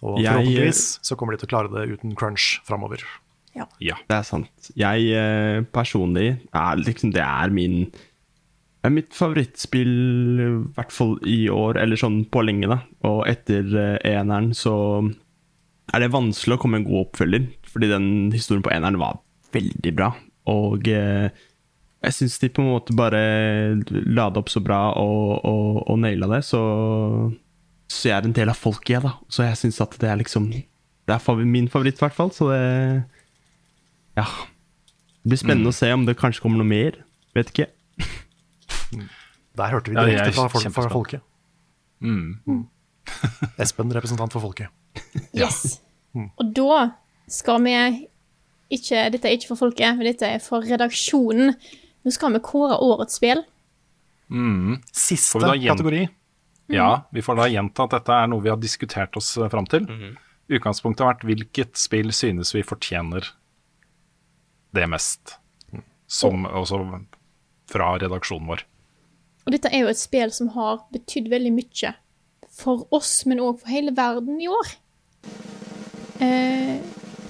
[0.02, 3.04] Og forhåpentligvis så kommer de til å klare det uten crunch framover.
[3.54, 3.68] Ja.
[4.08, 4.72] Det er sant.
[4.80, 7.92] Jeg eh, personlig er liksom Det er min
[8.84, 9.92] er mitt favorittspill,
[10.42, 12.80] i hvert fall i år, eller sånn på lenge, da.
[13.06, 14.74] Og etter eh, eneren så
[15.94, 19.20] er det vanskelig å komme en god oppfølger, fordi den historien på eneren var
[19.54, 20.16] veldig bra.
[20.50, 21.30] Og eh,
[22.04, 23.20] jeg syns de på en måte bare
[24.10, 26.62] la det opp så bra og, og, og naila det, så
[27.92, 29.12] Så jeg er en del av folket, jeg, da.
[29.30, 32.32] Så jeg syns at det er liksom Det er favor- min favoritt, i hvert fall.
[32.32, 33.04] Så det
[34.18, 34.24] Ja.
[35.24, 36.96] Det blir spennende å se om det kanskje kommer noe mer.
[37.36, 37.68] Vet ikke.
[39.58, 40.92] Der hørte vi Ja, direkte fra, folk, fra kjempespent.
[40.94, 41.22] folket.
[42.02, 42.68] Mm.
[43.62, 44.70] Espen, representant for folket.
[45.38, 45.80] Yes.
[46.16, 46.90] Og da
[47.32, 47.76] skal vi
[48.72, 51.54] ikke Dette er ikke for folket, men dette er for redaksjonen.
[52.06, 53.44] Nå skal vi kåre årets spill.
[54.32, 54.80] Mm.
[54.92, 56.02] Siste Får vi da gjen- kategori.
[56.72, 59.66] Ja, vi får da gjenta at dette er noe vi har diskutert oss eh, fram
[59.68, 59.84] til.
[59.90, 60.14] Mm.
[60.52, 63.28] Utgangspunktet har vært hvilket spill synes vi fortjener
[64.76, 65.36] det mest.
[66.08, 66.80] Som også
[67.72, 68.64] fra redaksjonen vår.
[69.46, 71.94] Og dette er jo et spill som har betydd veldig mye
[72.52, 74.74] for oss, men òg for hele verden i år.
[76.22, 76.80] Eh,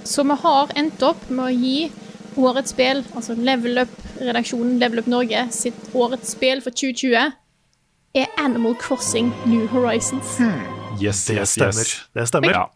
[0.03, 1.91] så vi har endt opp med å gi
[2.37, 7.31] årets spill, altså Level Up-redaksjonen Level Up Norge sitt årets spill for 2020,
[8.15, 10.37] er Animal Crossing New Horizons.
[11.01, 11.81] Yes, Det stemmer.
[11.81, 11.97] yes.
[12.13, 12.51] Det stemmer.
[12.51, 12.67] Ja.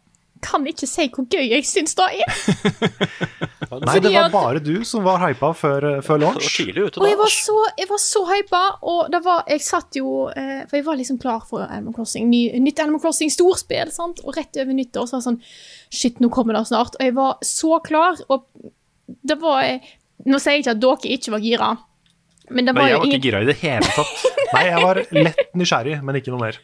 [0.46, 2.36] Kan ikke si hvor gøy jeg syns det er.
[3.86, 6.60] Nei, det var bare du som var hypa før, før launch.
[6.62, 10.62] Og jeg var så, jeg var så hypa, og det var, jeg satt jo eh,
[10.70, 14.22] For jeg var liksom klar for Animal Crossing, ny, nytt Animal Crossing storspill, sant?
[14.24, 15.42] og rett over nyttår så var det sånn
[15.96, 16.96] Shit, nå kommer det snart.
[17.00, 18.46] Og jeg var så klar, og
[19.06, 19.68] det var
[20.26, 21.68] Nå sier jeg ikke at dere ikke var gira,
[22.50, 24.24] men det var Nei, jeg var ikke gira i det hele tatt.
[24.54, 26.60] Nei, jeg var lett nysgjerrig, men ikke noe mer.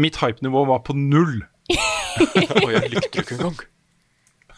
[0.00, 1.42] Mitt hypenivå var på null.
[1.68, 3.62] Og jeg likte det ikke engang.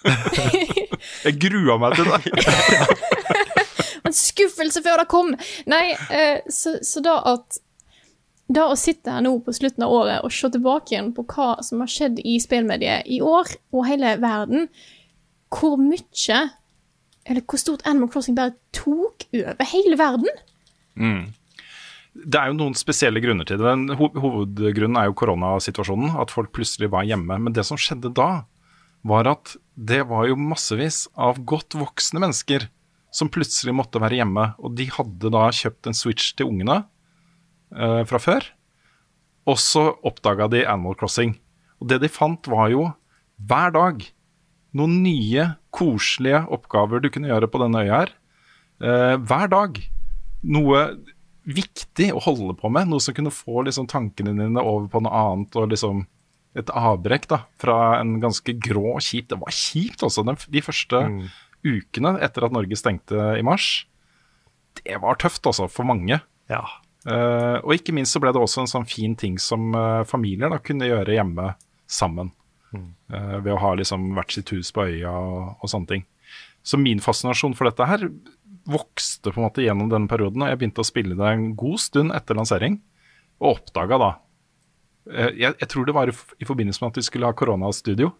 [1.27, 2.19] Jeg grua meg til det.
[4.07, 5.33] En skuffelse før det kom!
[5.67, 7.59] Nei, eh, så, så da at
[8.47, 11.57] Da å sitte her nå på slutten av året og se tilbake igjen på hva
[11.67, 14.69] som har skjedd i spillmediet i år og hele verden,
[15.51, 16.39] hvor mye
[17.27, 20.31] Eller hvor stort Animal Crossing bare tok over hele verden
[20.97, 21.35] Mm.
[22.17, 23.73] Det er jo noen spesielle grunner til det.
[23.99, 27.37] Ho hovedgrunnen er jo koronasituasjonen, at folk plutselig var hjemme.
[27.37, 28.47] Men det som skjedde da,
[29.05, 32.71] var at det var jo massevis av godt voksne mennesker
[33.13, 34.49] som plutselig måtte være hjemme.
[34.57, 36.81] Og de hadde da kjøpt en Switch til ungene
[37.77, 38.49] eh, fra før.
[39.47, 41.37] Og så oppdaga de Animal Crossing.
[41.81, 42.89] Og det de fant, var jo
[43.37, 44.01] hver dag
[44.77, 48.15] noen nye, koselige oppgaver du kunne gjøre på denne øya her.
[48.85, 49.81] Eh, hver dag
[50.47, 50.83] noe
[51.47, 52.91] viktig å holde på med.
[52.91, 56.05] Noe som kunne få liksom, tankene dine over på noe annet, og liksom
[56.57, 60.25] et avbrekk da, fra en ganske grå og kjip Det var kjipt altså.
[60.25, 61.03] de første
[61.67, 63.85] ukene etter at Norge stengte i mars.
[64.81, 66.21] Det var tøft altså, for mange.
[66.53, 66.63] Ja.
[67.07, 70.51] Eh, og ikke minst så ble det også en sånn fin ting som eh, familier
[70.53, 71.53] da kunne gjøre hjemme
[71.87, 72.33] sammen.
[73.13, 76.05] Eh, ved å ha liksom hvert sitt hus på øya og, og sånne ting.
[76.67, 78.09] Så min fascinasjon for dette her
[78.67, 81.79] vokste på en måte gjennom denne perioden, og jeg begynte å spille det en god
[81.79, 82.81] stund etter lansering,
[83.39, 84.13] og oppdaga da
[85.13, 88.11] eh, jeg, jeg tror det var i, i forbindelse med at vi skulle ha koronastudio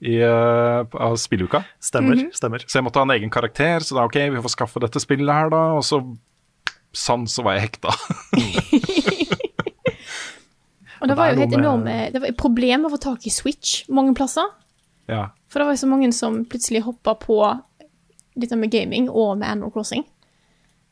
[0.00, 0.96] i, uh, spilluka.
[0.96, 1.58] av spilluka.
[1.82, 2.62] Stemmer, stemmer.
[2.64, 5.28] Så jeg måtte ha en egen karakter, så da ok, vi får skaffe dette spillet
[5.28, 6.00] her da, og så
[6.96, 7.92] sann så var jeg hekta.
[11.00, 13.30] Og det Og var jo helt enorme Det var et problem å få tak i
[13.32, 14.46] Switch mange plasser.
[15.08, 15.28] ja.
[15.50, 17.36] For det var jo så mange som plutselig hoppa på
[18.38, 20.04] dette med gaming og med Animal Crossing.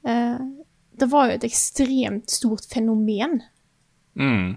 [0.05, 0.39] Eh,
[0.98, 3.36] det var jo et ekstremt stort fenomen.
[4.18, 4.56] Mm.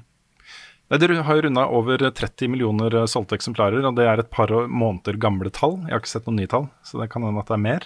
[0.90, 4.32] Nei, Dere har jo runda over 30 millioner eh, solgte eksemplarer, og det er et
[4.34, 5.78] par måneder gamle tall.
[5.86, 7.86] Jeg har ikke sett noen nye tall, så det kan hende at det er mer.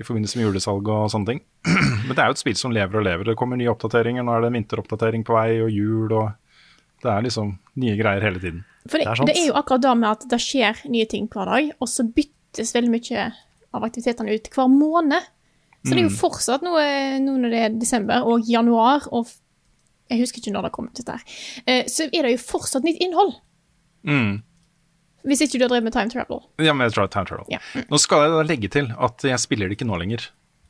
[0.00, 1.44] I forbindelse med julesalg og sånne ting.
[2.08, 3.28] Men det er jo et spill som lever og lever.
[3.28, 4.24] Det kommer nye oppdateringer.
[4.24, 6.32] Nå er det en vinteroppdatering på vei, og jul, og
[7.02, 8.64] det er liksom nye greier hele tiden.
[8.88, 11.72] For det, det, er jo akkurat det med at det skjer nye ting hver dag,
[11.78, 13.26] og så byttes veldig mye
[13.76, 15.26] av aktivitetene ut hver måned.
[15.84, 16.18] Så det er jo Mm.
[16.18, 16.84] fortsatt noe
[17.22, 19.28] nå når det er desember og januar og
[20.10, 21.24] Jeg husker ikke når det kommer til dette her.
[21.66, 23.34] Eh, Så er det jo fortsatt nytt innhold.
[24.08, 24.42] Mm.
[25.28, 26.40] Hvis ikke du har drevet med time travel.
[26.64, 27.46] Ja, men jeg tror det er time travel.
[27.52, 27.58] Ja.
[27.90, 30.28] Nå skal jeg da legge til at jeg spiller det ikke nå lenger.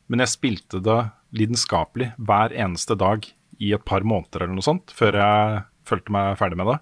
[0.09, 0.98] Men jeg spilte det
[1.38, 3.28] lidenskapelig hver eneste dag
[3.60, 6.78] i et par måneder eller noe sånt, før jeg følte meg ferdig med det.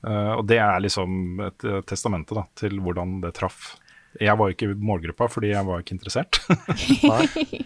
[0.00, 3.74] Uh, og det er liksom et et testamente da, til hvordan det traff.
[4.20, 6.40] Jeg var ikke i målgruppa fordi jeg var ikke interessert.
[7.10, 7.60] Nei,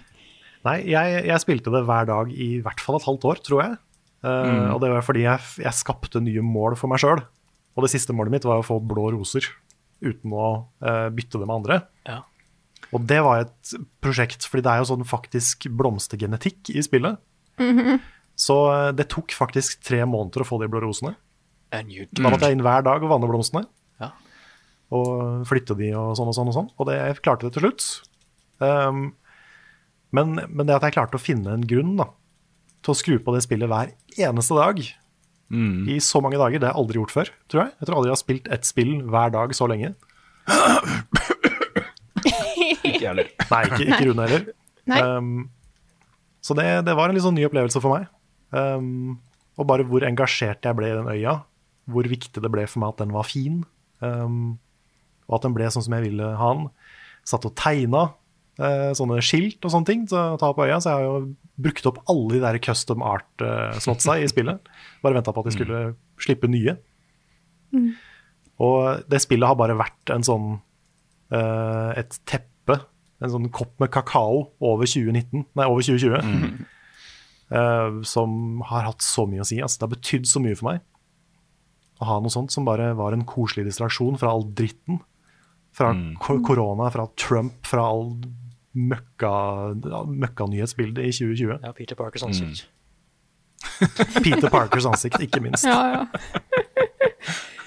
[0.66, 3.76] Nei jeg, jeg spilte det hver dag i hvert fall et halvt år, tror jeg.
[4.24, 4.68] Uh, Mm.
[4.72, 7.20] Og det var fordi jeg, jeg skapte nye mål for meg sjøl.
[7.74, 9.46] Og det siste målet mitt var å få blå roser
[10.04, 10.46] uten å
[10.84, 11.80] uh, bytte det med andre.
[12.08, 12.22] Ja.
[12.94, 13.74] Og det var et
[14.04, 17.20] prosjekt, fordi det er jo sånn faktisk blomstergenetikk i spillet.
[17.60, 18.00] Mhm.
[18.38, 21.14] Så eh, det tok faktisk tre måneder å få de blå rosene.
[22.14, 23.64] Da måtte jeg inn hver dag og vanne blomstene.
[24.02, 24.12] Ja.
[24.94, 26.72] Og flytte de og sånn og sånn og sånn.
[26.78, 27.86] Og det, jeg klarte det til slutt.
[28.62, 29.06] Um,
[30.14, 32.06] men, men det at jeg klarte å finne en grunn da,
[32.84, 34.78] til å skru på det spillet hver eneste dag
[35.90, 37.72] i så mange dager, det har jeg aldri gjort før, tror jeg.
[37.78, 39.94] Jeg tror aldri jeg har spilt ett spill hver dag så lenge.
[42.24, 43.30] ikke jeg heller.
[43.50, 44.46] Nei, ikke, ikke Rune heller.
[44.90, 45.00] Nei.
[45.02, 45.50] Um,
[46.44, 48.08] så det, det var en litt sånn ny opplevelse for meg.
[48.54, 49.18] Um,
[49.58, 51.38] og bare hvor engasjert jeg ble i den øya.
[51.90, 53.62] Hvor viktig det ble for meg at den var fin.
[54.00, 54.56] Um,
[55.28, 56.68] og at den ble sånn som jeg ville ha den.
[57.26, 58.06] Satt og tegna
[58.60, 60.80] uh, sånne skilt og sånne ting så ta på øya.
[60.82, 64.74] Så jeg har jo brukt opp alle de der custom art-slotsa i spillet.
[65.04, 65.84] Bare venta på at de skulle
[66.22, 66.76] slippe nye.
[67.74, 67.94] Mm.
[68.62, 70.50] Og det spillet har bare vært en sånn
[71.34, 72.78] uh, et teppe,
[73.22, 76.66] en sånn kopp med kakao over 2019, nei, over 2020.
[77.50, 79.60] eh, som har hatt så mye å si.
[79.62, 80.80] Altså, det har betydd så mye for meg
[82.02, 84.98] å ha noe sånt som bare var en koselig distraksjon fra all dritten.
[85.74, 85.92] Fra
[86.22, 88.16] ko- korona, fra Trump, fra all
[88.74, 89.30] møkka,
[90.10, 91.60] møkkanyhetsbildet i 2020.
[91.62, 92.64] Ja, Peter Parkers ansikt.
[94.24, 95.64] Peter Parkers ansikt, ikke minst.
[95.64, 96.04] Ja, ja.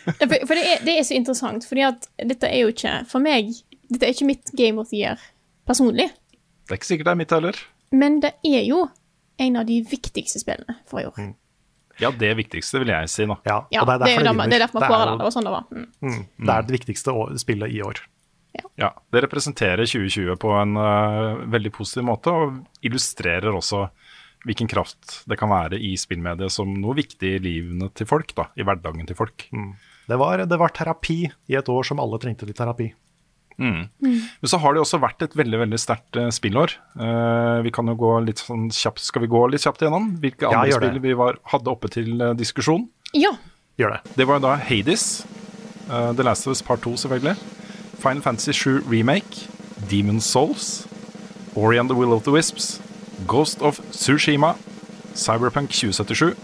[0.08, 3.50] For det, er, det er så interessant, fordi at dette er jo ikke For meg,
[3.92, 5.20] dette er ikke mitt Game of the Year
[5.68, 6.06] personlig,
[6.64, 7.58] Det er ikke sikkert det er mitt heller.
[7.92, 8.86] men det er jo
[9.38, 11.34] en av de viktigste spillene for i år.
[12.02, 13.40] Ja, det viktigste vil jeg si nå.
[13.48, 15.16] Ja, det er, det, er, det, det er derfor man kårer det.
[15.18, 15.64] Det var sånn det var.
[15.74, 15.88] Mm.
[16.06, 18.04] Mm, det er det viktigste å- spillet i år.
[18.78, 23.84] Ja, Det representerer 2020 på en uh, veldig positiv måte, og illustrerer også
[24.46, 28.48] hvilken kraft det kan være i spillmediet som noe viktig i livene til folk, da,
[28.58, 29.46] i hverdagen til folk.
[30.08, 31.20] Det var, det var terapi
[31.50, 32.92] i et år som alle trengte litt terapi.
[33.58, 33.88] Mm.
[34.06, 36.76] Men så har det også vært et veldig veldig sterkt eh, spillår.
[37.00, 40.46] Uh, vi kan jo gå litt sånn kjapt, Skal vi gå litt kjapt igjennom hvilke
[40.46, 42.86] Ja, andre spill vi var, hadde oppe til eh, diskusjon?
[43.18, 43.34] Ja.
[43.82, 44.16] Gjør det.
[44.20, 45.26] Det var da Hades,
[45.90, 47.38] uh, The Last of Us Part 2 selvfølgelig,
[47.98, 49.48] Final Fantasy 7 Remake,
[49.90, 50.86] Demon Souls,
[51.56, 52.78] Ori and the Will of the Wisps,
[53.26, 54.54] Ghost of Tsushima,
[55.18, 56.38] Cyberpunk 2077,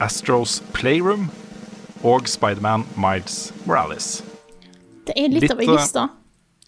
[0.00, 1.28] Astros Playroom
[2.02, 4.22] og Spiderman Miles Morales.
[5.06, 6.08] Det er litt, av ei Litt, liste.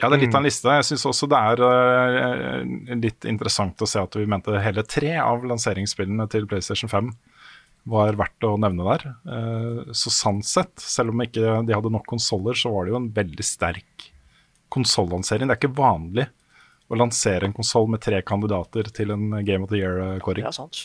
[0.00, 0.72] Ja, det er litt av en liste.
[0.80, 5.12] Jeg syns også det er eh, litt interessant å se at vi mente hele tre
[5.22, 7.12] av lanseringsspillene til PlayStation 5
[7.90, 9.04] var verdt å nevne der.
[9.28, 13.00] Eh, så sant sett, selv om ikke de hadde nok konsoller, så var det jo
[13.02, 14.08] en veldig sterk
[14.74, 15.46] konsollansering.
[15.46, 16.26] Det er ikke vanlig
[16.90, 20.42] å lansere en konsoll med tre kandidater til en Game of the Year-kåring.
[20.42, 20.82] Det er sant.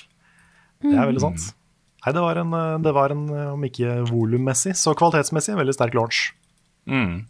[0.84, 1.50] Det er veldig sant.
[2.06, 3.26] Nei, det var en, eh, det var en
[3.56, 6.30] om ikke volummessig, så kvalitetsmessig, en veldig sterk launch.
[6.86, 7.26] Mm.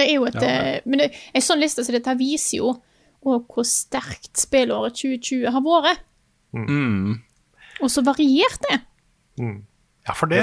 [0.00, 2.76] Det er jo et Ja, eh, Men det, en sånn liste som dette viser jo
[3.20, 6.06] og hvor sterkt spillåret 2020 har vært.
[6.56, 7.18] Mm.
[7.84, 8.78] Og så variert det.
[9.36, 9.58] Mm.
[10.08, 10.40] Ja, for det,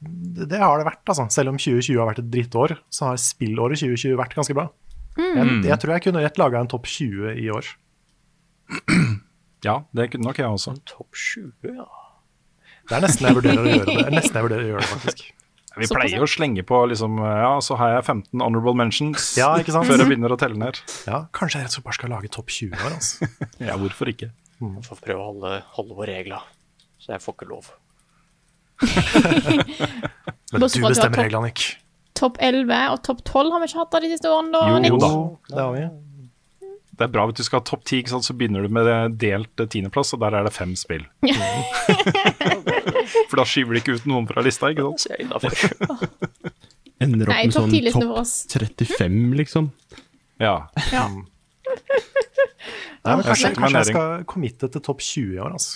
[0.00, 1.26] det, det har det vært, altså.
[1.36, 4.70] Selv om 2020 har vært et drittår, så har spillåret 2020 vært ganske bra.
[5.18, 5.36] Mm.
[5.36, 7.68] Jeg, jeg tror jeg kunne rett laga en topp 20 i år.
[9.64, 10.74] Ja, det kunne nok jeg også.
[10.74, 11.86] En Topp 20, ja.
[12.88, 14.02] Det er nesten jeg vurderer å gjøre det.
[14.04, 15.30] Er nesten jeg vurderer å gjøre det, faktisk.
[15.80, 19.74] Vi pleier å slenge på liksom Ja, så har jeg 15 honorable mentions Ja, ikke
[19.74, 19.88] sant?
[19.88, 20.78] før jeg begynner å telle ned.
[21.08, 23.30] Ja, kanskje jeg rett og slett bare skal lage topp 20 år, altså.
[23.68, 24.30] Ja, hvorfor ikke?
[24.62, 26.44] Vi får prøve å holde, holde på regler.
[27.02, 27.72] Så jeg får ikke lov.
[30.54, 31.64] Men du bestemmer reglene, Nick.
[32.14, 34.94] Topp 11 og topp 12 har vi ikke hatt av de siste årene, da, Jo,
[34.94, 35.10] jo da.
[35.50, 35.84] Det har vi.
[36.94, 38.84] Det er bra hvis du skal ha topp ti, så begynner du med
[39.18, 41.04] delt eh, tiendeplass, og der er det fem spill.
[43.30, 45.04] For da skyver de ikke ut noen fra lista, ikke sant?
[47.04, 49.64] Ender opp Nei, med sånn topp 35, liksom.
[50.42, 50.56] Ja.
[50.94, 51.04] Ja.
[53.04, 55.72] Nei, men Jeg kanskje, kanskje jeg skal committe til topp 20 i år, altså.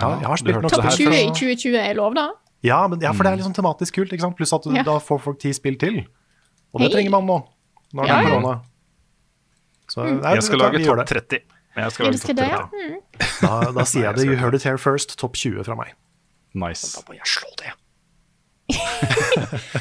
[0.00, 2.26] Ja, jeg har spilt nok Topp 20 i 2020 er lov, da?
[2.64, 4.36] Ja, men, ja, for det er liksom tematisk kult, ikke sant?
[4.38, 4.82] Pluss at du, Ja.
[4.86, 5.96] da får folk ti spill til.
[6.72, 6.94] Og det hey.
[6.96, 7.38] trenger man nå,
[7.92, 8.28] når det Ja, er ja.
[8.30, 8.52] korona.
[9.90, 10.20] Så, Mm.
[10.22, 11.40] nei, Jeg skal lage topp 30.
[11.76, 12.60] Jeg skal lage topp det, ja?
[12.70, 12.70] 30.
[12.78, 12.96] Mm.
[13.42, 14.26] Da, da sier jeg det.
[14.30, 15.16] You heard it here first.
[15.18, 15.94] Topp 20 fra meg.
[16.54, 16.92] Nice.
[16.94, 17.74] Da må jeg slå det.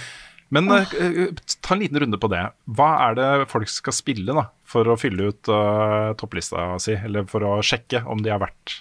[0.50, 1.28] Men eh,
[1.62, 2.42] ta en liten runde på det.
[2.74, 6.96] Hva er det folk skal spille da, for å fylle ut uh, topplista si?
[6.98, 8.80] Eller for å sjekke om de har vært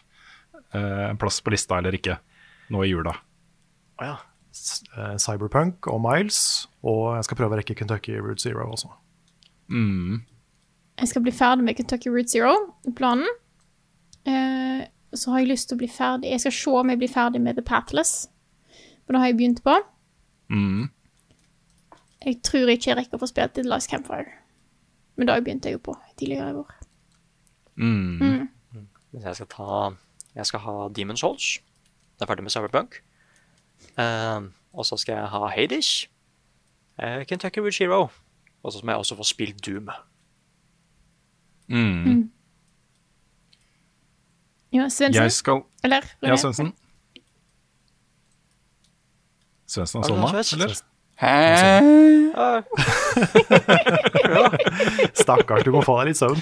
[0.72, 2.16] en uh, plass på lista eller ikke
[2.72, 3.12] nå i jula?
[4.00, 4.16] Oh, ja.
[5.20, 6.40] Cyberpunk og Miles,
[6.82, 8.88] og jeg skal prøve å rekke Kentucky Route Zero også.
[9.70, 10.22] Mm.
[10.98, 12.54] Jeg skal bli ferdig med Kentucky Route Zero,
[12.96, 13.28] planen.
[14.26, 17.12] Eh, så har jeg lyst til å bli ferdig Jeg skal se om jeg blir
[17.12, 18.28] ferdig med The Pathless.
[19.06, 19.76] For det har jeg begynt på.
[20.50, 20.90] Mm.
[22.26, 24.34] Jeg tror ikke jeg rekker å få spilt The Last Campfire.
[25.16, 26.74] Men det har jeg begynt jeg jo på tidligere i år.
[27.76, 28.18] Mm.
[28.20, 28.88] Mm.
[29.22, 29.94] Jeg skal ta
[30.34, 31.58] Jeg skal ha Demon's Souls.
[32.18, 33.00] Jeg er ferdig med Cyberpunk.
[33.98, 36.10] Uh, og så skal jeg ha Hadish.
[36.98, 38.08] Uh, Kentucky Route Zero.
[38.62, 39.88] Og så må jeg også få spilt Doom.
[41.68, 42.04] Mm.
[42.08, 42.22] Mm.
[44.72, 45.22] Ja, Svendsen?
[45.22, 46.04] Jeg skal Eller?
[46.24, 46.72] Ja, Svendsen.
[49.68, 50.60] Svendsen sovna, Svendsen?
[50.60, 50.74] eller?
[55.18, 56.40] Stakkars, du må få deg litt søvn.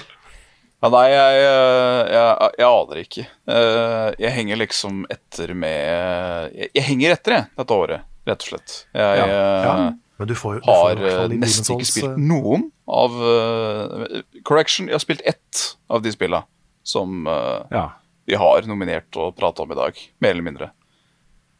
[0.77, 2.29] Ja, nei, jeg, eh, jeg,
[2.61, 3.23] jeg aner ikke.
[3.49, 8.49] Eh, Jeg henger liksom etter med Jeg, jeg henger etter, jeg, dette året, rett og
[8.51, 8.75] slett.
[8.93, 9.87] Jeg Ja, ja.
[10.17, 12.67] Men du får, du har fall eh, de nesten Demon's ikke Souls, spilt eh, noen
[12.89, 15.63] av uh, Correction, jeg har spilt ett
[15.93, 16.41] av de spilla
[16.87, 17.83] som eh,
[18.27, 20.71] vi har nominert og prata om i dag, mer eller mindre.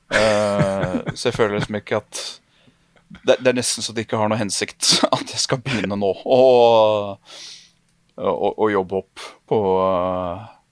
[0.07, 2.23] Uh, så jeg føler liksom ikke at
[3.27, 6.11] det, det er nesten så det ikke har noe hensikt at jeg skal begynne nå
[6.25, 6.41] å,
[8.17, 9.61] å jobbe opp på,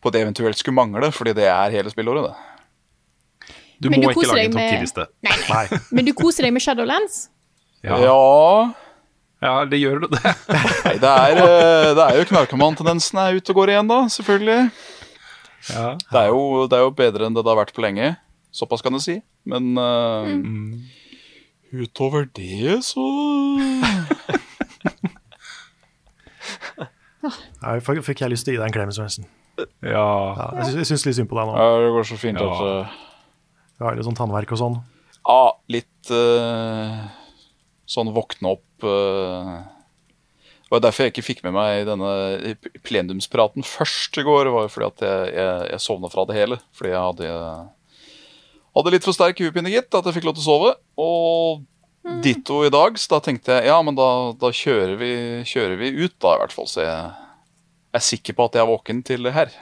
[0.02, 3.54] på det eventuelt skulle mangle, fordi det er hele spillåret, det.
[3.80, 5.08] Du Men må du ikke lage en topp med- ti-liste.
[5.28, 5.80] Nei, nei.
[6.00, 7.26] Men du koser deg med Shadowlands?
[7.86, 8.74] Ja.
[9.46, 9.54] Ja.
[9.70, 10.22] det gjør du det.
[10.50, 14.60] Nei, det er, eh, det er jo knarkoman-tendensen er ute og går igjen, da, selvfølgelig.
[15.66, 18.12] Det, er jo, det er jo bedre enn det det har vært på lenge.
[18.56, 19.16] Såpass kan jeg si.
[19.50, 20.30] Men eh,
[21.86, 23.04] utover det, så
[27.26, 29.26] ja, fikk jeg lyst til å gi deg en klem, Svendsen.
[29.86, 30.06] Ja.
[30.68, 31.54] sy- jeg syns litt synd på deg nå.
[31.58, 32.50] Ja, det går så fint Ja.
[32.50, 32.86] at ja.
[33.80, 34.76] Du har litt sånn tannverk og sånn.
[35.26, 37.00] Ja, litt eh,
[37.90, 39.50] Sånn våkne opp eh,
[40.66, 42.56] Det var derfor jeg ikke fikk med meg denne
[42.86, 44.50] plenumspraten først i går.
[44.54, 46.58] var jo fordi at jeg, jeg, jeg sovna fra det hele.
[46.74, 47.30] Fordi jeg hadde,
[48.80, 50.72] hadde litt for sterk hodepine, gitt, at jeg fikk lov til å sove.
[51.06, 51.64] Og
[52.26, 54.08] ditto i dag, så da tenkte jeg ja, men da,
[54.38, 55.12] da kjører, vi,
[55.50, 56.68] kjører vi ut, da, i hvert fall.
[56.70, 56.98] Så jeg
[57.98, 59.54] er sikker på at jeg er våken til det her.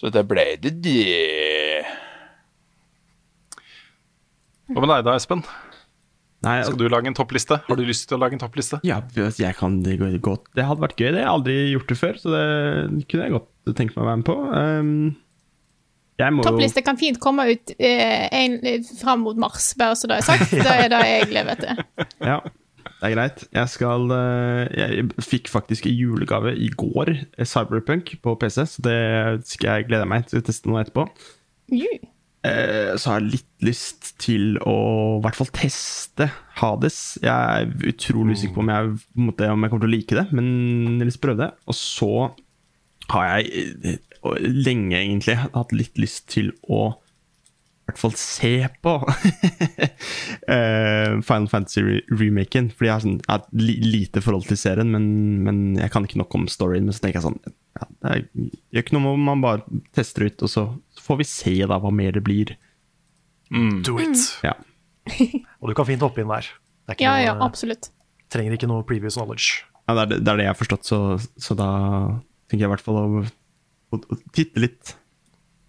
[0.00, 1.82] Så det ble det det.
[4.70, 5.42] Hva med deg da, Espen?
[6.40, 7.58] Nei, Skal du lage en toppliste?
[7.66, 8.78] Har du lyst til å lage en toppliste?
[8.86, 10.46] Ja, jeg kan det gå- godt.
[10.56, 11.10] Det hadde vært gøy.
[11.12, 14.08] Det har jeg aldri gjort det før, så det kunne jeg godt tenkt meg å
[14.08, 14.36] være med på.
[14.56, 14.94] Um,
[16.20, 18.56] jeg må jo Toppliste kan fint komme ut eh, en,
[19.00, 20.50] fram mot mars, bare så det er sagt.
[20.52, 21.84] Det er det jeg lever etter.
[22.24, 22.38] Ja,
[22.88, 23.44] det er greit.
[23.56, 28.84] Jeg skal eh, Jeg fikk faktisk i julegave i går eh, Cyberpunk på PC, så
[28.84, 28.98] det
[29.48, 31.06] skal jeg glede meg til å teste nå etterpå.
[31.72, 31.88] Ju.
[32.46, 34.76] Eh, Så har jeg litt lyst til å
[35.18, 36.30] i hvert fall teste
[36.60, 37.18] Hades.
[37.20, 40.26] Jeg er utrolig usikker på om jeg, måte, om jeg kommer til å like det,
[40.32, 40.48] men
[40.94, 41.50] jeg har lyst til å prøve det.
[41.68, 42.10] Og så
[43.10, 44.00] har jeg eh,
[44.46, 48.52] lenge egentlig hatt litt lyst til å i hvert fall se
[48.86, 48.92] på
[50.54, 52.68] eh, Final Fantasy-remaken.
[52.76, 53.48] Fordi jeg har, sånn, et
[53.82, 55.08] lite forhold til serien, men,
[55.42, 56.86] men jeg kan ikke nok om storyen.
[56.86, 57.40] Men så tenker jeg sånn
[57.80, 58.14] ja, Det
[58.70, 60.66] gjør ikke noe om man bare tester ut, og så
[61.10, 62.54] får vi se da hva mer det blir.
[63.84, 64.20] Do it.
[64.46, 64.54] Ja.
[65.60, 66.46] Og du kan fint hoppe inn der.
[66.86, 67.90] Det er ikke Ja, noe, ja, absolutt.
[68.30, 69.64] trenger ikke noe previous knowledge.
[69.88, 70.98] Ja, det, er, det det er det jeg har forstått, så,
[71.42, 71.68] så da
[72.46, 73.22] tenker jeg i hvert fall å,
[73.90, 74.92] å, å titte litt.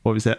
[0.06, 0.36] Får vi se.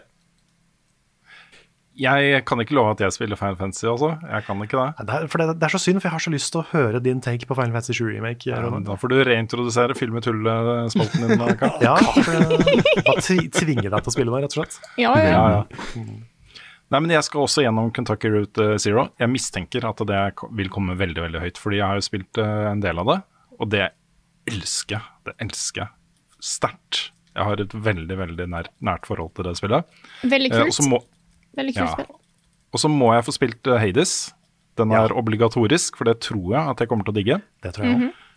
[2.01, 4.14] Jeg kan ikke love at jeg spiller Final Fantasy, også.
[4.24, 5.05] Jeg kan ikke det.
[5.06, 6.66] Det er, for det, det er så synd, for jeg har så lyst til å
[6.70, 8.48] høre din take på Final Fantasy 7 Remake.
[8.48, 11.43] Ja, da får du reintrodusere filmet med tull-spalten din.
[11.43, 14.78] Da, Ja, for, det bare tvi- tvinge deg til å spille det, rett og slett.
[15.02, 15.28] Ja, ja.
[15.28, 16.06] Ja, ja.
[16.93, 19.06] Nei, men Jeg skal også gjennom Kentucky Route eh, Zero.
[19.20, 20.23] Jeg mistenker at det
[20.59, 23.19] vil komme veldig veldig høyt, fordi jeg har jo spilt eh, en del av det,
[23.60, 23.86] og det
[24.51, 25.06] elsker jeg.
[25.28, 27.05] Det elsker jeg sterkt.
[27.32, 29.89] Jeg har et veldig veldig nært, nært forhold til det spillet.
[30.24, 30.77] Veldig Eh, og kult.
[30.81, 30.98] så må,
[31.58, 31.92] Veldig kult ja.
[31.96, 32.20] spill.
[32.72, 34.16] og så må jeg få spilt eh, Hades.
[34.80, 37.40] Den er obligatorisk, for det tror jeg at jeg kommer til å digge.
[37.64, 38.28] Det tror jeg også.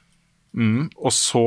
[0.55, 1.41] Mm, og så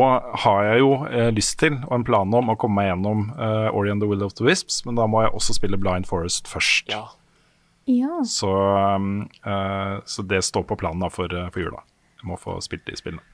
[0.44, 3.68] har jeg jo eh, lyst til, og en plan om, å komme meg gjennom eh,
[3.72, 6.48] Ori and the Will of the Wisps, men da må jeg også spille Blind Forest
[6.48, 6.92] først.
[6.92, 7.06] Ja.
[8.28, 8.50] Så,
[8.96, 11.80] um, eh, så det står på planen da for, eh, for jula.
[12.20, 13.24] Jeg må få spilt de spillene.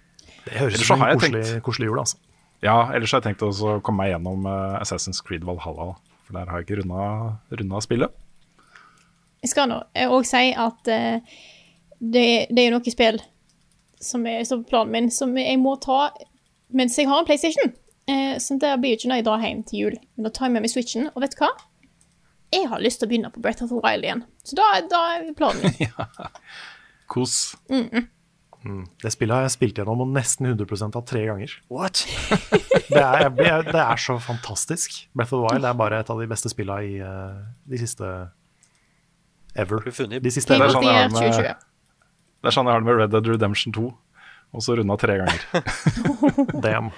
[0.44, 2.20] Det høres ut som har en koselig, koselig jul, altså.
[2.62, 6.46] Ja, ellers har jeg tenkt å komme meg gjennom eh, Assassin's Creed Valhalla, for der
[6.52, 8.14] har jeg ikke runda, runda spillet.
[9.44, 11.36] Jeg skal nå òg si at eh,
[12.00, 13.20] det, det er noe spill
[14.04, 16.08] som er på planen min, som jeg må ta
[16.74, 17.72] mens jeg har en PlayStation.
[18.10, 20.00] Eh, så det blir jo ikke når jeg drar hjem til jul.
[20.16, 21.52] Men da tar jeg med meg Switchen, og vet du hva?
[22.54, 24.24] Jeg har lyst til å begynne på Breath of the Wild igjen.
[24.46, 25.94] Så da, da er planen min.
[27.12, 27.54] Kos.
[27.72, 28.06] Mm.
[28.64, 28.84] Mm.
[29.02, 31.56] Det spillet har jeg spilt gjennom og nesten 100 av tre ganger.
[31.72, 32.04] What?
[32.92, 33.28] det, er,
[33.66, 35.02] det er så fantastisk.
[35.12, 38.12] Breath of the Wild er bare et av de beste spillene i eh, de siste
[39.56, 39.80] ever.
[39.84, 41.54] De siste Det er sånn jeg har med,
[42.44, 43.84] det er sånn jeg har det med Red Dead Redemption 2.
[44.54, 45.40] Og så runda tre ganger.
[46.64, 46.90] Damn.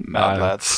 [0.00, 0.72] Mad lads.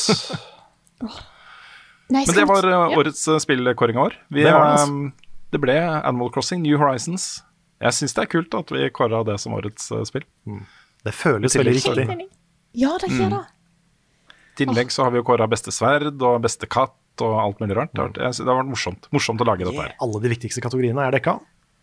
[2.13, 2.99] Nei, Men det var eh, Ja.
[2.99, 4.19] årets eh, spillkåring av år.
[4.29, 5.07] Vi, Det var det, altså.
[5.07, 7.43] eh, det ble Animal Crossing New Horizons.
[7.83, 10.27] Jeg syns det er kult at vi kåra det som årets eh, spill.
[11.03, 12.29] Det føles veldig riktig.
[12.79, 13.43] Ja, det gjør det.
[14.53, 17.77] I tillegg så har vi jo kåra beste sverd og beste katt og alt mulig
[17.77, 17.93] rart.
[17.93, 19.97] Det har vært, jeg det har vært morsomt, morsomt å lage dette her.
[20.01, 21.37] Alle de viktigste kategoriene er dekka.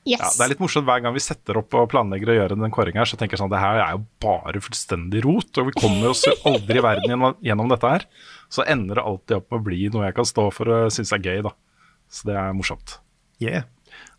[0.07, 0.21] Yes.
[0.23, 2.71] Ja, det er litt morsomt hver gang vi setter opp og planlegger å gjøre den
[2.73, 5.75] kåringen her, så tenker jeg sånn det her er jo bare fullstendig rot, og vi
[5.75, 7.11] kommer oss jo aldri i verden
[7.45, 8.05] gjennom, dette her.
[8.49, 11.11] Så ender det alltid opp med å bli noe jeg kan stå for og synes
[11.13, 11.51] er gøy, da.
[12.09, 12.95] Så det er morsomt.
[13.43, 13.67] Yeah.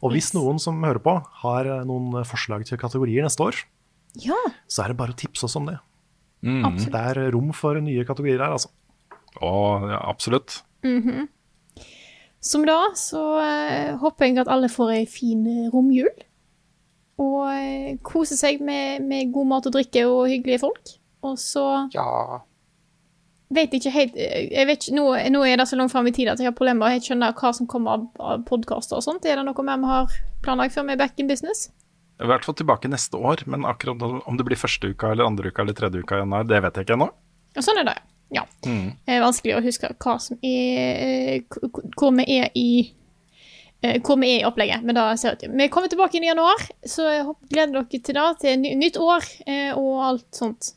[0.04, 3.58] Og hvis noen som hører på, har eh, noen forslag til kategorier neste år,
[4.20, 4.36] Ja.
[4.68, 5.78] så er det bare å tipse oss om det.
[6.44, 6.76] Mm.
[6.92, 8.70] Det er rom for nye kategorier her, altså.
[9.40, 9.50] Å,
[9.90, 10.60] ja, absolutt.
[10.86, 11.28] Mhm.
[12.40, 16.12] Som da så eh, håper jeg at alle får ei fin eh, romjul.
[17.20, 20.94] Og eh, koser seg med, med god mat og drikke og hyggelige folk.
[21.20, 21.66] Og så
[23.50, 25.04] vet jeg ikke helt vet ikke, nå,
[25.34, 27.32] nå er det så langt fram i tid at jeg har problemer med å skjønne
[27.36, 29.26] hva som kommer av, av podkaster og sånt.
[29.28, 31.66] Er det noe mer vi har planlagt før vi er back in business?
[32.20, 35.52] I hvert fall tilbake neste år, men akkurat om det blir første uka eller andre
[35.52, 37.10] uka eller tredje uka i januar, det vet jeg ikke ennå.
[37.56, 37.96] Og sånn er det,
[38.32, 38.44] ja.
[38.66, 38.92] Mm.
[39.06, 42.66] Det er vanskelig å huske hva som er k- Hvor vi er i
[43.82, 44.82] eh, Hvor vi er i opplegget.
[44.86, 45.48] Men da ser vi.
[45.56, 48.26] Vi kommer tilbake inn i januar, så jeg gleder dere til det.
[48.44, 50.74] Til nytt år eh, og alt sånt.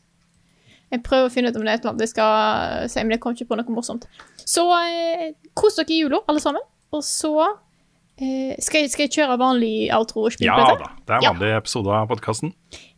[0.92, 3.16] Jeg prøver å finne ut om det er et eller annet jeg skal si, men
[3.16, 4.04] jeg kom ikke på noe morsomt.
[4.46, 6.62] Så eh, kos dere i jula, alle sammen.
[6.94, 7.34] Og så
[8.14, 10.20] Eh, skal, jeg, skal jeg kjøre vanlig outro?
[10.28, 10.84] og spille Ja på dette?
[10.86, 11.02] da.
[11.02, 12.52] Det er en vanlig episode av podkasten.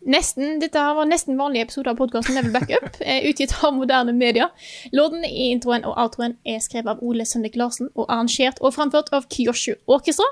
[0.07, 4.15] Nesten, dette her var nesten vanlige episoder av podkasten Level Backup, eh, utgitt av moderne
[4.15, 4.49] media.
[4.95, 9.11] Låten i introen og outroen er skrevet av Ole Sønnik Larsen og arrangert og framført
[9.17, 10.29] av Kyoshu Orkestra.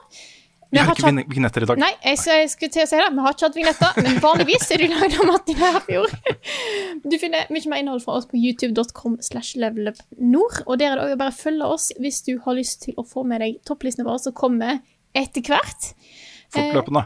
[0.74, 1.78] Vi har ikke hatt- vignetter i dag.
[1.78, 3.10] Nei, jeg, jeg skulle til å si det.
[3.14, 6.14] Vi har ikke hatt vignetter, men vanligvis er de lagd av Martin Herfjord.
[7.05, 11.05] Du finner mye mer innhold fra oss på youtube.com slash levelupnord, og der er det
[11.12, 14.06] òg bare å følge oss hvis du har lyst til å få med deg topplistene
[14.09, 14.80] våre som kommer
[15.14, 15.92] etter hvert.
[16.55, 17.05] Fortløpende.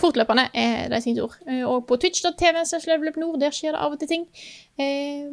[0.00, 1.36] Fortløpende er det sine ord.
[1.48, 4.26] Eh, Og på twitch.tv levelupnord, der skjer det av og til ting.
[4.78, 5.28] Eh,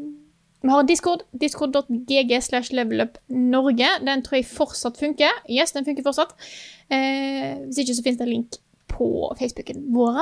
[0.61, 3.88] Vi har en discord, discord.gg slash levelupnorge.
[4.05, 5.31] Den tror jeg fortsatt funker.
[5.49, 6.35] Yes, den funker fortsatt.
[6.91, 10.19] Eh, Hvis ikke så finnes det en link på Facebooken vår.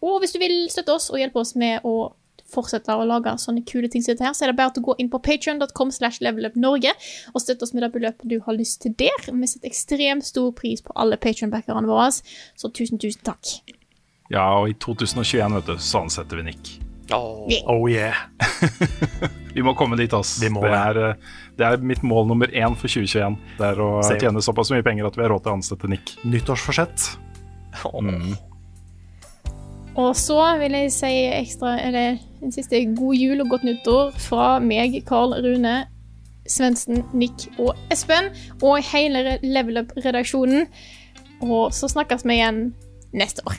[0.00, 2.12] Og hvis du vil støtte oss og hjelpe oss med å
[2.52, 4.90] fortsette å lage sånne kule ting som dette her, så er det bare til å
[4.90, 6.94] gå inn på patreon.com slash levelupnorge
[7.34, 9.28] og støtte oss med det beløpet du har lyst til der.
[9.28, 13.58] Vi setter ekstremt stor pris på alle patreon-backerne våre, så tusen, tusen takk.
[14.32, 16.76] Ja, og i 2021, vet du, så ansetter vi Nick.
[17.10, 18.14] Oh yeah.
[19.54, 20.36] Vi må komme dit, ass.
[20.42, 23.38] Det, er, eh, det er mitt mål nummer én for 2021.
[23.58, 26.12] Det er å tjene såpass mye penger at vi har råd til å ansette Nick.
[26.28, 27.08] Nyttårsforsett.
[27.96, 28.36] Mm.
[29.98, 34.58] Og så vil jeg si ekstra, eller en siste god jul og godt nyttår fra
[34.62, 35.74] meg, Karl Rune,
[36.48, 38.30] Svendsen, Nick og Espen,
[38.62, 40.68] og hele Level Up-redaksjonen.
[41.42, 42.68] Og så snakkes vi igjen
[43.12, 43.58] neste år.